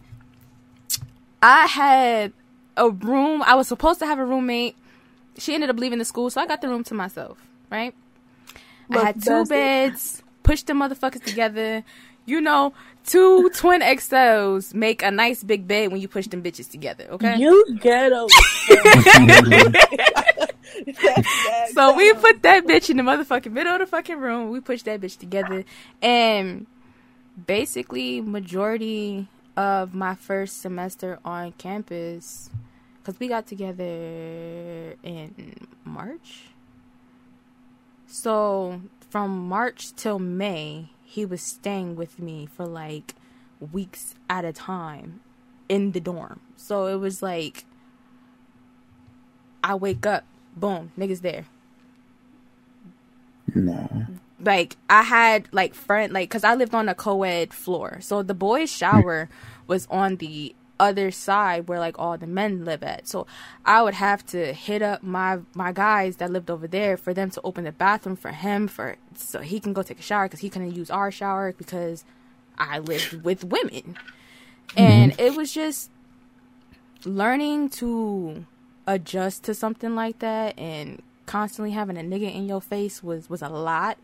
[1.43, 2.33] I had
[2.77, 3.43] a room.
[3.43, 4.75] I was supposed to have a roommate.
[5.37, 7.37] She ended up leaving the school, so I got the room to myself.
[7.69, 7.93] Right.
[8.89, 9.53] I had two that's it.
[9.53, 11.83] beds, pushed the motherfuckers together.
[12.25, 12.73] You know,
[13.05, 17.07] two twin XLs make a nice big bed when you push them bitches together.
[17.11, 17.37] Okay.
[17.37, 18.27] You ghetto.
[21.73, 24.49] so we put that bitch in the motherfucking middle of the fucking room.
[24.51, 25.65] We pushed that bitch together,
[26.01, 26.65] and
[27.47, 29.27] basically, majority
[29.57, 32.49] of my first semester on campus,
[32.99, 36.43] because we got together in March.
[38.07, 43.15] So from March till May, he was staying with me for like
[43.73, 45.19] weeks at a time
[45.67, 46.39] in the dorm.
[46.55, 47.65] So it was like
[49.61, 50.23] I wake up,
[50.55, 51.47] boom, niggas there.
[53.53, 53.87] Nah.
[54.39, 57.99] Like I had like friend like cuz I lived on a co-ed floor.
[57.99, 59.27] So the boys shower
[59.67, 63.07] was on the other side where like all the men live at.
[63.07, 63.27] So
[63.63, 67.29] I would have to hit up my my guys that lived over there for them
[67.29, 70.39] to open the bathroom for him for so he can go take a shower cuz
[70.39, 72.03] he couldn't use our shower because
[72.57, 73.95] I lived with women.
[74.69, 74.79] Mm-hmm.
[74.79, 75.91] And it was just
[77.05, 78.45] learning to
[78.87, 83.43] adjust to something like that and constantly having a nigga in your face was was
[83.43, 83.99] a lot.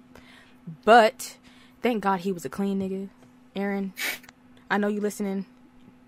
[0.86, 1.38] But
[1.82, 3.10] thank God he was a clean nigga.
[3.56, 3.94] Aaron,
[4.70, 5.48] I know you listening.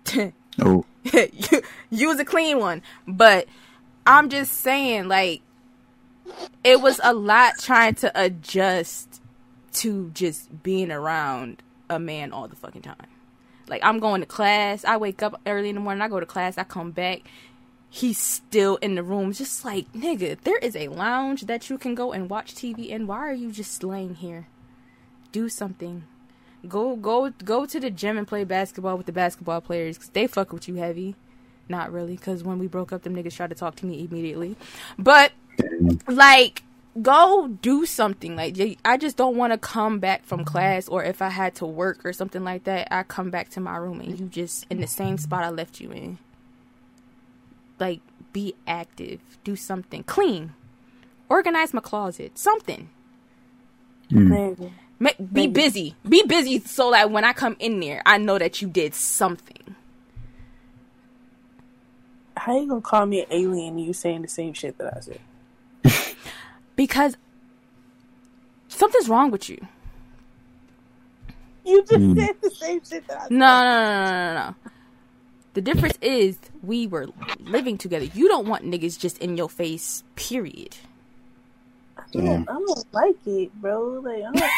[0.58, 0.84] Oh,
[1.90, 3.46] was a clean one, but
[4.06, 5.42] I'm just saying, like,
[6.64, 9.20] it was a lot trying to adjust
[9.74, 12.96] to just being around a man all the fucking time.
[13.68, 14.84] Like, I'm going to class.
[14.84, 16.02] I wake up early in the morning.
[16.02, 16.58] I go to class.
[16.58, 17.20] I come back.
[17.88, 19.32] He's still in the room.
[19.32, 23.06] Just like, nigga, there is a lounge that you can go and watch TV in.
[23.06, 24.48] Why are you just laying here?
[25.30, 26.04] Do something.
[26.68, 30.26] Go go go to the gym and play basketball with the basketball players because they
[30.26, 31.14] fuck with you heavy.
[31.68, 34.56] Not really, because when we broke up, them niggas tried to talk to me immediately.
[34.98, 35.32] But
[36.08, 36.62] like,
[37.00, 38.36] go do something.
[38.36, 41.66] Like, I just don't want to come back from class, or if I had to
[41.66, 44.80] work or something like that, I come back to my room and you just in
[44.80, 46.18] the same spot I left you in.
[47.78, 48.00] Like,
[48.32, 50.54] be active, do something, clean,
[51.28, 52.90] organize my closet, something.
[54.10, 54.28] Mm.
[54.58, 54.72] Maybe.
[55.00, 55.96] Ma- be busy.
[56.08, 59.56] Be busy so that when I come in there, I know that you did something.
[62.36, 65.20] How you gonna call me an alien you saying the same shit that I said?
[66.76, 67.16] Because
[68.68, 69.58] something's wrong with you.
[71.64, 72.16] You just Mm.
[72.18, 73.30] said the same shit that I said.
[73.32, 74.54] No, no, no, no, no, no.
[75.54, 77.08] The difference is we were
[77.38, 78.04] living together.
[78.06, 80.76] You don't want niggas just in your face, period.
[81.98, 84.00] I don't, I don't like it, bro.
[84.02, 84.50] Like, I don't.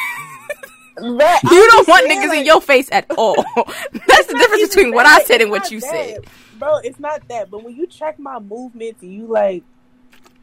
[0.96, 3.34] But You don't want niggas like, in your face at all.
[3.56, 5.06] That's the difference even between what.
[5.06, 5.90] I said and what you that.
[5.90, 6.18] said.
[6.58, 6.76] bro.
[6.78, 9.62] It's not that, but when you track my movements and you like,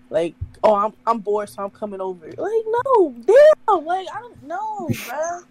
[0.09, 2.25] like, oh, I'm I'm bored, so I'm coming over.
[2.25, 2.37] Like,
[2.85, 5.41] no, damn, like I don't know, bro.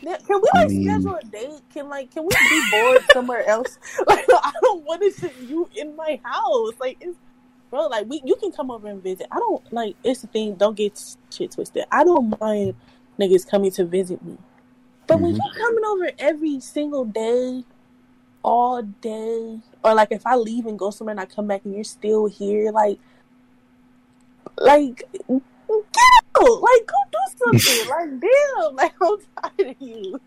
[0.00, 1.60] Can we I like mean- schedule a date?
[1.74, 3.78] Can like can we be bored somewhere else?
[4.06, 6.72] Like I don't want to see you in my house.
[6.80, 7.16] Like it's
[7.70, 9.26] bro, like we you can come over and visit.
[9.32, 11.02] I don't like it's the thing, don't get
[11.32, 11.84] shit twisted.
[11.90, 12.74] I don't mind
[13.20, 14.38] niggas coming to visit me.
[15.06, 15.36] But when Mhm.
[15.36, 17.64] you coming over every single day,
[18.42, 21.74] all day, or like if I leave and go somewhere and I come back and
[21.74, 22.98] you're still here, like
[24.58, 25.42] like get
[26.40, 26.62] out!
[26.62, 27.86] Like go do something.
[27.88, 30.20] like damn, like I'm tired of you.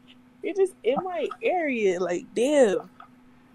[0.44, 2.90] You're just in my area, like damn.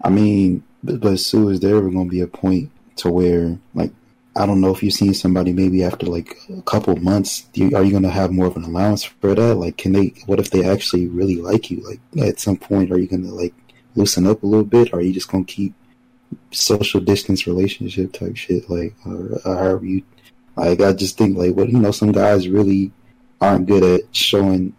[0.03, 3.57] I mean, but, but Sue, is there ever going to be a point to where,
[3.73, 3.91] like,
[4.37, 7.83] I don't know if you've seen somebody maybe after like a couple months, you, are
[7.83, 9.55] you going to have more of an allowance for that?
[9.55, 11.81] Like, can they, what if they actually really like you?
[11.87, 13.53] Like, at some point, are you going to like
[13.95, 14.93] loosen up a little bit?
[14.93, 15.73] Or are you just going to keep
[16.51, 18.69] social distance relationship type shit?
[18.69, 20.03] Like, or, or you,
[20.55, 22.91] like, I just think, like, what, you know, some guys really
[23.41, 24.75] aren't good at showing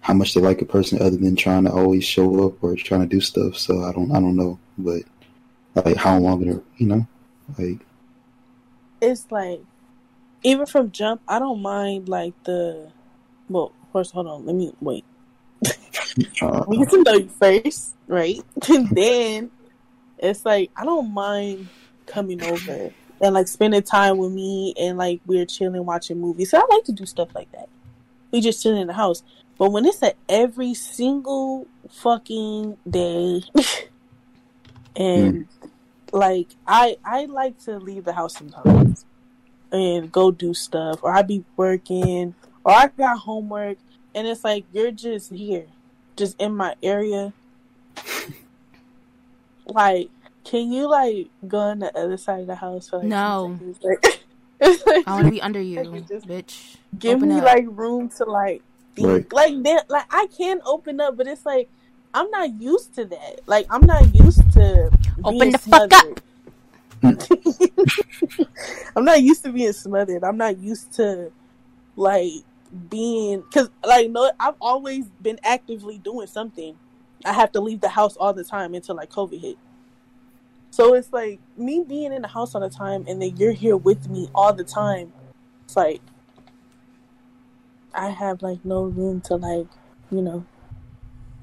[0.00, 3.00] how much they like a person other than trying to always show up or trying
[3.00, 3.56] to do stuff.
[3.56, 5.02] So I don't, I don't know, but
[5.74, 7.06] like how long, it, you know,
[7.58, 7.80] like,
[9.04, 9.60] It's like
[10.42, 12.90] even from jump, I don't mind like the
[13.48, 15.04] well, first hold on, let me wait.
[16.42, 18.40] uh, We get to know you first, right?
[18.68, 19.50] And then
[20.18, 21.68] it's like I don't mind
[22.06, 22.90] coming over
[23.20, 26.50] and like spending time with me and like we're chilling watching movies.
[26.50, 27.68] So I like to do stuff like that.
[28.32, 29.22] We just chill in the house.
[29.58, 33.42] But when it's a every single fucking day
[34.96, 35.46] and
[36.14, 39.04] like I I like to leave the house sometimes
[39.72, 43.78] and go do stuff or I be working or I got homework
[44.14, 45.66] and it's like you're just here
[46.16, 47.32] just in my area
[49.66, 50.08] like
[50.44, 53.58] can you like go on the other side of the house for like No.
[53.82, 54.22] Like,
[54.60, 56.76] like, I want to be under you, just bitch.
[56.96, 57.44] give Open me up.
[57.44, 58.62] like room to like
[58.94, 59.32] think.
[59.32, 61.68] Like that like I can open up but it's like
[62.14, 64.90] I'm not used to that like I'm not used to
[65.24, 66.20] Open being the fuck up.
[67.02, 68.48] smothered.
[68.96, 71.32] I'm not used to being smothered I'm not used to
[71.96, 72.32] like
[72.88, 76.76] being because like no I've always been actively doing something
[77.24, 79.58] I have to leave the house all the time until like COVID hit
[80.70, 83.76] So it's like me being in the house all the time, and then you're here
[83.76, 85.12] with me all the time.
[85.64, 86.00] It's like
[87.94, 89.68] I have like no room to like,
[90.10, 90.44] you know,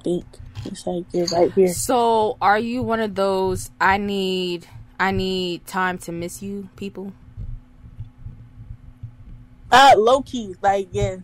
[0.04, 0.26] think.
[0.66, 1.74] It's like you're right here.
[1.74, 4.68] So, are you one of those I need
[5.00, 7.14] I need time to miss you people?
[9.72, 11.18] Uh, low key, like yeah,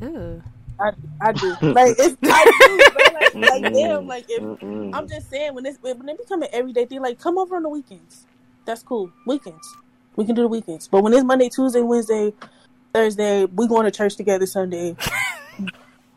[0.00, 0.42] Ew.
[0.80, 0.90] I,
[1.20, 1.56] I do.
[1.62, 2.84] Like it's I do.
[2.92, 3.04] bro.
[3.14, 4.90] Like, like damn, like if Mm-mm.
[4.92, 7.62] I'm just saying when it's when it become an everyday thing, like come over on
[7.62, 8.26] the weekends.
[8.66, 9.12] That's cool.
[9.26, 9.66] Weekends.
[10.16, 10.88] We can do the weekends.
[10.88, 12.32] But when it's Monday, Tuesday, Wednesday,
[12.92, 14.96] Thursday, we going to church together Sunday.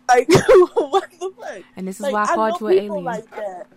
[0.10, 0.28] Like
[0.92, 1.64] what the fuck?
[1.78, 3.04] And this is Like why I called you an alien.
[3.06, 3.68] like that.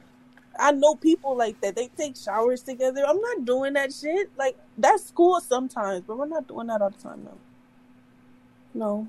[0.58, 1.76] I know people like that.
[1.76, 3.04] They take showers together.
[3.06, 4.30] I'm not doing that shit.
[4.38, 7.24] Like that's cool sometimes, but we're not doing that all the time.
[7.24, 7.38] No.
[8.74, 9.06] No,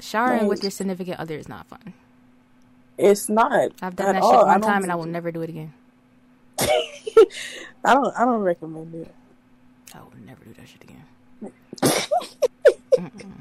[0.00, 1.92] Showering with your significant other is not fun.
[2.96, 3.72] it's not.
[3.82, 4.32] I've done that all.
[4.32, 5.74] shit one time and I will never do it again.
[6.58, 8.14] I don't.
[8.16, 9.14] I don't recommend it.
[9.94, 11.04] I will never do that shit again.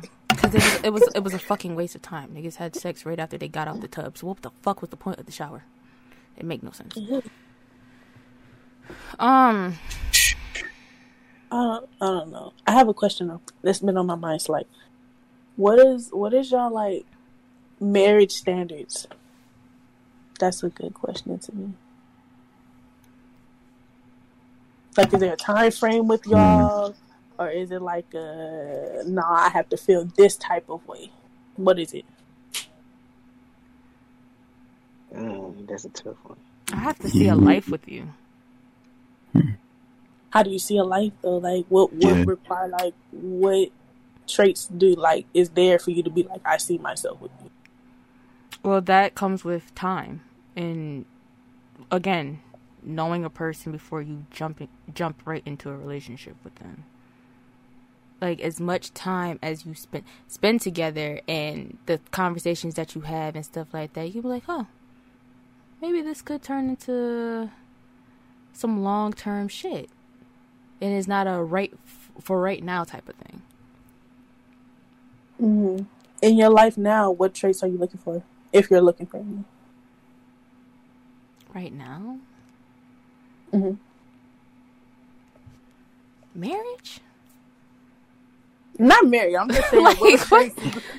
[0.51, 2.31] Because it was, it was it was a fucking waste of time.
[2.31, 4.17] Niggas had sex right after they got out the tub.
[4.17, 5.63] So what the fuck was the point of the shower?
[6.37, 6.97] It make no sense.
[9.19, 9.77] Um,
[11.51, 12.53] I don't, I don't know.
[12.65, 13.41] I have a question though.
[13.61, 14.35] That's been on my mind.
[14.37, 14.67] It's like,
[15.55, 17.05] what is what is y'all like
[17.79, 19.07] marriage standards?
[20.39, 21.73] That's a good question to me.
[24.97, 26.95] Like, is there a time frame with y'all,
[27.39, 31.09] or is it like, uh, nah, I have to feel this type of way?
[31.55, 32.05] What is it?
[35.15, 36.37] Mm, that's a tough one.
[36.73, 38.09] I have to see a life with you.
[40.31, 41.37] How do you see a life though?
[41.37, 42.23] Like, what what Yeah.
[42.25, 43.69] require like what
[44.27, 47.49] traits do like is there for you to be like, I see myself with you?
[48.61, 50.21] Well, that comes with time,
[50.55, 51.05] and
[51.89, 52.41] again,
[52.83, 56.83] knowing a person before you jump in, jump right into a relationship with them.
[58.21, 63.35] Like as much time as you spend spend together, and the conversations that you have
[63.35, 64.67] and stuff like that, you'll be like, oh,
[65.81, 67.49] maybe this could turn into
[68.51, 69.89] some long term shit,
[70.81, 73.41] and it's not a right f- for right now type of thing.
[75.37, 75.77] hmm
[76.21, 78.21] In your life now, what traits are you looking for?
[78.51, 79.45] If you're looking for any.
[81.55, 82.17] Right now,
[83.53, 83.77] Mhm.
[86.35, 86.99] marriage.
[88.79, 89.35] Not married.
[89.35, 90.51] I'm just saying, Like, what what?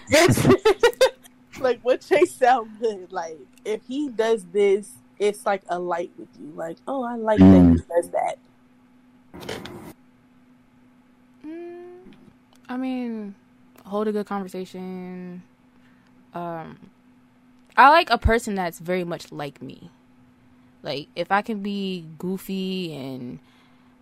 [0.09, 0.47] traits,
[1.61, 3.12] like what traits sound good?
[3.12, 6.52] Like if he does this, it's like a light with you.
[6.55, 7.73] Like, oh, I like that Mm.
[7.73, 8.36] he does that.
[11.47, 12.12] Mm,
[12.69, 13.35] I mean,
[13.86, 15.43] hold a good conversation.
[16.35, 16.78] Um,
[17.77, 19.90] I like a person that's very much like me.
[20.82, 23.39] Like, if I can be goofy and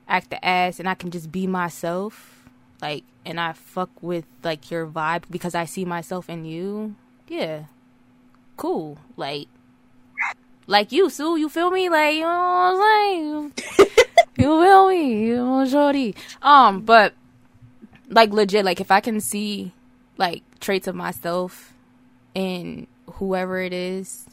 [0.08, 2.37] act the ass and I can just be myself,
[2.80, 6.94] like, and I fuck with, like, your vibe because I see myself in you,
[7.28, 7.64] yeah,
[8.56, 8.98] cool.
[9.16, 9.48] Like,
[10.66, 11.88] like you, Sue, you feel me?
[11.88, 13.52] Like, you know what I'm saying?
[14.36, 15.26] you feel me?
[15.26, 16.14] You know, shorty.
[16.42, 17.14] Um, but
[18.10, 19.72] like legit, like if I can see
[20.16, 21.72] like traits of myself
[22.34, 24.26] in whoever it is,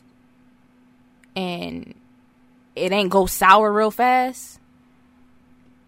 [1.35, 1.93] and
[2.75, 4.59] it ain't go sour real fast,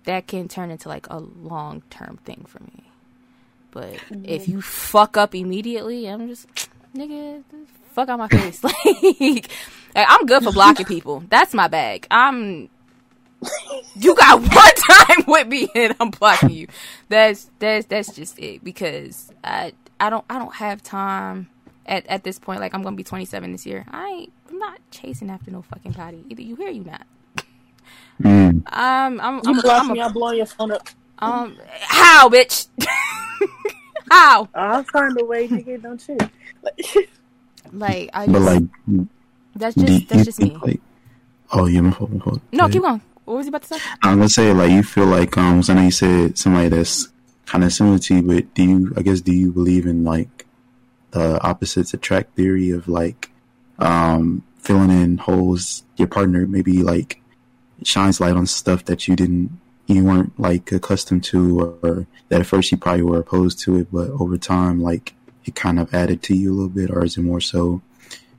[0.08, 2.90] that can turn into like a long term thing for me.
[3.72, 4.26] But mm-hmm.
[4.26, 6.48] if you fuck up immediately, I'm just
[6.96, 7.44] nigga,
[7.92, 8.64] fuck out my face.
[8.64, 9.52] like,
[9.94, 11.24] like I'm good for blocking people.
[11.30, 12.08] That's my bag.
[12.10, 12.70] I'm
[13.96, 16.68] you got one time with me and I'm blocking you.
[17.10, 21.50] That's that's that's just it because I I don't I don't have time
[21.86, 22.62] at at this point.
[22.62, 23.86] Like I'm gonna be 27 this year.
[23.92, 26.24] I ain't I'm not chasing after no fucking body.
[26.30, 27.06] Either you here, or you not.
[28.22, 28.64] Mm.
[28.74, 30.88] Um, I'm You I'm, block I'm me, a, I'm blowing your phone up.
[31.20, 32.68] um how bitch
[34.10, 36.18] how I'll find a way to get don't you?
[37.72, 38.64] like I But just like,
[39.56, 40.50] that's do just you that's just me.
[40.50, 40.82] think, like,
[41.54, 42.42] oh, yeah, my fault, my fault.
[42.52, 42.82] No, Go keep ahead.
[42.84, 43.02] going.
[43.26, 43.80] What was you about to say?
[44.04, 47.10] I'm gonna say like you feel like um 'cause I know you said somebody that's
[47.46, 50.46] kind of similar to you, but do you I guess do you believe in like
[51.12, 53.32] the opposites attract theory of like
[53.80, 57.22] um filling in holes your partner maybe like
[57.84, 62.46] shines light on stuff that you didn't you weren't like accustomed to or, that at
[62.48, 65.14] first you probably were opposed to it but over time like
[65.46, 67.82] it kind of added to you a little bit or is it more so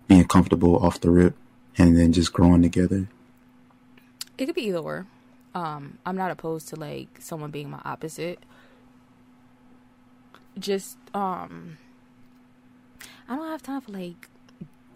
[0.08, 1.34] being comfortable off the rip
[1.78, 3.06] and then just growing together
[4.36, 5.06] It could be either or.
[5.54, 8.38] Um, I'm not opposed to like someone being my opposite.
[10.58, 11.78] Just um,
[13.28, 14.28] I don't have time for like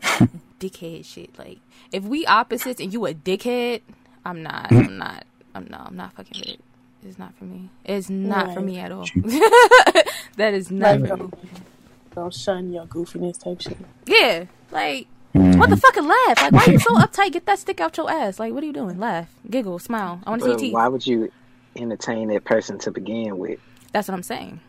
[0.60, 1.38] dickhead shit.
[1.38, 1.58] Like
[1.90, 3.82] if we opposites and you a dickhead,
[4.24, 4.70] I'm not.
[4.70, 4.86] Mm.
[4.86, 5.24] I'm not.
[5.54, 5.82] I'm no.
[5.86, 6.60] I'm not fucking with it.
[7.04, 7.68] It's not for me.
[7.84, 9.06] It's not for me at all.
[10.36, 11.30] that is not Like, for me.
[11.30, 13.76] don't, don't shun your goofiness type shit.
[14.06, 15.58] Yeah, like mm.
[15.58, 16.40] what the fucking laugh?
[16.40, 17.32] Like why are you so uptight?
[17.32, 18.38] Get that stick out your ass.
[18.38, 19.00] Like what are you doing?
[19.00, 20.20] Laugh, giggle, smile.
[20.24, 20.74] I want to see teeth.
[20.74, 21.32] why would you
[21.74, 23.58] entertain that person to begin with?
[23.92, 24.60] That's what I'm saying.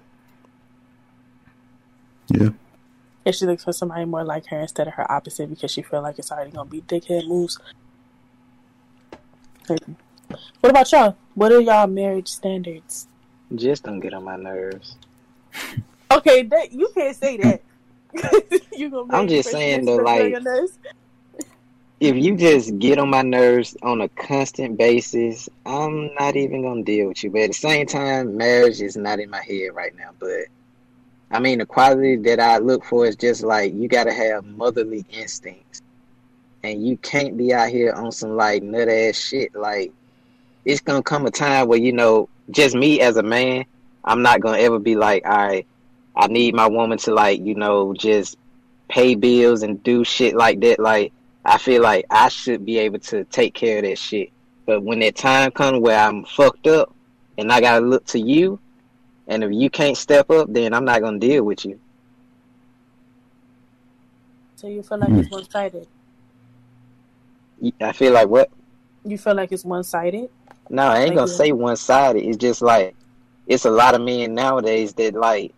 [2.29, 2.49] Yeah.
[3.25, 6.01] If she looks for somebody more like her instead of her opposite because she feel
[6.01, 7.59] like it's already gonna be dickhead moves.
[9.67, 11.15] What about y'all?
[11.35, 13.07] What are y'all marriage standards?
[13.55, 14.95] Just don't get on my nerves.
[16.11, 17.61] Okay, that you can't say that.
[18.75, 20.69] you gonna I'm just saying, though, gonna be on like-
[21.99, 26.83] If you just get on my nerves on a constant basis, I'm not even gonna
[26.83, 27.29] deal with you.
[27.29, 30.09] But at the same time, marriage is not in my head right now.
[30.19, 30.45] But
[31.31, 35.05] I mean, the quality that I look for is just like you gotta have motherly
[35.11, 35.81] instincts,
[36.63, 39.53] and you can't be out here on some like nut ass shit.
[39.53, 39.91] Like
[40.65, 43.65] it's gonna come a time where you know, just me as a man,
[44.03, 45.67] I'm not gonna ever be like, all right,
[46.15, 48.37] I need my woman to like, you know, just
[48.87, 50.79] pay bills and do shit like that.
[50.79, 51.11] Like
[51.43, 54.31] I feel like I should be able to take care of that shit.
[54.65, 56.95] But when that time comes where I'm fucked up
[57.37, 58.59] and I gotta look to you,
[59.27, 61.77] and if you can't step up, then I'm not gonna deal with you.
[64.55, 65.87] So you feel like it's one sided.
[67.81, 68.49] I feel like what?
[69.05, 70.29] You feel like it's one sided.
[70.69, 71.37] No, I ain't Like gonna you.
[71.37, 72.23] say one sided.
[72.23, 72.95] It's just like
[73.47, 75.53] it's a lot of men nowadays that like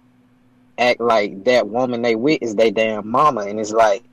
[0.77, 4.03] act like that woman they with is they damn mama, and it's like,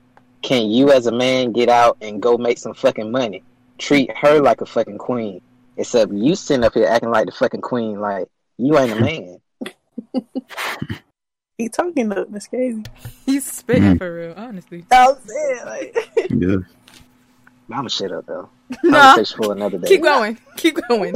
[0.41, 3.43] can you as a man get out and go make some fucking money?
[3.79, 5.41] Treat her like a fucking queen.
[5.77, 9.37] Except you sitting up here acting like the fucking queen, like you ain't a man.
[11.59, 12.25] He talking though.
[12.27, 12.83] That's crazy.
[13.27, 13.97] He's spitting Mm.
[13.99, 14.85] for real, honestly.
[14.91, 15.95] I'm saying like
[16.31, 16.55] Yeah.
[17.71, 18.49] I'ma shut up though.
[18.83, 19.87] No, Conversation for another day.
[19.87, 21.15] keep going, keep going.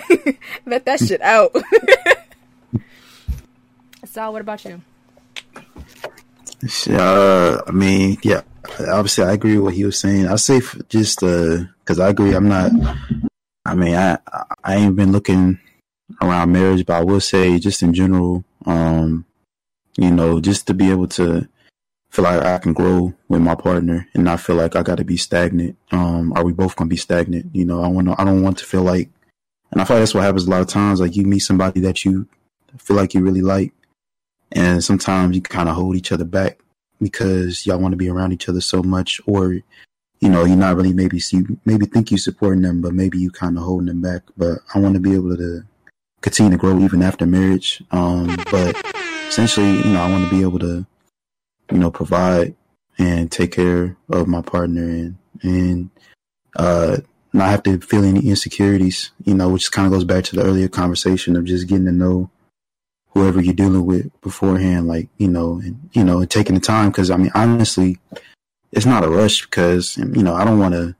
[0.66, 1.52] Let that shit out.
[4.04, 4.80] so, what about you?
[6.88, 8.42] Uh, I mean, yeah.
[8.80, 10.26] Obviously, I agree with what he was saying.
[10.26, 12.34] I say just because I agree.
[12.34, 12.72] I'm not.
[13.66, 14.18] I mean, I
[14.62, 15.58] I ain't been looking
[16.22, 19.26] around marriage, but I will say just in general, um,
[19.96, 21.48] you know, just to be able to
[22.14, 25.04] feel like I can grow with my partner and not feel like I got to
[25.04, 25.76] be stagnant.
[25.90, 27.46] Um, are we both gonna be stagnant?
[27.52, 28.14] You know, I want to.
[28.18, 29.10] I don't want to feel like,
[29.72, 31.00] and I feel like that's what happens a lot of times.
[31.00, 32.28] Like you meet somebody that you
[32.78, 33.72] feel like you really like,
[34.52, 36.60] and sometimes you kind of hold each other back
[37.00, 39.54] because y'all want to be around each other so much, or
[40.20, 43.32] you know, you're not really maybe see maybe think you supporting them, but maybe you
[43.32, 44.22] kind of holding them back.
[44.36, 45.64] But I want to be able to
[46.20, 47.82] continue to grow even after marriage.
[47.90, 48.80] Um, but
[49.28, 50.86] essentially, you know, I want to be able to,
[51.70, 52.54] you know, provide
[52.98, 55.90] and take care of my partner and and
[56.56, 56.98] uh,
[57.32, 59.10] not have to feel any insecurities.
[59.24, 61.92] You know, which kind of goes back to the earlier conversation of just getting to
[61.92, 62.30] know
[63.08, 66.90] whoever you're dealing with beforehand, like you know, and you know, and taking the time.
[66.90, 67.98] Because I mean, honestly,
[68.72, 70.94] it's not a rush because you know I don't want to.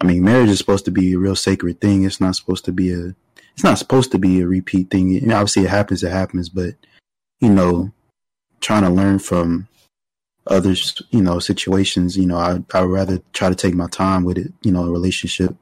[0.00, 2.04] I mean, marriage is supposed to be a real sacred thing.
[2.04, 3.14] It's not supposed to be a.
[3.54, 5.10] It's not supposed to be a repeat thing.
[5.10, 6.02] You obviously, it happens.
[6.02, 6.74] It happens, but
[7.40, 7.92] you know,
[8.62, 9.68] trying to learn from
[10.46, 12.16] others, you know, situations.
[12.16, 14.52] You know, I I rather try to take my time with it.
[14.62, 15.54] You know, a relationship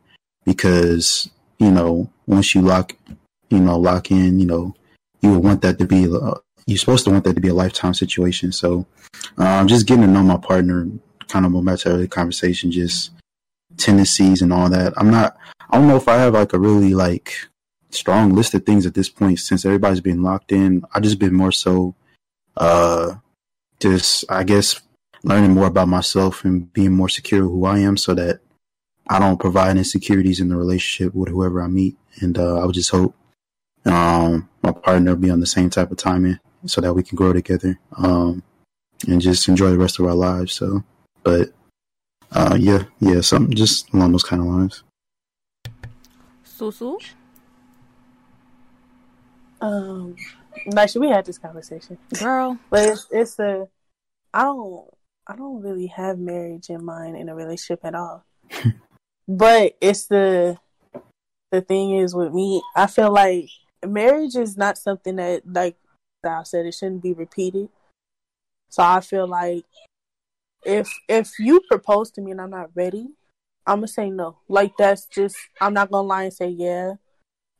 [0.44, 1.28] because
[1.58, 2.94] you know once you lock,
[3.48, 4.74] you know, lock in, you know,
[5.20, 6.06] you would want that to be.
[6.06, 6.34] Uh,
[6.66, 8.52] you're supposed to want that to be a lifetime situation.
[8.52, 8.86] So,
[9.38, 10.86] um, just getting to know my partner,
[11.26, 13.10] kind of going back to conversation, just
[13.76, 14.92] tendencies and all that.
[14.96, 15.36] I'm not.
[15.70, 17.34] I don't know if I have like a really like
[17.90, 20.82] strong list of things at this point since everybody's been locked in.
[20.94, 21.94] I just been more so,
[22.56, 23.14] uh,
[23.80, 24.80] just I guess
[25.22, 28.40] learning more about myself and being more secure who I am, so that
[29.08, 31.96] I don't provide insecurities in the relationship with whoever I meet.
[32.20, 33.14] And uh, I would just hope
[33.84, 37.16] um, my partner will be on the same type of timing so that we can
[37.16, 38.42] grow together um,
[39.08, 40.52] and just enjoy the rest of our lives.
[40.52, 40.84] So,
[41.22, 41.50] but
[42.32, 44.82] uh, yeah, yeah, something just along those kind of lines.
[46.44, 47.00] Susu?
[49.60, 50.16] um
[50.66, 51.98] like we had this conversation.
[52.18, 52.58] Girl.
[52.70, 53.68] But it's it's a
[54.32, 54.88] I don't
[55.26, 58.24] I don't really have marriage in mind in a relationship at all.
[59.28, 60.58] but it's the
[61.50, 63.48] the thing is with me, I feel like
[63.84, 65.76] marriage is not something that like
[66.24, 67.68] I said it shouldn't be repeated.
[68.68, 69.64] So I feel like
[70.64, 73.08] if if you propose to me and I'm not ready,
[73.66, 74.38] I'm gonna say no.
[74.48, 76.94] Like that's just I'm not gonna lie and say yeah,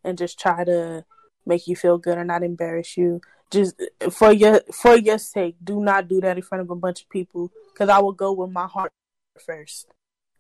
[0.05, 1.05] and just try to
[1.51, 3.21] make you feel good or not embarrass you.
[3.51, 3.75] Just
[4.11, 7.11] for your for your sake, do not do that in front of a bunch of
[7.11, 8.93] people because I will go with my heart
[9.45, 9.89] first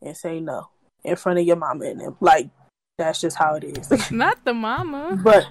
[0.01, 0.69] and say no.
[1.05, 2.17] in front of your mama and them.
[2.21, 2.49] Like
[2.97, 4.11] that's just how it is.
[4.11, 5.19] Not the mama.
[5.23, 5.47] but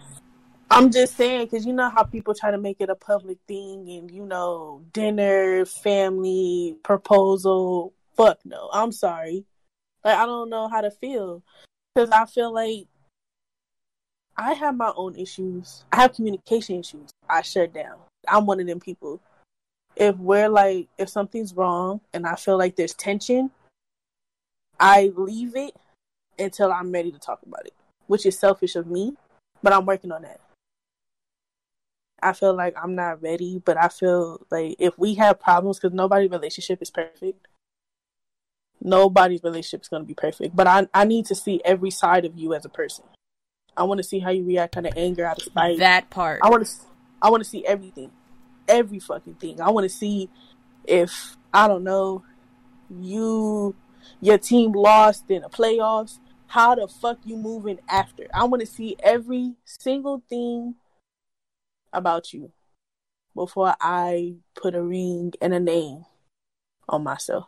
[0.71, 3.89] I'm just saying because you know how people try to make it a public thing
[3.89, 7.93] and you know dinner, family, proposal.
[8.15, 9.45] Fuck no, I'm sorry.
[10.03, 11.43] Like I don't know how to feel
[11.93, 12.87] because I feel like
[14.39, 15.83] I have my own issues.
[15.91, 17.09] I have communication issues.
[17.29, 17.97] I shut down.
[18.25, 19.19] I'm one of them people.
[19.97, 23.51] If we're like, if something's wrong and I feel like there's tension,
[24.79, 25.75] I leave it
[26.39, 27.73] until I'm ready to talk about it,
[28.07, 29.17] which is selfish of me,
[29.61, 30.39] but I'm working on that.
[32.23, 35.93] I feel like I'm not ready, but I feel like if we have problems, because
[35.93, 37.45] nobody's relationship is perfect,
[38.79, 40.55] nobody's relationship is going to be perfect.
[40.55, 43.03] But I, I need to see every side of you as a person.
[43.79, 45.79] I want to see how you react out of anger, out of spite.
[45.79, 46.41] That part.
[46.43, 46.73] I want to,
[47.21, 48.11] I want to see everything,
[48.67, 49.61] every fucking thing.
[49.61, 50.29] I want to see
[50.83, 52.25] if I don't know,
[52.89, 53.75] you,
[54.19, 56.19] your team lost in the playoffs.
[56.47, 58.27] How the fuck you moving after?
[58.33, 60.75] I want to see every single thing
[61.93, 62.51] about you
[63.33, 66.03] before I put a ring and a name
[66.89, 67.45] on myself.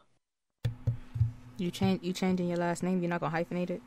[1.57, 2.03] You change.
[2.03, 3.01] You changing your last name.
[3.01, 3.81] You're not gonna hyphenate it.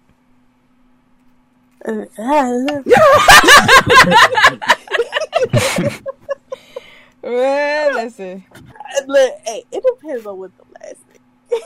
[1.86, 2.04] Uh,
[7.22, 8.44] Well, listen.
[9.06, 11.00] Look, hey, it depends on what the last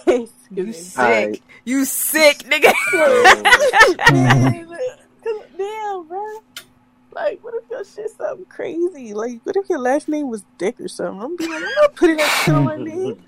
[0.07, 0.31] name is.
[0.51, 0.97] You sick.
[0.99, 1.05] me.
[1.05, 1.43] Alright.
[1.65, 2.73] You sick, nigga.
[5.59, 6.25] Damn, bro.
[7.13, 9.13] Like, what if your shit something crazy?
[9.15, 11.21] Like, what if your last name was Dick or something?
[11.23, 13.21] I'm be like, I'm not putting that shit on my name.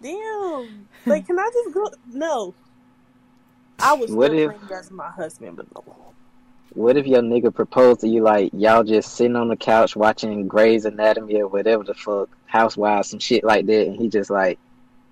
[0.00, 0.86] Damn.
[1.04, 1.90] Like, can I just go?
[2.12, 2.54] No.
[3.80, 5.82] I was What still if- bring as my husband, but no.
[6.74, 10.48] What if your nigga proposed to you like y'all just sitting on the couch watching
[10.48, 14.58] Grey's Anatomy or whatever the fuck, Housewives, some shit like that, and he just like,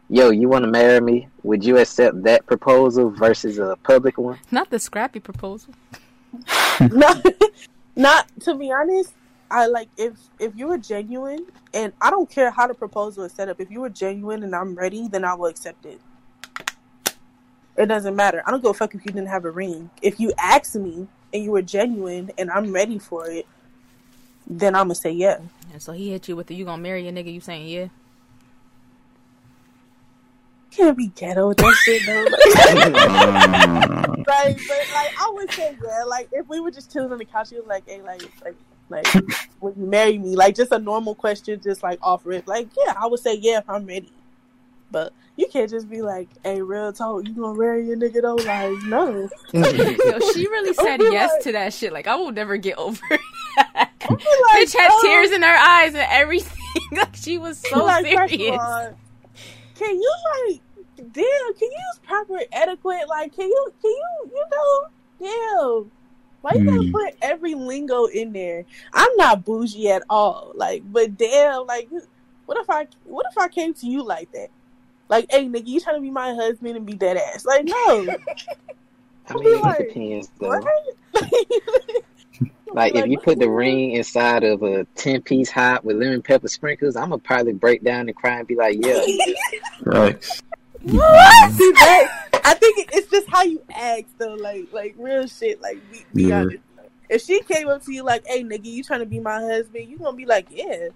[0.09, 1.29] yo, you want to marry me?
[1.43, 4.39] Would you accept that proposal versus a public one?
[4.51, 5.75] Not the scrappy proposal.
[6.81, 7.27] not,
[7.97, 9.13] not to be honest.
[9.51, 13.33] I like if if you were genuine, and I don't care how the proposal is
[13.33, 13.61] set up.
[13.61, 16.01] If you were genuine and I'm ready, then I will accept it.
[17.77, 18.45] It doesn't matter.
[18.47, 19.91] I don't give a fuck if you didn't have a ring.
[20.03, 23.47] If you ask me and you were genuine and I'm ready for it,
[24.47, 25.39] then I'm gonna say yeah.
[25.73, 27.89] And so he hit you with the "You gonna marry a nigga?" You saying yeah?
[30.71, 32.25] can't be ghetto with that shit though.
[32.25, 32.47] Like,
[34.27, 36.05] like, but like I would say yeah.
[36.05, 38.57] Like if we were just chilling on the couch, you was like, "Hey, like, like,
[38.89, 39.07] like,
[39.61, 42.47] would you marry me?" Like just a normal question, just like off rip.
[42.47, 44.13] Like yeah, I would say yeah if I'm ready.
[44.91, 48.35] But you can't just be like, "Hey, real talk, you gonna marry your nigga though?"
[48.37, 49.29] Like no.
[49.53, 51.93] Yo, she really said yes like- to that shit.
[51.93, 53.01] Like I will never get over
[53.57, 53.91] that.
[54.09, 56.57] Like, Bitch had oh, tears in her eyes and everything.
[56.93, 58.59] like she was so like, serious.
[58.61, 58.97] all,
[59.77, 60.13] can you
[60.49, 60.61] like,
[60.97, 61.55] damn?
[61.55, 63.09] Can you use proper etiquette?
[63.09, 64.87] Like, can you, can you, you know,
[65.83, 65.91] damn.
[66.43, 66.93] Why you gotta Mm.
[66.93, 68.65] put every lingo in there?
[68.95, 70.53] I'm not bougie at all.
[70.55, 71.89] Like, but damn, like,
[72.47, 74.49] what if I, what if I came to you like that?
[75.11, 77.45] Like, hey, nigga, you trying to be my husband and be dead ass?
[77.45, 77.75] Like, no.
[79.29, 80.61] I mean, it Like, depends though.
[82.73, 86.47] Like if you put the ring inside of a ten piece hot with lemon pepper
[86.47, 89.03] sprinkles, I'm gonna probably break down and cry and be like, yeah.
[89.93, 90.41] Facts.
[90.87, 90.93] See
[91.73, 92.41] that?
[92.45, 95.61] I think it's just how you act though, like like real shit.
[95.61, 96.43] Like be, be Yeah.
[96.43, 96.59] honest.
[97.09, 99.89] If she came up to you like, "Hey, nigga, you trying to be my husband?"
[99.89, 100.91] You gonna be like, "Yeah."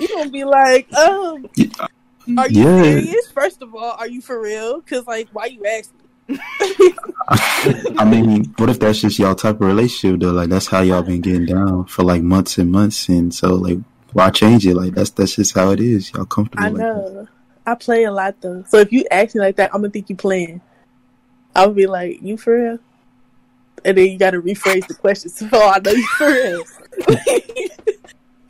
[0.00, 1.48] You gonna be like, "Um,
[2.38, 2.82] are you Yeah.
[2.82, 3.30] serious?
[3.30, 4.80] First of all, are you for real?
[4.82, 5.96] Cause like, why you asking?
[6.28, 6.38] me?"
[7.98, 10.32] I mean, what if that's just y'all type of relationship though?
[10.32, 13.78] Like that's how y'all been getting down for like months and months, and so like
[14.12, 14.74] why change it?
[14.74, 16.12] Like that's that's just how it is.
[16.12, 16.64] Y'all comfortable?
[16.64, 16.94] I like that.
[17.12, 17.28] know.
[17.66, 20.08] I play a lot though, so if you ask me like that, I'm gonna think
[20.08, 20.60] you playing.
[21.54, 22.78] I would be like, "You for real?"
[23.84, 26.64] And then you got to rephrase the question so I know you for real.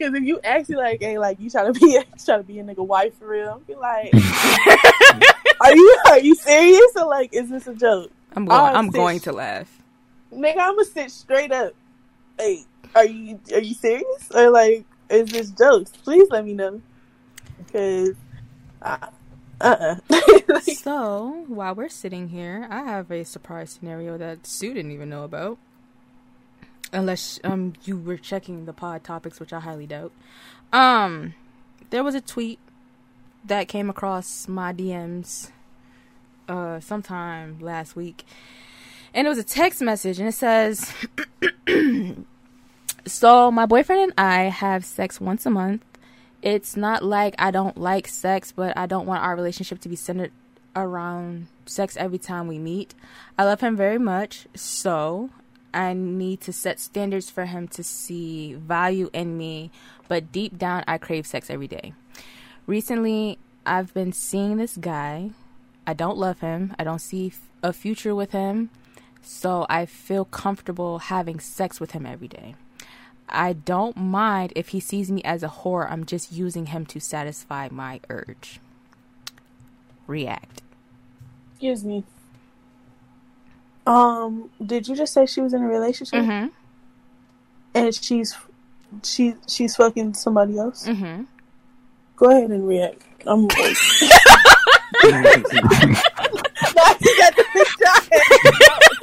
[0.01, 2.59] Because if you actually like, "Hey, like you trying to be you trying to be
[2.59, 4.15] a nigga wife for real?" I'll be like,
[5.61, 8.59] "Are you are you serious or like is this a joke?" I'm going.
[8.59, 8.95] I'm sis.
[8.95, 9.83] going to laugh.
[10.33, 11.75] Nigga, I'm gonna sit straight up.
[12.39, 12.65] Hey,
[12.95, 15.91] are you are you serious or like is this jokes?
[15.91, 16.81] Please let me know
[17.59, 18.15] because
[18.81, 19.09] uh
[19.61, 19.97] uh
[20.63, 25.25] So while we're sitting here, I have a surprise scenario that Sue didn't even know
[25.25, 25.59] about.
[26.93, 30.13] Unless um you were checking the pod topics, which I highly doubt.
[30.73, 31.35] Um,
[31.91, 32.59] there was a tweet
[33.45, 35.51] that came across my DMs
[36.49, 38.25] uh sometime last week,
[39.15, 40.93] and it was a text message, and it says,
[43.07, 45.85] "So my boyfriend and I have sex once a month."
[46.43, 49.97] it's not like I don't like sex, but I don't want our relationship to be
[49.97, 50.33] centered
[50.75, 52.95] around sex every time we meet.
[53.37, 55.31] I love him very much, so
[55.73, 59.71] I need to set standards for him to see value in me,
[60.09, 61.93] but deep down, I crave sex every day.
[62.67, 65.31] Recently, I've been seeing this guy.
[65.87, 67.33] I don't love him, I don't see
[67.63, 68.71] a future with him,
[69.23, 72.55] so I feel comfortable having sex with him every day.
[73.29, 77.01] I don't mind if he sees me as a whore, I'm just using him to
[77.01, 78.61] satisfy my urge.
[80.07, 80.63] React.
[81.53, 82.05] Excuse me.
[83.87, 86.49] Um, did you just say she was in a relationship Mm-hmm.
[87.75, 88.37] and she's
[89.03, 90.87] she she's fucking somebody else?
[90.87, 91.25] Mm-hmm.
[92.17, 93.03] Go ahead and react.
[93.27, 93.57] I'm like,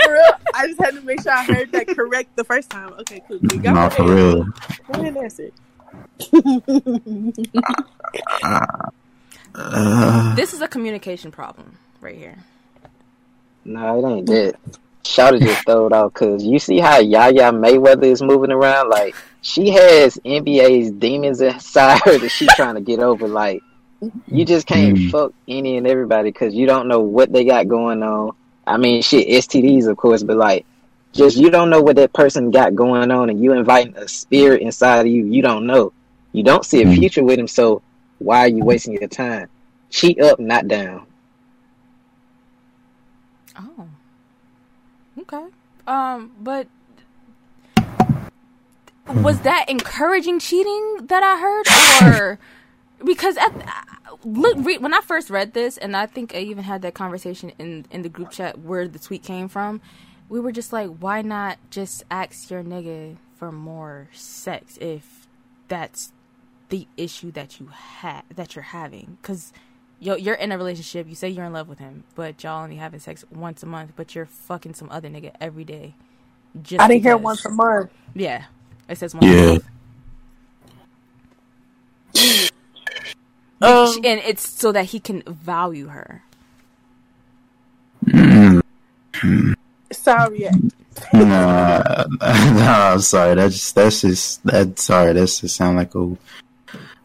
[0.07, 0.21] real,
[0.53, 2.93] I just had to make sure I heard that correct the first time.
[2.99, 3.39] Okay, cool.
[3.39, 3.59] cool.
[3.59, 4.43] Go Not for real.
[4.43, 4.51] Go
[4.93, 5.51] ahead and answer.
[9.55, 12.37] Uh, This is a communication problem right here.
[13.67, 14.55] No, it ain't that.
[15.05, 18.89] Shout just throw it out because you see how Yaya Mayweather is moving around.
[18.89, 23.27] Like she has NBA's demons inside her that she trying to get over.
[23.27, 23.63] Like
[24.27, 25.11] you just can't Mm.
[25.11, 28.31] fuck any and everybody because you don't know what they got going on.
[28.65, 30.65] I mean, shit, STDs of course, but like
[31.13, 34.61] just you don't know what that person got going on, and you inviting a spirit
[34.61, 35.25] inside of you.
[35.25, 35.93] You don't know.
[36.33, 36.95] You don't see a Mm.
[36.95, 37.81] future with him, so
[38.19, 39.49] why are you wasting your time?
[39.89, 41.07] Cheat up, not down.
[43.59, 43.87] Oh.
[45.19, 45.45] Okay.
[45.87, 46.67] Um, but
[49.07, 52.39] was that encouraging cheating that I heard, or
[53.03, 53.51] because at
[54.23, 57.51] look re, when I first read this, and I think I even had that conversation
[57.57, 59.81] in in the group chat where the tweet came from.
[60.29, 65.25] We were just like, why not just ask your nigga for more sex if
[65.69, 66.11] that's
[66.67, 69.17] the issue that you have that you're having?
[69.21, 69.53] Because
[69.99, 71.07] yo, you're in a relationship.
[71.07, 73.93] You say you're in love with him, but y'all only having sex once a month.
[73.95, 75.95] But you're fucking some other nigga every day.
[76.61, 77.91] Just I didn't hear once a month.
[78.13, 78.45] Yeah,
[78.87, 79.47] it says once a yeah.
[79.51, 79.65] month.
[83.59, 86.23] Um, and it's so that he can value her.
[89.91, 90.49] Sorry.
[91.13, 93.35] Nah, no, I'm sorry.
[93.35, 94.79] That's just, that's just that.
[94.79, 96.17] Sorry, that's just sound like a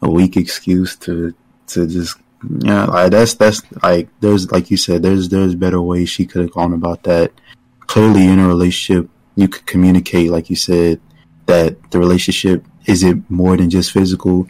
[0.01, 1.33] a weak excuse to
[1.67, 2.17] to just
[2.59, 2.85] yeah.
[2.85, 6.51] Like that's that's like there's like you said there's there's better ways she could have
[6.51, 7.31] gone about that.
[7.81, 10.99] Clearly, in a relationship, you could communicate, like you said,
[11.45, 14.47] that the relationship is it more than just physical.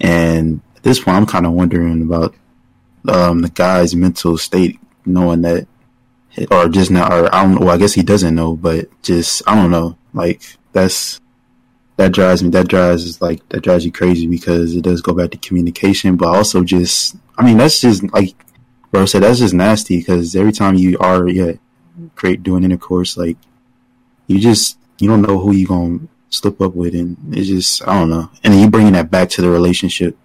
[0.00, 2.34] And at this point, I'm kind of wondering about
[3.08, 5.66] um, the guy's mental state, knowing that
[6.50, 7.60] or just not, or I don't know.
[7.66, 9.96] Well, I guess he doesn't know, but just I don't know.
[10.12, 10.42] Like
[10.72, 11.20] that's
[11.96, 12.50] that drives me.
[12.50, 16.28] That drives like that drives you crazy because it does go back to communication, but
[16.28, 18.34] also just I mean that's just like
[18.90, 19.22] bro said.
[19.22, 21.52] That's just nasty because every time you are yeah
[22.14, 23.38] create doing intercourse, like
[24.26, 27.98] you just you don't know who you gonna slip up with, and it's just I
[27.98, 28.30] don't know.
[28.44, 30.18] And then you bringing that back to the relationship,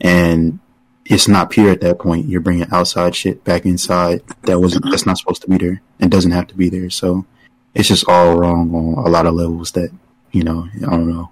[0.00, 0.58] and
[1.04, 2.28] it's not pure at that point.
[2.28, 6.10] You're bringing outside shit back inside that wasn't that's not supposed to be there and
[6.10, 6.88] doesn't have to be there.
[6.88, 7.26] So
[7.74, 9.72] it's just all wrong on a lot of levels.
[9.72, 9.90] That
[10.32, 11.30] you know, I don't know.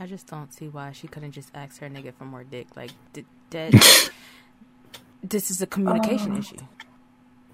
[0.00, 2.68] I just don't see why she couldn't just ask her nigga for more dick.
[2.76, 4.10] Like, d- that.
[5.22, 6.56] this is a communication issue.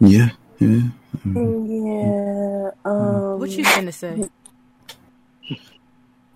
[0.01, 0.81] Yeah, yeah.
[1.25, 2.71] Yeah.
[2.85, 4.29] Um, What you gonna say?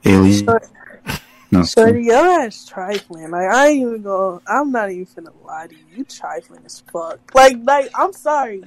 [0.04, 0.44] Alien.
[0.46, 0.68] Short-
[1.50, 1.62] No.
[1.64, 3.30] Shorty, your ass trifling.
[3.30, 4.40] Like I ain't even go.
[4.46, 5.84] I'm not even finna lie to you.
[5.96, 7.18] You trifling as fuck.
[7.34, 8.62] Like, like I'm sorry.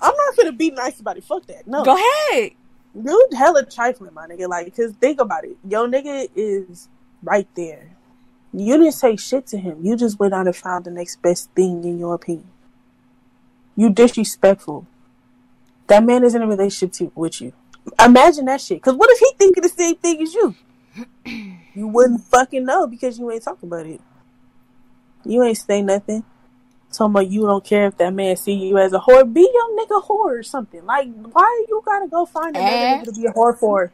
[0.00, 1.24] I'm not finna be nice about it.
[1.24, 1.66] Fuck that.
[1.66, 2.52] No, Go ahead.
[2.94, 4.48] Dude, hella trifling, my nigga.
[4.48, 5.56] Like, cause think about it.
[5.68, 6.88] Yo, nigga is
[7.22, 7.90] right there.
[8.52, 9.78] You didn't say shit to him.
[9.82, 12.46] You just went out and found the next best thing in your opinion.
[13.76, 14.86] You disrespectful.
[15.88, 17.52] That man is in a relationship to, with you.
[18.02, 18.80] Imagine that shit.
[18.80, 20.54] Cause what if he thinking the same thing as you?
[21.74, 24.00] You wouldn't fucking know because you ain't talking about it.
[25.24, 26.24] You ain't say nothing.
[26.96, 29.30] Talking about you don't care if that man see you as a whore.
[29.32, 30.84] Be your nigga whore or something.
[30.86, 33.00] Like, why you gotta go find another Eh?
[33.00, 33.92] nigga to be a whore for?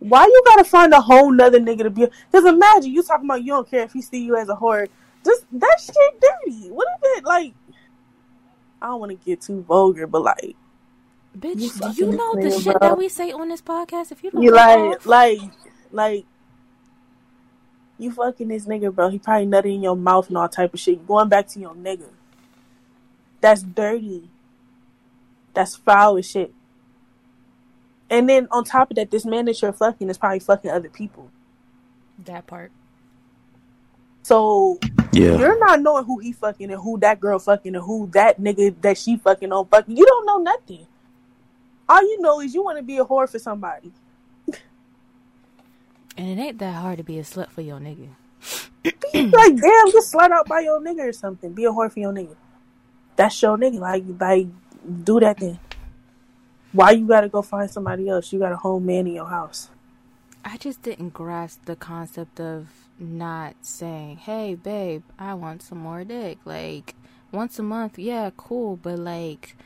[0.00, 2.06] Why you gotta find a whole nother nigga to be?
[2.30, 4.88] Because imagine you talking about you don't care if he see you as a whore.
[5.24, 6.68] Just that shit dirty.
[6.70, 7.54] What is it like?
[8.80, 10.56] I don't want to get too vulgar, but like
[11.38, 12.88] Bitch, You do you know the shit bro.
[12.88, 14.10] that we say on this podcast?
[14.12, 15.38] If you don't You like, like,
[15.92, 16.26] like,
[18.02, 19.08] you fucking this nigga, bro.
[19.08, 20.98] He probably nutted in your mouth and all type of shit.
[20.98, 22.08] You going back to your nigga.
[23.40, 24.28] That's dirty.
[25.54, 26.52] That's foul as shit.
[28.10, 30.88] And then on top of that, this man that you're fucking is probably fucking other
[30.90, 31.30] people.
[32.24, 32.70] that part.
[34.22, 34.78] So
[35.12, 35.36] Yeah.
[35.38, 38.74] You're not knowing who he fucking and who that girl fucking and who that nigga
[38.82, 39.96] that she fucking on fucking.
[39.96, 40.86] You don't know nothing.
[41.88, 43.92] All you know is you want to be a whore for somebody.
[46.22, 48.10] And it ain't that hard to be a slut for your nigga.
[48.84, 51.52] like, damn, just slut out by your nigga or something.
[51.52, 52.36] Be a whore for your nigga.
[53.16, 53.80] That's your nigga.
[53.80, 54.46] Like, like,
[55.02, 55.58] do that then.
[56.70, 58.32] Why you gotta go find somebody else?
[58.32, 59.68] You got a whole man in your house.
[60.44, 62.68] I just didn't grasp the concept of
[63.00, 66.94] not saying, "Hey, babe, I want some more dick." Like
[67.32, 69.56] once a month, yeah, cool, but like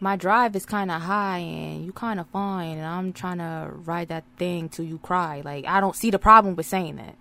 [0.00, 3.70] my drive is kind of high and you kind of fine, and I'm trying to
[3.72, 5.42] ride that thing till you cry.
[5.44, 7.16] Like I don't see the problem with saying that.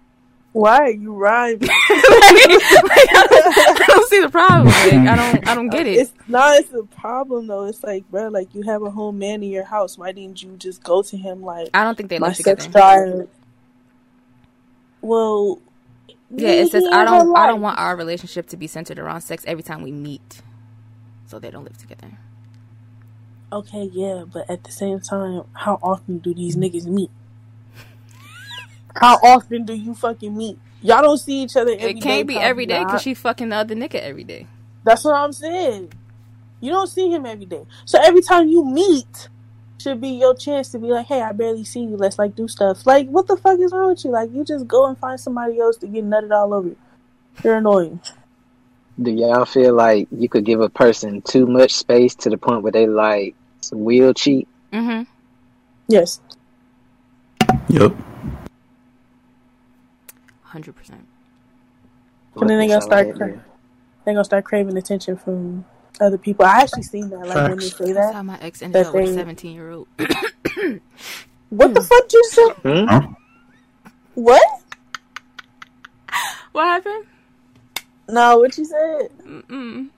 [0.54, 1.70] Why you rhyming?
[1.90, 4.68] I don't see the problem.
[4.68, 5.48] Like, I don't.
[5.48, 6.00] I don't get it.
[6.00, 6.60] It's not.
[6.60, 7.66] It's a problem though.
[7.66, 9.98] It's like, bro, like you have a home man in your house.
[9.98, 12.66] Why didn't you just go to him like I don't think they my live sex
[12.68, 13.28] drive?
[15.02, 15.60] Well,
[16.32, 17.38] Yeah, it says I don't.
[17.38, 20.42] I don't want our relationship to be centered around sex every time we meet.
[21.28, 22.18] So they don't live together.
[23.52, 27.10] Okay, yeah, but at the same time, how often do these niggas meet?
[28.96, 30.60] How often do you fucking meet?
[30.82, 33.56] Y'all don't see each other every It can't be every day because she fucking the
[33.56, 34.48] other nigga every day.
[34.84, 35.94] That's what I'm saying.
[36.60, 37.66] You don't see him every day.
[37.86, 39.30] So every time you meet
[39.80, 41.98] should be your chance to be like, hey, I barely see you.
[41.98, 42.86] Let's like do stuff.
[42.86, 44.12] Like, what the fuck is wrong with you?
[44.12, 46.70] Like, you just go and find somebody else to get nutted all over.
[46.70, 46.78] you.
[47.44, 48.02] You're annoying.
[49.02, 52.64] Do y'all feel like you could give a person too much space to the point
[52.64, 53.36] where they like
[53.72, 54.48] will cheat?
[54.74, 55.04] Mm-hmm.
[55.88, 56.20] Yes.
[57.70, 57.96] Yep.
[60.44, 61.06] Hundred percent.
[62.36, 63.46] And then they gonna That's all I start had cra- there.
[64.06, 65.66] they're gonna start craving attention from
[66.00, 66.46] other people.
[66.46, 67.20] I actually seen that.
[67.28, 67.78] Like when they Facts.
[67.78, 68.14] say That's that.
[68.16, 69.88] how my ex ended That up with a seventeen year old.
[71.50, 72.52] What the fuck you said?
[72.88, 73.14] Hmm?
[74.16, 74.42] What?
[76.52, 77.06] what happened?
[78.10, 79.10] No, what you said?
[79.24, 79.90] Mm-mm.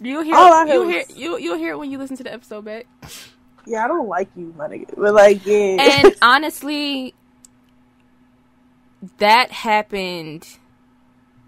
[0.00, 0.34] You'll hear.
[0.34, 1.04] All I heard You'll hear.
[1.08, 2.86] was- You you'll hear it when you listen to the episode back.
[3.66, 4.92] Yeah, I don't like you, my nigga.
[4.96, 5.76] But like, yeah.
[5.80, 7.14] And honestly,
[9.18, 10.46] that happened.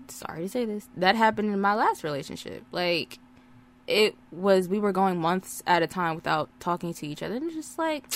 [0.09, 0.89] Sorry to say this.
[0.97, 2.65] That happened in my last relationship.
[2.70, 3.19] Like,
[3.86, 7.51] it was we were going months at a time without talking to each other, and
[7.52, 8.06] just like.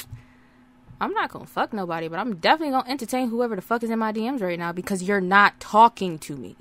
[1.01, 4.01] I'm not gonna fuck nobody, but I'm definitely gonna entertain whoever the fuck is in
[4.01, 6.57] my DMs right now because you're not talking to me.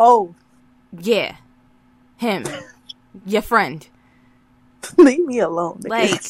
[0.00, 0.34] Oh,
[0.98, 1.36] Yeah.
[2.16, 2.44] Him.
[3.26, 3.86] Your friend.
[4.96, 5.80] leave me alone.
[5.86, 6.20] Like-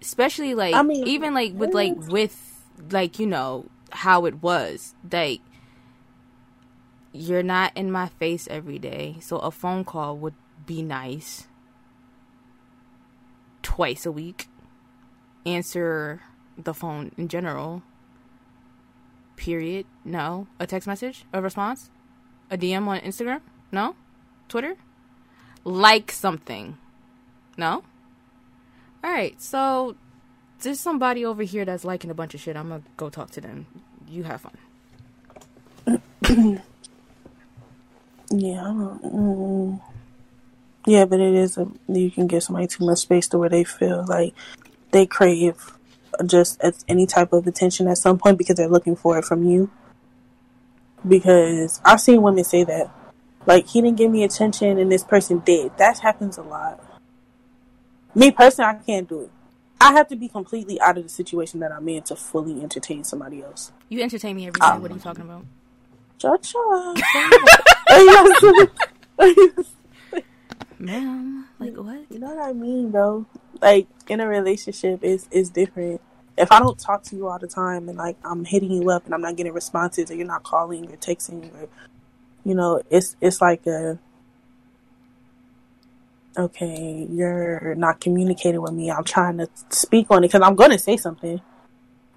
[0.00, 2.06] Especially like I mean, even like with like eh.
[2.08, 4.94] with like, you know, how it was.
[5.10, 5.40] Like
[7.12, 9.16] you're not in my face every day.
[9.20, 10.34] So a phone call would
[10.66, 11.46] be nice.
[13.62, 14.48] Twice a week.
[15.44, 16.22] Answer
[16.56, 17.82] the phone in general.
[19.38, 19.86] Period.
[20.04, 20.48] No.
[20.58, 21.24] A text message?
[21.32, 21.90] A response?
[22.50, 23.40] A DM on Instagram?
[23.70, 23.94] No?
[24.48, 24.74] Twitter?
[25.64, 26.76] Like something.
[27.56, 27.84] No?
[29.02, 29.94] Alright, so
[30.60, 32.56] there's somebody over here that's liking a bunch of shit.
[32.56, 33.66] I'm gonna go talk to them.
[34.08, 34.58] You have fun.
[38.30, 39.80] Yeah, mm,
[40.86, 43.64] yeah, but it is a you can give somebody too much space to where they
[43.64, 44.34] feel like
[44.90, 45.77] they crave
[46.26, 49.44] just as any type of attention at some point because they're looking for it from
[49.44, 49.70] you.
[51.06, 52.90] Because I've seen women say that,
[53.46, 55.76] like he didn't give me attention and this person did.
[55.78, 56.84] That happens a lot.
[58.14, 59.30] Me personally, I can't do it.
[59.80, 63.04] I have to be completely out of the situation that I'm in to fully entertain
[63.04, 63.70] somebody else.
[63.88, 64.66] You entertain me every day.
[64.66, 65.44] What are you talking about?
[66.18, 66.94] Cha-cha.
[70.78, 72.04] Ma'am, like what?
[72.10, 73.26] You know what I mean, though.
[73.60, 76.00] Like in a relationship is is different.
[76.38, 79.04] If I don't talk to you all the time and like I'm hitting you up
[79.04, 81.68] and I'm not getting responses or you're not calling or texting or
[82.44, 83.98] you know, it's it's like a
[86.36, 88.90] okay, you're not communicating with me.
[88.90, 91.40] I'm trying to speak on it because I'm going to say something.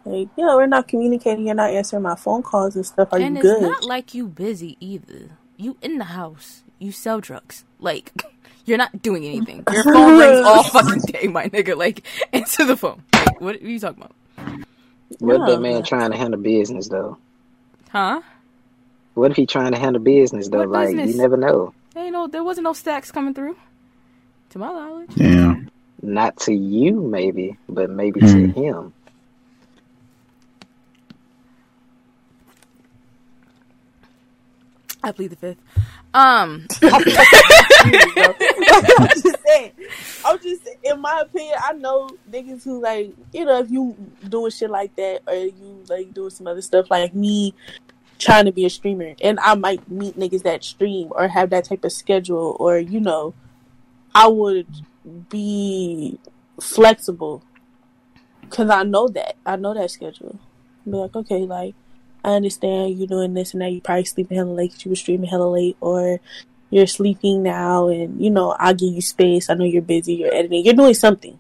[0.06, 1.46] Like, yeah, we're not communicating.
[1.46, 3.10] You're not answering my phone calls and stuff.
[3.12, 3.62] Are and you it's good?
[3.62, 5.38] not like you busy either.
[5.58, 6.64] You in the house.
[6.80, 7.66] You sell drugs.
[7.80, 8.12] Like
[8.66, 9.64] you're not doing anything.
[9.72, 11.76] Your phone rings all fucking day, my nigga.
[11.78, 13.04] Like answer the phone.
[13.14, 14.16] Like, what are you talking about?
[15.20, 15.46] What if Yeah.
[15.56, 17.18] that man trying to handle business though?
[17.90, 18.22] Huh?
[19.14, 20.60] What if he trying to handle business though?
[20.60, 21.12] What like business?
[21.16, 21.74] you never know.
[21.96, 22.28] Ain't no.
[22.28, 23.58] There wasn't no stacks coming through,
[24.52, 25.12] to my knowledge.
[25.16, 25.56] Yeah.
[26.02, 28.28] Not to you, maybe, but maybe Hmm.
[28.28, 28.94] to him.
[35.04, 35.58] I plead the fifth.
[36.14, 36.68] Um.
[39.00, 39.72] I'm just saying.
[40.26, 43.96] I'm just in my opinion, I know niggas who like, you know, if you
[44.28, 47.54] doing shit like that or you like doing some other stuff like me
[48.20, 51.66] trying to be a streamer and I might meet niggas that stream or have that
[51.66, 53.34] type of schedule or, you know,
[54.14, 54.68] I would
[55.30, 56.20] be
[56.60, 57.44] flexible
[58.42, 59.36] because I know that.
[59.46, 60.40] I know that schedule.
[60.86, 61.76] Be like, okay, like,
[62.24, 63.72] I understand you doing this and that.
[63.72, 66.20] You probably sleeping hella late 'cause you were streaming hella late, or
[66.70, 69.50] you're sleeping now, and you know I'll give you space.
[69.50, 70.16] I know you're busy.
[70.16, 70.66] You're editing.
[70.66, 71.38] You're doing something,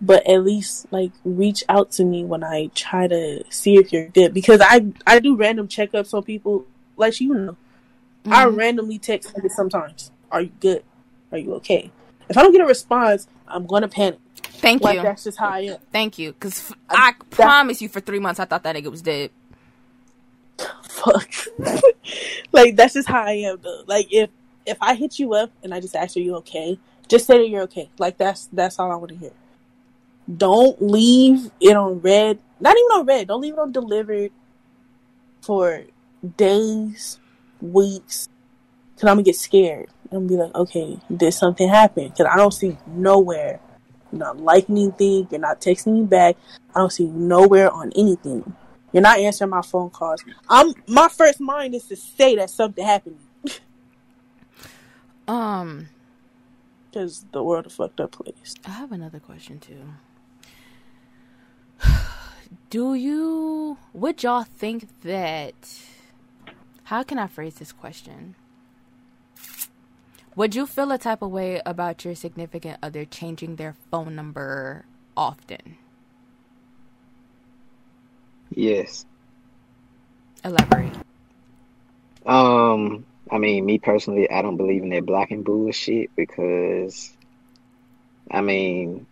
[0.00, 4.08] but at least like reach out to me when I try to see if you're
[4.08, 6.66] good because I I do random checkups on people
[6.96, 7.56] like you know.
[8.26, 8.56] I mm-hmm.
[8.56, 10.10] randomly text niggas sometimes.
[10.30, 10.84] Are you good?
[11.32, 11.90] Are you okay?
[12.28, 14.18] If I don't get a response, I'm gonna panic.
[14.42, 15.02] Thank Like you.
[15.02, 15.78] that's just how I am.
[15.92, 16.32] Thank you.
[16.32, 19.30] Because I promise you for three months I thought that nigga was dead.
[20.88, 21.30] Fuck.
[22.52, 23.82] like that's just how I am though.
[23.86, 24.30] Like if
[24.66, 26.78] if I hit you up and I just ask you, you okay?
[27.08, 27.88] Just say that you're okay.
[27.98, 29.32] Like that's that's all I want to hear.
[30.36, 32.38] Don't leave it on red.
[32.60, 33.28] Not even on red.
[33.28, 34.30] Don't leave it on delivered
[35.40, 35.84] for
[36.36, 37.18] days,
[37.60, 38.28] weeks.
[38.96, 39.88] Cause I'm gonna get scared.
[40.10, 42.10] I'm gonna be like, okay, did something happen?
[42.10, 43.60] Cause I don't see nowhere.
[44.12, 45.28] You're not liking anything.
[45.30, 46.36] You're not texting me back.
[46.74, 48.54] I don't see nowhere on anything.
[48.98, 50.24] You're not answering my phone calls.
[50.48, 53.20] I'm my first mind is to say that something happened
[55.28, 55.88] Um,
[56.90, 58.56] because the world a fucked up place.
[58.66, 59.84] I have another question too.
[62.70, 65.54] Do you would y'all think that
[66.90, 68.34] how can I phrase this question?
[70.34, 74.86] Would you feel a type of way about your significant other changing their phone number
[75.16, 75.76] often?
[78.50, 79.04] Yes.
[80.44, 80.92] Elaborate.
[82.26, 87.12] Um, I mean, me personally, I don't believe in that blocking bullshit because,
[88.30, 89.06] I mean,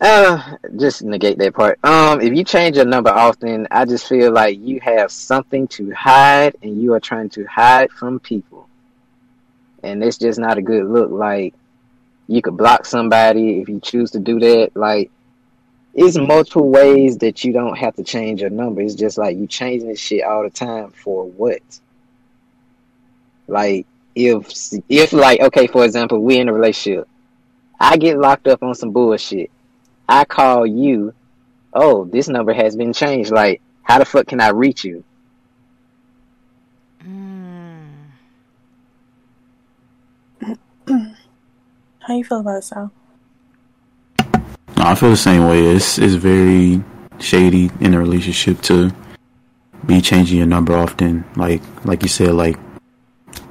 [0.00, 1.78] uh, just negate that part.
[1.84, 5.90] Um, if you change your number often, I just feel like you have something to
[5.92, 8.68] hide and you are trying to hide from people.
[9.82, 11.10] And it's just not a good look.
[11.10, 11.54] Like,
[12.28, 14.76] you could block somebody if you choose to do that.
[14.76, 15.10] Like,
[15.94, 18.80] it's multiple ways that you don't have to change your number.
[18.80, 21.60] It's just like you changing this shit all the time for what?
[23.46, 24.52] Like if
[24.88, 27.08] if like okay, for example, we in a relationship.
[27.80, 29.50] I get locked up on some bullshit.
[30.08, 31.14] I call you.
[31.72, 33.30] Oh, this number has been changed.
[33.30, 35.04] Like, how the fuck can I reach you?
[37.04, 37.88] Mm.
[42.00, 42.90] How you feel about it, Sal?
[44.78, 45.66] No, I feel the same way.
[45.66, 46.80] It's it's very
[47.18, 48.92] shady in a relationship to
[49.84, 51.24] be changing your number often.
[51.34, 52.56] Like like you said, like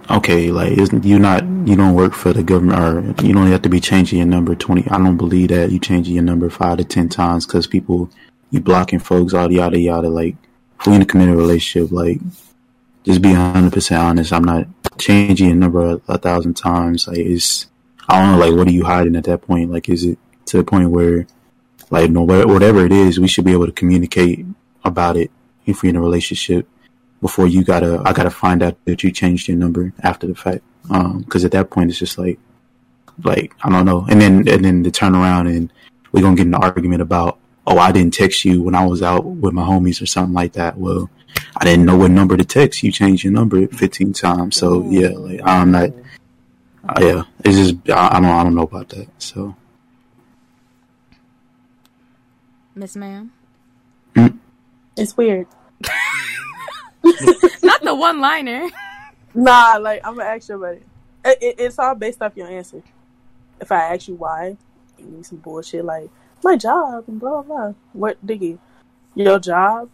[0.10, 3.62] okay, like isn't you not you don't work for the government or you don't have
[3.64, 4.90] to be changing your number twenty.
[4.90, 8.10] I don't believe that you changing your number five to ten times because people
[8.52, 10.08] you blocking folks, all yada yada.
[10.08, 10.38] Like
[10.80, 12.22] if we in a committed relationship, like
[13.04, 14.32] just be hundred percent honest.
[14.32, 14.66] I'm not
[14.98, 17.06] changing your number a, a thousand times.
[17.06, 17.68] Like it's
[18.08, 18.46] I don't know.
[18.48, 19.72] Like what are you hiding at that point?
[19.72, 20.18] Like is it
[20.48, 21.28] to the point where
[21.90, 24.46] like no whatever it is, we should be able to communicate
[24.84, 25.32] about it
[25.66, 26.68] if we're in a relationship
[27.22, 30.64] before you gotta I gotta find out that you changed your number after the fact.
[30.90, 32.40] Um, because at that point it's just like
[33.24, 34.06] like I don't know.
[34.10, 35.72] And then and then the turnaround and
[36.12, 39.26] we're gonna get an argument about oh I didn't text you when I was out
[39.26, 40.78] with my homies or something like that.
[40.78, 41.10] Well,
[41.56, 42.84] I didn't know what number to text.
[42.84, 44.58] You changed your number fifteen times.
[44.58, 45.90] So yeah, like I'm not.
[46.88, 49.08] Uh, yeah, it's just I, I don't I don't know about that.
[49.22, 49.56] So
[52.78, 53.32] Miss Ma'am?
[54.96, 55.48] It's weird.
[57.64, 58.70] Not the one liner.
[59.34, 60.84] Nah, like I'm gonna ask you about it.
[61.26, 61.56] It, it.
[61.60, 62.82] It's all based off your answer.
[63.60, 64.58] If I ask you why,
[64.98, 66.10] you need some bullshit like
[66.44, 67.74] my job and blah blah blah.
[67.94, 68.60] What diggy?
[69.16, 69.90] Your job?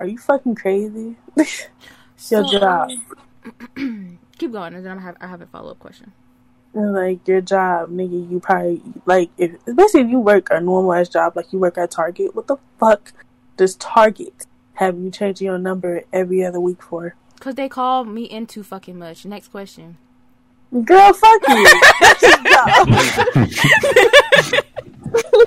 [0.00, 1.16] Are you fucking crazy?
[1.36, 1.46] your
[2.16, 2.90] So- job.
[4.38, 6.12] Keep going, and then I have I have a follow up question.
[6.74, 10.92] And, like your job, nigga, you probably like if especially if you work a normal
[10.92, 12.34] ass job, like you work at Target.
[12.34, 13.12] What the fuck
[13.56, 17.14] does Target have you changing your number every other week for?
[17.40, 19.24] Cause they call me in too fucking much.
[19.24, 19.98] Next question.
[20.84, 21.80] Girl, fuck you.
[22.00, 22.88] That's your job.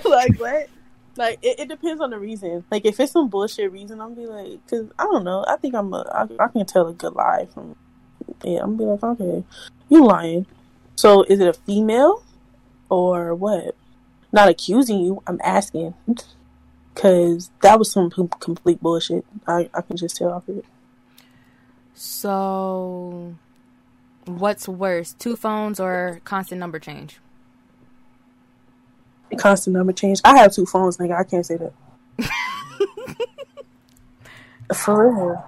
[0.06, 0.70] like what?
[1.18, 2.64] Like it, it depends on the reason.
[2.72, 5.44] Like if it's some bullshit reason, I'm be like, cause I don't know.
[5.48, 6.06] I think I'm a.
[6.14, 7.76] I, I can tell a good lie from.
[8.44, 9.44] Yeah, I'm be like, okay,
[9.90, 10.46] you lying.
[10.98, 12.24] So is it a female
[12.90, 13.76] or what?
[14.34, 15.24] Not accusing you.
[15.28, 15.94] I'm asking.
[16.96, 19.24] Cause that was some complete bullshit.
[19.46, 20.66] I I can just tell off of it.
[21.94, 23.36] So,
[24.26, 27.20] what's worse, two phones or constant number change?
[29.38, 30.22] Constant number change.
[30.24, 31.20] I have two phones, nigga.
[31.20, 31.74] I can't say that.
[34.76, 35.46] For real.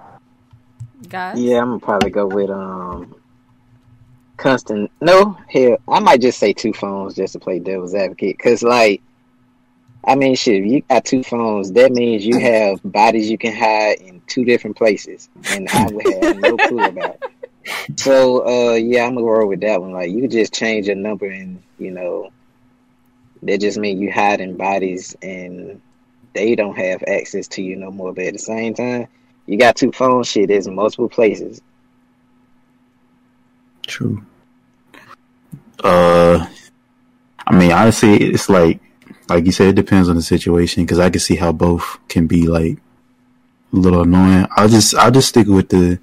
[1.07, 3.15] Guys, Yeah, I'm gonna probably go with um
[4.39, 4.91] constant.
[5.01, 8.39] No, hell, I might just say two phones just to play devil's advocate.
[8.39, 9.01] Cause like,
[10.05, 13.99] I mean, shit, you got two phones, that means you have bodies you can hide
[13.99, 17.17] in two different places, and I would have no clue about.
[17.21, 17.99] It.
[17.99, 19.91] So, uh, yeah, I'm gonna roll with that one.
[19.91, 22.31] Like, you could just change your number, and you know,
[23.43, 25.79] that just means you hiding bodies, and
[26.33, 28.13] they don't have access to you no more.
[28.13, 29.07] But at the same time.
[29.49, 30.47] You got two phones, shit.
[30.47, 31.59] There's multiple places.
[33.89, 34.23] True.
[35.83, 36.45] Uh,
[37.47, 38.79] I mean, honestly, it's like,
[39.27, 40.83] like you said, it depends on the situation.
[40.83, 42.77] Because I can see how both can be like
[43.73, 44.45] a little annoying.
[44.55, 45.99] I'll just, I'll just stick with the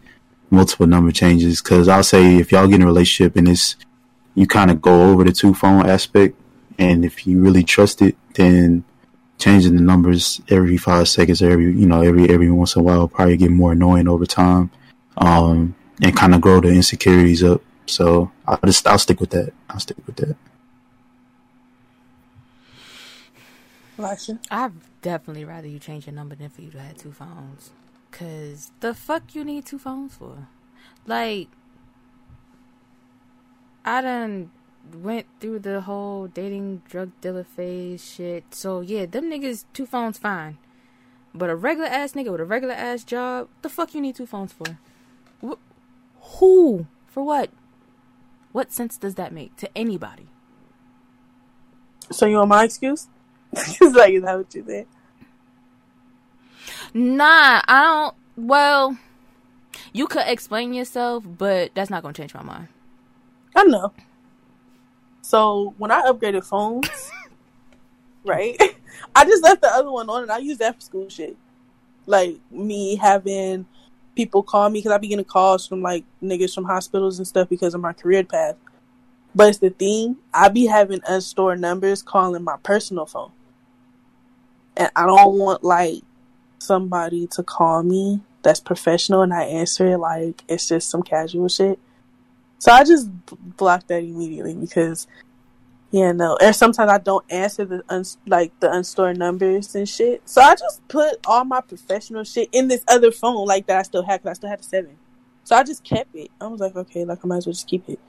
[0.50, 1.62] multiple number changes.
[1.62, 3.76] Because I'll say if y'all get in a relationship and it's,
[4.34, 6.36] you kind of go over the two phone aspect,
[6.78, 8.84] and if you really trust it, then
[9.38, 13.08] changing the numbers every five seconds, every you know, every every once in a while,
[13.08, 14.70] probably get more annoying over time.
[15.16, 17.62] Um, and kind of grow the insecurities up.
[17.86, 19.52] So I'll just I'll stick with that.
[19.70, 20.36] I'll stick with that.
[23.98, 24.38] Elisha.
[24.50, 24.72] I'd
[25.02, 27.70] definitely rather you change your number than for you to have two phones.
[28.10, 30.48] Cause the fuck you need two phones for?
[31.06, 31.48] Like,
[33.84, 34.50] I done
[34.94, 38.54] went through the whole dating drug dealer phase shit.
[38.54, 40.58] So yeah, them niggas two phones fine.
[41.34, 44.26] But a regular ass nigga with a regular ass job, the fuck you need two
[44.26, 44.78] phones for?
[45.46, 45.60] Wh-
[46.38, 46.86] who?
[47.08, 47.50] For what?
[48.56, 50.28] What sense does that make to anybody?
[52.10, 53.06] So you want my excuse?
[53.52, 54.86] it's like, is that what you said?
[56.94, 58.14] Nah, I don't.
[58.34, 58.96] Well,
[59.92, 62.68] you could explain yourself, but that's not gonna change my mind.
[63.54, 63.92] I know.
[65.20, 66.88] So when I upgraded phones,
[68.24, 68.56] right?
[69.14, 71.36] I just left the other one on and I use that for school shit.
[72.06, 73.66] Like me having
[74.16, 77.48] people call me because I be getting calls from like niggas from hospitals and stuff
[77.48, 78.56] because of my career path.
[79.34, 83.32] But it's the thing, I be having unstored numbers calling my personal phone.
[84.76, 86.02] And I don't want like
[86.58, 91.48] somebody to call me that's professional and I answer it like it's just some casual
[91.48, 91.78] shit.
[92.58, 93.08] So I just
[93.56, 95.06] blocked that immediately because,
[95.90, 96.36] yeah, no.
[96.40, 100.28] Or sometimes I don't answer the uns- like the unstored numbers and shit.
[100.28, 103.82] So I just put all my professional shit in this other phone like that I
[103.82, 104.96] still had because I still had the seven.
[105.44, 106.30] So I just kept it.
[106.40, 108.00] I was like, okay, like I might as well just keep it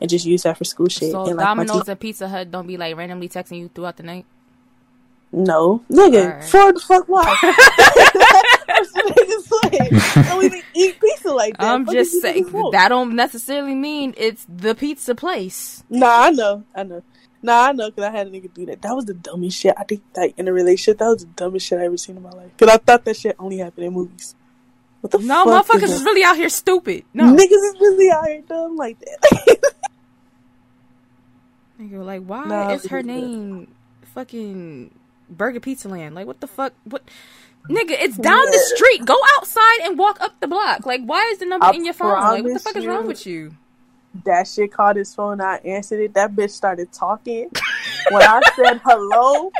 [0.00, 1.10] and just use that for school shit.
[1.10, 4.04] So and like Domino's and Pizza Hut don't be like randomly texting you throughout the
[4.04, 4.24] night.
[5.32, 7.36] No, nigga, for the fuck why?
[8.66, 10.26] That's what.
[10.28, 11.66] Don't even eat pizza like that.
[11.72, 15.84] I'm Fuck just saying that don't necessarily mean it's the pizza place.
[15.90, 17.02] Nah, I know, I know.
[17.42, 18.82] Nah, I know, cause I had a nigga do that.
[18.82, 19.74] That was the dumbest shit.
[19.78, 22.22] I think like in a relationship, that was the dumbest shit I ever seen in
[22.22, 22.50] my life.
[22.58, 24.34] Cause I thought that shit only happened in movies.
[25.00, 25.66] What the No, fuck?
[25.66, 27.04] motherfuckers is is really out here stupid.
[27.14, 29.72] No, Niggas is really out here dumb like that.
[31.80, 33.10] Nigga, like why Nah, is her good.
[33.10, 33.74] Uh, name
[34.14, 34.94] fucking
[35.30, 36.14] Burger Pizza Land?
[36.14, 36.72] Like what the fuck?
[36.84, 37.02] What?
[37.68, 39.04] Nigga, it's down the street.
[39.04, 40.86] Go outside and walk up the block.
[40.86, 42.14] Like, why is the number I in your phone?
[42.14, 43.54] Like, what the fuck is wrong with you?
[44.24, 45.40] that shit called his phone.
[45.40, 46.14] I answered it.
[46.14, 47.50] That bitch started talking.
[48.10, 49.50] when I said hello,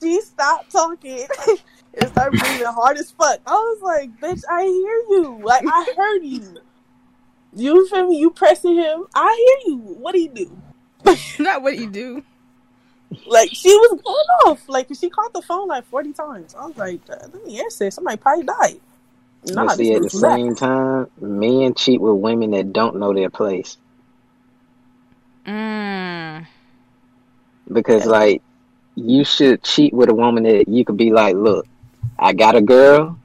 [0.00, 1.26] she stopped talking
[2.00, 3.40] and started breathing hard as fuck.
[3.46, 5.40] I was like, bitch, I hear you.
[5.42, 6.56] Like I heard you.
[7.54, 8.18] You feel me?
[8.18, 9.06] You pressing him.
[9.14, 9.78] I hear you.
[9.78, 10.60] What do you do?
[11.38, 12.22] Not what do you do.
[13.26, 14.68] Like she was going off.
[14.68, 16.54] Like she called the phone like forty times.
[16.54, 17.90] I was like, "Uh, let me answer.
[17.90, 18.80] Somebody probably died.
[19.46, 20.36] Nah, but see, at the nigga's mad.
[20.36, 23.76] same time, men cheat with women that don't know their place.
[25.46, 26.46] Mm.
[27.72, 28.42] Because, like,
[28.94, 31.66] you should cheat with a woman that you could be like, look,
[32.18, 33.18] I got a girl.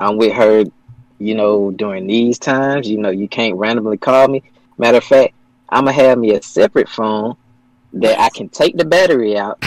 [0.00, 0.64] I'm with her,
[1.18, 2.88] you know, during these times.
[2.88, 4.42] You know, you can't randomly call me.
[4.78, 5.34] Matter of fact,
[5.68, 7.36] I'm going to have me a separate phone
[7.94, 9.58] that I can take the battery out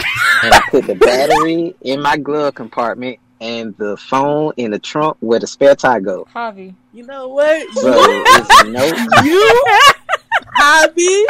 [0.42, 5.16] and I put the battery in my glove compartment and the phone in the trunk
[5.20, 6.26] where the spare tire go.
[6.34, 6.74] Javi.
[6.92, 7.68] You know what?
[7.74, 8.84] So it's no
[9.22, 9.62] you,
[10.58, 11.24] Javi,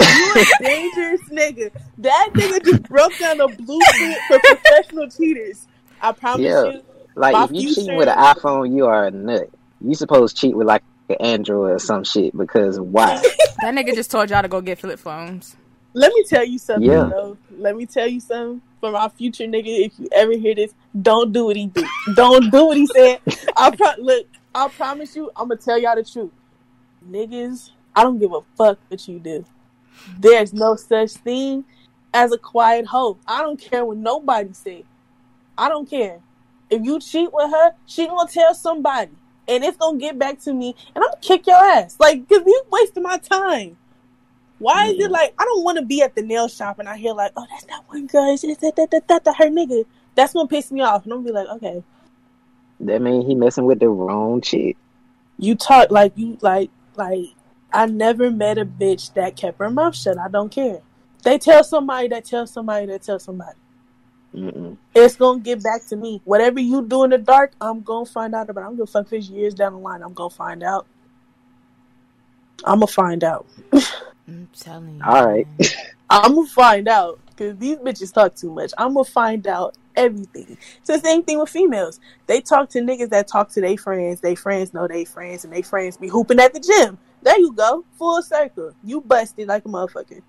[0.00, 1.70] you a dangerous nigga.
[1.98, 5.66] That nigga just broke down a blueprint for professional cheaters.
[6.00, 6.64] I promise Yeah.
[6.72, 6.82] you.
[7.14, 9.48] Like if you future- cheating with an iPhone, you are a nut.
[9.80, 13.16] You supposed to cheat with like an Android or some shit because why?
[13.60, 15.56] That nigga just told y'all to go get flip phones.
[15.94, 17.08] Let me tell you something, Yeah.
[17.10, 17.36] though.
[17.58, 19.86] Let me tell you something from our future nigga.
[19.86, 21.86] If you ever hear this, don't do what he did.
[22.14, 23.20] don't do what he said.
[23.56, 24.26] I pro- look.
[24.54, 26.30] I promise you, I'm gonna tell y'all the truth.
[27.10, 29.44] Niggas, I don't give a fuck what you do.
[30.18, 31.64] There's no such thing
[32.12, 33.18] as a quiet hoe.
[33.26, 34.84] I don't care what nobody say.
[35.56, 36.20] I don't care.
[36.70, 39.10] If you cheat with her, she gonna tell somebody,
[39.48, 41.96] and it's gonna get back to me, and I'm gonna kick your ass.
[42.00, 43.76] Like, cause you wasting my time.
[44.62, 45.12] Why is it mm-hmm.
[45.12, 47.44] like I don't want to be at the nail shop and I hear like, oh,
[47.50, 49.84] that's not one girl, it's that that that that, that her nigga.
[50.14, 51.82] That's gonna piss me off, and I'm gonna be like, okay,
[52.80, 54.76] That mean he messing with the wrong chick.
[55.36, 57.30] you talk like you like like
[57.72, 60.16] I never met a bitch that kept her mouth shut.
[60.16, 60.80] I don't care.
[61.24, 63.58] They tell somebody that tell somebody that tell somebody.
[64.32, 64.76] Mm-mm.
[64.94, 66.20] It's gonna get back to me.
[66.24, 68.62] Whatever you do in the dark, I'm gonna find out about.
[68.62, 68.66] It.
[68.66, 70.02] I'm gonna fuck fish years down the line.
[70.02, 70.86] I'm gonna find out.
[72.64, 73.46] I'm gonna find out.
[74.28, 75.02] I'm telling you.
[75.04, 75.46] All right.
[76.10, 78.72] I'm gonna find out because these bitches talk too much.
[78.78, 80.56] I'm gonna find out everything.
[80.78, 82.00] It's the same thing with females.
[82.26, 84.20] They talk to niggas that talk to their friends.
[84.20, 86.98] They friends know they friends, and they friends be hooping at the gym.
[87.22, 88.72] There you go, full circle.
[88.82, 90.22] You busted like a motherfucker.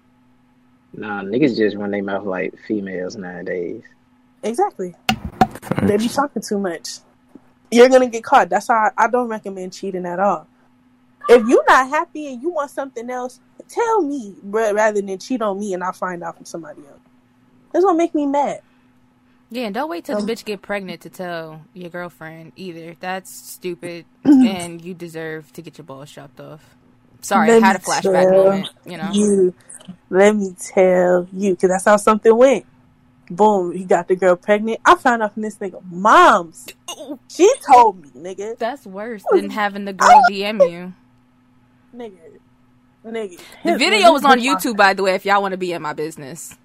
[0.94, 3.84] Nah, niggas just run their mouth like females nowadays.
[4.44, 4.95] Exactly.
[5.82, 6.99] They be talking too much.
[7.72, 8.49] You're gonna get caught.
[8.49, 10.48] That's how I, I don't recommend cheating at all.
[11.29, 13.39] If you're not happy and you want something else,
[13.69, 16.99] tell me rather than cheat on me and I'll find out from somebody else.
[17.71, 18.61] That's gonna make me mad.
[19.53, 22.95] Yeah, and don't wait till the bitch get pregnant to tell your girlfriend either.
[22.99, 26.75] That's stupid, and you deserve to get your balls chopped off.
[27.21, 28.69] Sorry, Let I had a flashback moment.
[28.85, 29.53] You know, You,
[30.09, 32.65] let me tell you, because that's how something went.
[33.29, 34.79] Boom, he got the girl pregnant.
[34.83, 36.67] I found out from this nigga mom's.
[36.89, 37.19] Oh.
[37.27, 40.93] She told me, nigga, that's worse than having the girl DM you.
[41.95, 42.18] Nigga,
[43.06, 43.40] nigga.
[43.64, 45.15] The video was on YouTube, by the way.
[45.15, 46.57] If y'all want to be in my business,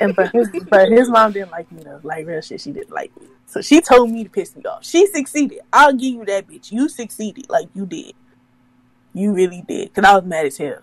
[0.00, 2.00] and but his but his mom didn't like me though.
[2.02, 3.28] Like real shit, she didn't like me.
[3.46, 4.84] So she told me to piss me off.
[4.84, 5.60] She succeeded.
[5.72, 6.72] I'll give you that bitch.
[6.72, 7.48] You succeeded.
[7.48, 8.14] Like you did.
[9.12, 9.92] You really did.
[9.94, 10.80] Cause I was mad as hell.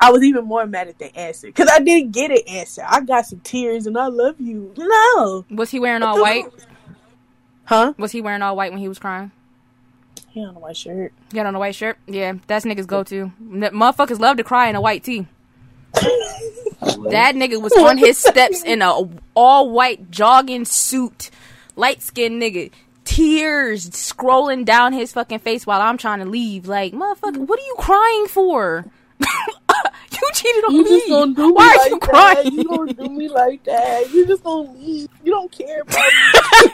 [0.00, 1.52] I was even more mad at the answer.
[1.52, 2.82] Cause I didn't get an answer.
[2.86, 4.72] I got some tears and I love you.
[4.76, 5.44] No.
[5.50, 6.46] was he wearing all white?
[7.64, 7.94] Huh?
[7.98, 9.30] Was he wearing all white when he was crying?
[10.32, 11.12] He on a white shirt.
[11.30, 11.98] He on a white shirt.
[12.06, 13.30] Yeah, that's niggas go to.
[13.42, 15.26] Motherfuckers love to cry in a white tee.
[17.10, 21.30] That nigga was on his steps in a all white jogging suit,
[21.76, 22.70] light skinned nigga.
[23.04, 26.66] Tears scrolling down his fucking face while I'm trying to leave.
[26.66, 28.84] Like, motherfucker, what are you crying for?
[29.20, 31.34] you cheated on You just gonna me.
[31.34, 32.08] do Why me are like you that.
[32.08, 32.52] crying?
[32.52, 34.10] You gonna do me like that.
[34.12, 35.08] You just gonna leave.
[35.24, 35.94] You don't care about
[36.64, 36.72] me.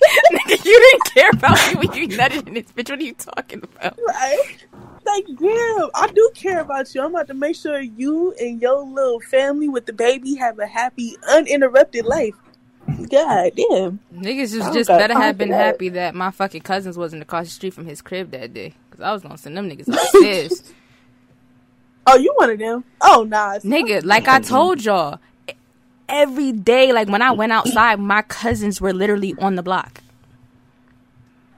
[0.32, 2.90] Nigga, you didn't care about me when you nutted in this bitch.
[2.90, 3.98] What are you talking about?
[4.06, 4.56] Right?
[5.04, 7.02] Like, damn, I do care about you.
[7.02, 10.66] I'm about to make sure you and your little family with the baby have a
[10.66, 12.34] happy, uninterrupted life.
[12.86, 14.00] God damn.
[14.14, 15.64] Niggas just, just better have been that.
[15.64, 18.74] happy that my fucking cousins wasn't across the street from his crib that day.
[18.90, 20.72] Because I was going to send them niggas upstairs.
[22.10, 22.84] Oh, you one of them?
[23.02, 23.58] Oh, nah.
[23.58, 25.20] Nigga, like I told y'all,
[26.08, 30.00] every day, like when I went outside, my cousins were literally on the block.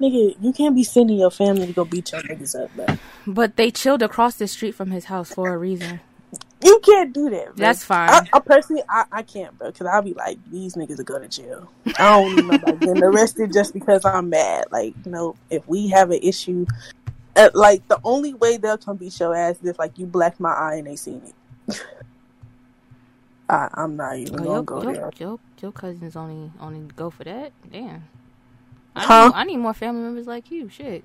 [0.01, 2.87] Nigga, you can't be sending your family to go beat your niggas up, bro.
[3.27, 6.01] But they chilled across the street from his house for a reason.
[6.63, 7.55] You can't do that, bro.
[7.57, 8.09] That's fine.
[8.11, 11.19] I, I personally, I, I can't, bro, because I'll be like, these niggas will go
[11.19, 11.71] to jail.
[11.99, 14.67] I don't know, nobody getting arrested just because I'm mad.
[14.71, 16.67] Like, you know, if we have an issue,
[17.37, 20.41] uh, like, the only way they'll come beat your ass is if, like, you black
[20.41, 21.23] my eye and they seen
[21.69, 21.83] it.
[23.51, 25.11] I, I'm not even Oh, gonna your, go your, there.
[25.19, 27.53] your, your cousins only only go for that?
[27.73, 28.05] Damn.
[28.97, 29.27] I, Huh?
[29.27, 30.69] need, I need more family members like you.
[30.69, 31.05] Shit.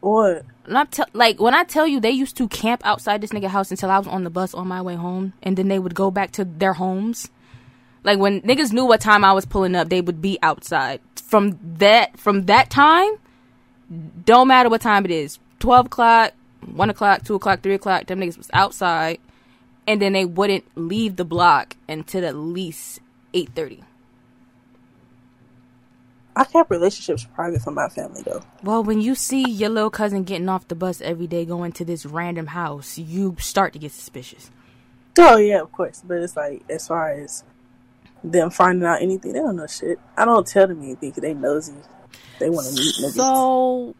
[0.00, 0.44] What?
[0.68, 3.70] Not te- like when I tell you they used to camp outside this nigga house
[3.70, 6.10] until I was on the bus on my way home, and then they would go
[6.10, 7.28] back to their homes.
[8.04, 11.00] Like when niggas knew what time I was pulling up, they would be outside.
[11.16, 13.12] From that from that time,
[14.24, 16.32] don't matter what time it is, twelve o'clock,
[16.74, 19.18] one o'clock, two o'clock, three o'clock, them niggas was outside,
[19.86, 23.00] and then they wouldn't leave the block until at least
[23.34, 23.82] eight thirty.
[26.36, 28.42] I kept relationships private from my family, though.
[28.62, 31.84] Well, when you see your little cousin getting off the bus every day going to
[31.84, 34.50] this random house, you start to get suspicious.
[35.18, 36.02] Oh, yeah, of course.
[36.06, 37.44] But it's like, as far as
[38.22, 39.98] them finding out anything, they don't know shit.
[40.16, 41.74] I don't tell them anything because they nosy.
[42.38, 43.16] They want to meet niggas.
[43.16, 43.94] So,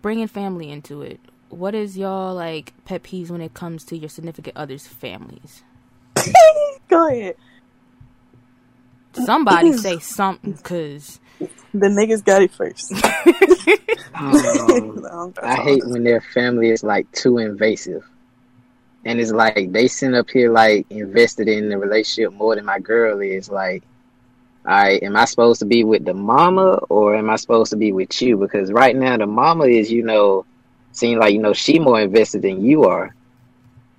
[0.00, 1.20] bringing family into it,
[1.52, 5.62] what is y'all like pet peeves when it comes to your significant others' families?
[6.88, 7.36] Go ahead.
[9.12, 12.92] Somebody say something, cause The niggas got it first.
[14.14, 18.04] Um, I hate when their family is like too invasive.
[19.04, 22.78] And it's like they sit up here like invested in the relationship more than my
[22.78, 23.50] girl is.
[23.50, 23.82] Like,
[24.64, 27.76] all right, am I supposed to be with the mama or am I supposed to
[27.76, 28.36] be with you?
[28.36, 30.44] Because right now the mama is, you know,
[30.92, 33.14] seem like you know she more invested than you are.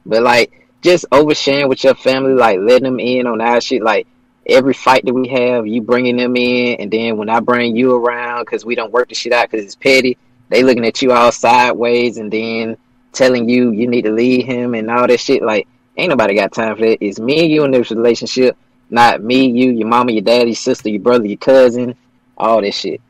[0.05, 4.07] But like just oversharing with your family, like letting them in on our shit, like
[4.45, 7.95] every fight that we have, you bringing them in, and then when I bring you
[7.95, 10.17] around because we don't work the shit out because it's petty,
[10.49, 12.77] they looking at you all sideways, and then
[13.13, 15.41] telling you you need to leave him and all that shit.
[15.41, 17.03] Like, ain't nobody got time for that.
[17.03, 18.57] It's me and you in this relationship,
[18.89, 21.95] not me, you, your mama, your daddy, your sister, your brother, your cousin,
[22.37, 23.01] all that shit.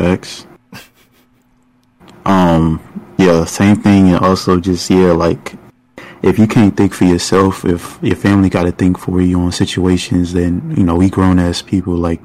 [0.00, 0.46] Facts.
[2.24, 2.80] Um,
[3.18, 5.52] yeah, same thing, and also just yeah, like
[6.22, 9.52] if you can't think for yourself, if your family got to think for you on
[9.52, 12.22] situations, then you know we grown ass people, like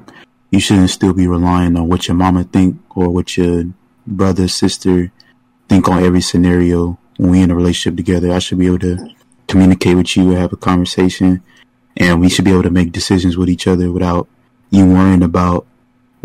[0.51, 3.65] you shouldn't still be relying on what your mama think or what your
[4.07, 5.11] brother, sister
[5.67, 8.31] think on every scenario when we in a relationship together.
[8.31, 9.09] I should be able to
[9.49, 11.43] communicate with you, have a conversation,
[11.97, 14.29] and we should be able to make decisions with each other without
[14.69, 15.67] you worrying about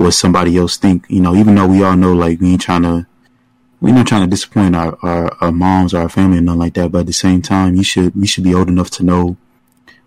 [0.01, 1.05] what somebody else think.
[1.09, 3.07] You know, even though we all know like we ain't trying to
[3.81, 6.75] we're not trying to disappoint our, our, our moms or our family and nothing like
[6.75, 9.37] that, but at the same time you should we should be old enough to know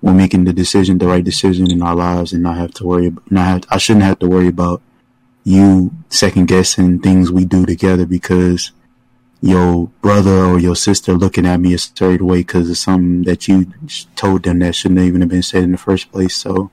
[0.01, 3.15] when making the decision, the right decision in our lives and not have to worry
[3.29, 4.81] not have I shouldn't have to worry about
[5.43, 8.71] you second guessing things we do together because
[9.41, 13.47] your brother or your sister looking at me a certain way because of something that
[13.47, 13.67] you
[14.15, 16.33] told them that shouldn't even have been said in the first place.
[16.33, 16.71] So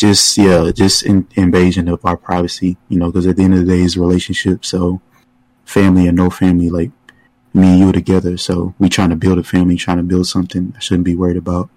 [0.00, 3.60] just yeah, just in, invasion of our privacy, you know, because at the end of
[3.60, 4.64] the day, it's a relationship.
[4.64, 5.02] So
[5.66, 6.90] family or no family, like
[7.52, 8.38] me and you are together.
[8.38, 10.72] So we trying to build a family, trying to build something.
[10.74, 11.68] I shouldn't be worried about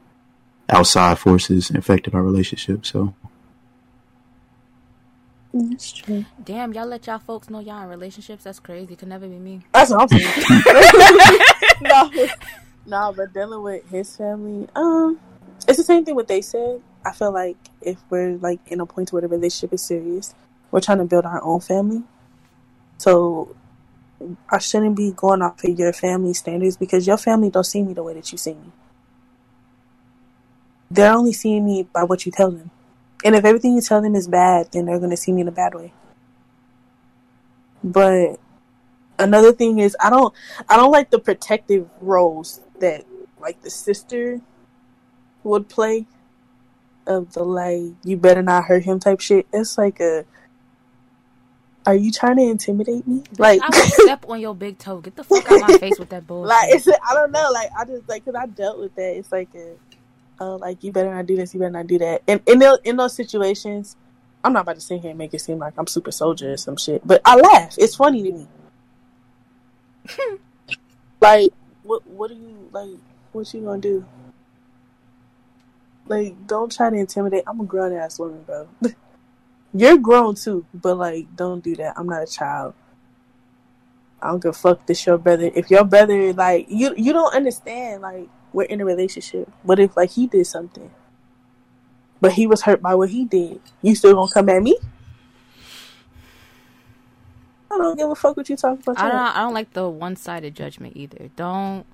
[0.70, 2.86] outside forces affecting our relationship.
[2.86, 3.14] So
[5.54, 6.24] That's true.
[6.42, 8.46] Damn, y'all let y'all folks know y'all in relationships.
[8.46, 8.96] That's crazy.
[8.96, 9.64] Could never be me.
[9.74, 10.54] That's what I'm saying.
[11.82, 12.10] no,
[12.86, 15.20] no, but dealing with his family, um,
[15.68, 16.82] it's the same thing what they said.
[17.06, 20.34] I feel like if we're like in a point where the relationship is serious,
[20.72, 22.04] we're trying to build our own family.
[22.98, 23.56] So
[24.50, 27.94] I shouldn't be going off of your family standards because your family don't see me
[27.94, 28.72] the way that you see me.
[30.90, 32.72] They're only seeing me by what you tell them.
[33.26, 35.52] And if everything you tell them is bad, then they're gonna see me in a
[35.52, 35.94] bad way.
[37.84, 38.40] But
[39.20, 40.34] another thing is I don't
[40.70, 43.06] I don't like the protective roles that
[43.40, 44.42] like the sister
[45.44, 46.06] would play
[47.08, 49.48] of the like you better not hurt him type shit.
[49.54, 50.26] It's like a
[51.86, 53.24] are you trying to intimidate me?
[53.38, 55.00] Like I step on your big toe.
[55.02, 56.50] Get the fuck out my face with that bullshit.
[56.50, 57.50] like it's I don't know.
[57.52, 59.18] Like I just like because I dealt with that.
[59.18, 59.76] It's like a
[60.40, 61.54] uh, like you better not do this.
[61.54, 62.24] You better not do that.
[62.28, 63.96] And in those, in those situations,
[64.44, 66.58] I'm not about to sit here and make it seem like I'm super soldier or
[66.58, 67.06] some shit.
[67.06, 67.76] But I laugh.
[67.78, 68.48] It's funny to me.
[71.22, 71.52] like
[71.84, 72.98] what what are you like?
[73.32, 74.06] What you gonna do?
[76.08, 77.44] Like don't try to intimidate.
[77.48, 78.68] I'm a grown ass woman, bro.
[79.74, 81.94] You're grown too, but like don't do that.
[81.98, 82.74] I'm not a child.
[84.22, 85.52] I don't give a fuck this your brother.
[85.54, 89.52] If your brother like you you don't understand like we're in a relationship.
[89.64, 90.92] What if like he did something?
[92.22, 93.60] But he was hurt by what he did.
[93.82, 94.78] You still gonna come at me?
[97.74, 99.00] I don't give a fuck what you talk about.
[99.00, 99.18] I don't.
[99.18, 101.30] I don't like the one-sided judgment either.
[101.36, 101.86] Don't,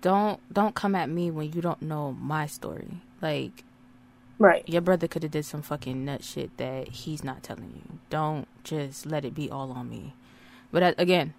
[0.00, 3.00] don't, don't come at me when you don't know my story.
[3.22, 3.64] Like
[4.38, 4.66] Right.
[4.66, 7.98] your brother could have did some fucking nut shit that he's not telling you.
[8.10, 10.14] Don't just let it be all on me.
[10.72, 11.34] But uh, again,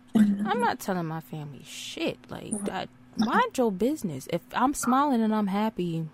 [0.45, 2.19] I'm not telling my family shit.
[2.29, 4.27] Like, I, mind your business.
[4.33, 6.07] If I'm smiling and I'm happy,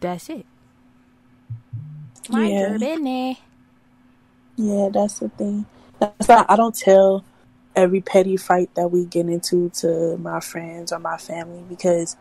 [0.00, 0.46] that's it.
[2.28, 2.60] Mind Yeah.
[2.60, 3.38] your business.
[4.56, 5.66] Yeah, that's the thing.
[6.00, 6.50] That's not.
[6.50, 7.24] I don't tell
[7.76, 12.16] every petty fight that we get into to my friends or my family because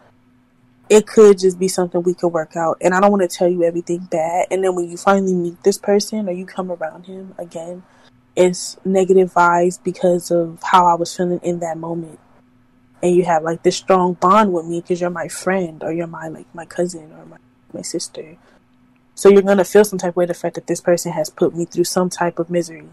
[0.89, 2.77] it could just be something we could work out.
[2.81, 4.47] And I don't want to tell you everything bad.
[4.51, 7.83] And then when you finally meet this person or you come around him again,
[8.35, 12.19] it's negative vibes because of how I was feeling in that moment.
[13.01, 16.07] And you have like this strong bond with me because you're my friend or you're
[16.07, 17.37] my like my cousin or my
[17.73, 18.37] my sister.
[19.15, 21.55] So you're gonna feel some type of way the fact that this person has put
[21.55, 22.87] me through some type of misery.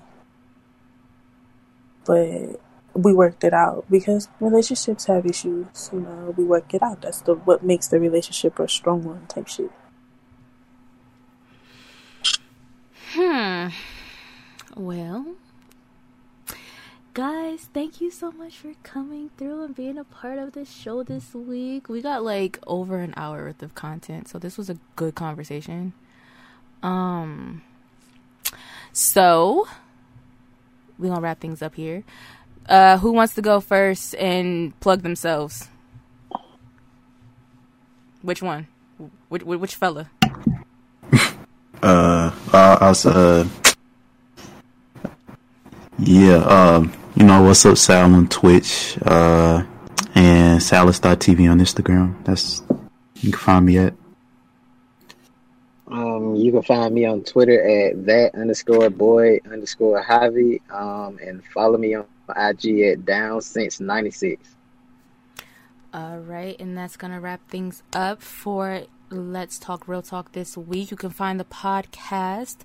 [2.05, 2.61] But
[2.95, 5.91] we worked it out because relationships have issues.
[5.93, 7.03] You know, we work it out.
[7.03, 9.71] That's the what makes the relationship a strong one type shit.
[13.13, 13.69] Hmm.
[14.77, 15.35] Well,
[17.15, 21.03] guys, thank you so much for coming through and being a part of the show
[21.03, 21.89] this week.
[21.89, 25.93] We got like over an hour worth of content, so this was a good conversation.
[26.83, 27.63] Um,
[28.93, 29.67] so
[30.99, 32.05] we're gonna wrap things up here.
[32.67, 35.69] Uh, who wants to go first and plug themselves?
[38.23, 38.67] Which one?
[39.29, 40.11] Which, which fella?
[41.83, 43.49] uh, I, I was, uh,
[45.99, 49.65] yeah, um, you know, what's up, Sal on Twitch, uh,
[50.15, 52.23] and Salas.tv on Instagram.
[52.25, 52.63] That's
[53.17, 53.95] you can find me at.
[55.89, 60.61] Um, you can find me on Twitter at that underscore boy underscore Javi.
[60.71, 64.57] Um, and follow me on IG at down since ninety six.
[65.93, 70.91] All right, and that's to wrap things up for Let's Talk Real Talk this week.
[70.93, 72.59] You can find the podcast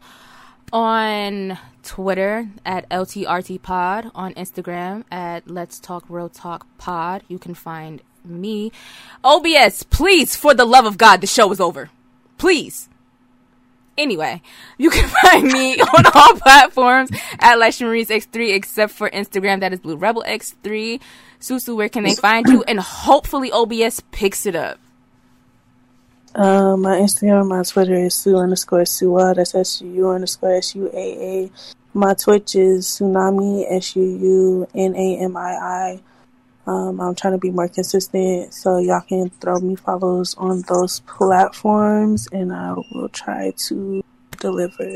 [0.72, 7.24] on Twitter at LTRTPod, on Instagram at Let's Talk Real Talk Pod.
[7.28, 8.72] You can find me.
[9.24, 11.90] OBS, please, for the love of God, the show is over.
[12.38, 12.90] Please.
[13.98, 14.42] Anyway,
[14.78, 19.60] you can find me on all platforms at Maurice X3 except for Instagram.
[19.62, 21.00] That is Blue Rebel X3.
[21.40, 22.64] Susu, where can they find you?
[22.64, 24.80] And hopefully OBS picks it up.
[26.34, 29.34] Um, my Instagram, my Twitter is Sue underscore Suwa.
[29.36, 31.52] That's S U U underscore S U A A.
[31.94, 36.00] My Twitch is Tsunami S U U N A M I I.
[36.68, 41.02] Um, I'm trying to be more consistent, so y'all can throw me follows on those
[41.02, 44.04] platforms, and I will try to
[44.40, 44.96] deliver.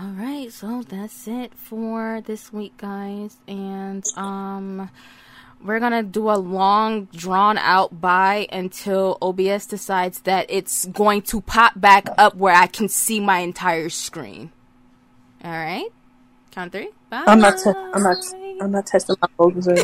[0.00, 4.90] All right, so that's it for this week, guys, and um,
[5.62, 11.40] we're gonna do a long, drawn out bye until OBS decides that it's going to
[11.40, 14.50] pop back up where I can see my entire screen.
[15.44, 15.88] All right,
[16.50, 16.90] count three.
[17.08, 17.24] Bye.
[17.28, 17.58] I'm not.
[17.58, 18.16] Te- I'm not.
[18.62, 19.74] I'm not testing my focus or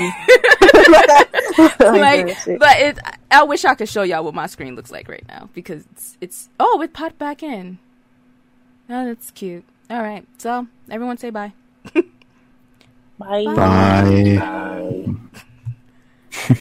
[1.91, 2.99] like, but it.
[3.31, 6.17] I wish I could show y'all what my screen looks like right now because it's,
[6.21, 7.79] it's oh, it popped back in.
[8.89, 9.65] Oh, that's cute.
[9.91, 11.53] All right, so everyone say bye.
[11.93, 12.03] bye.
[13.19, 13.45] Bye.
[13.55, 14.37] bye.
[14.39, 15.15] bye.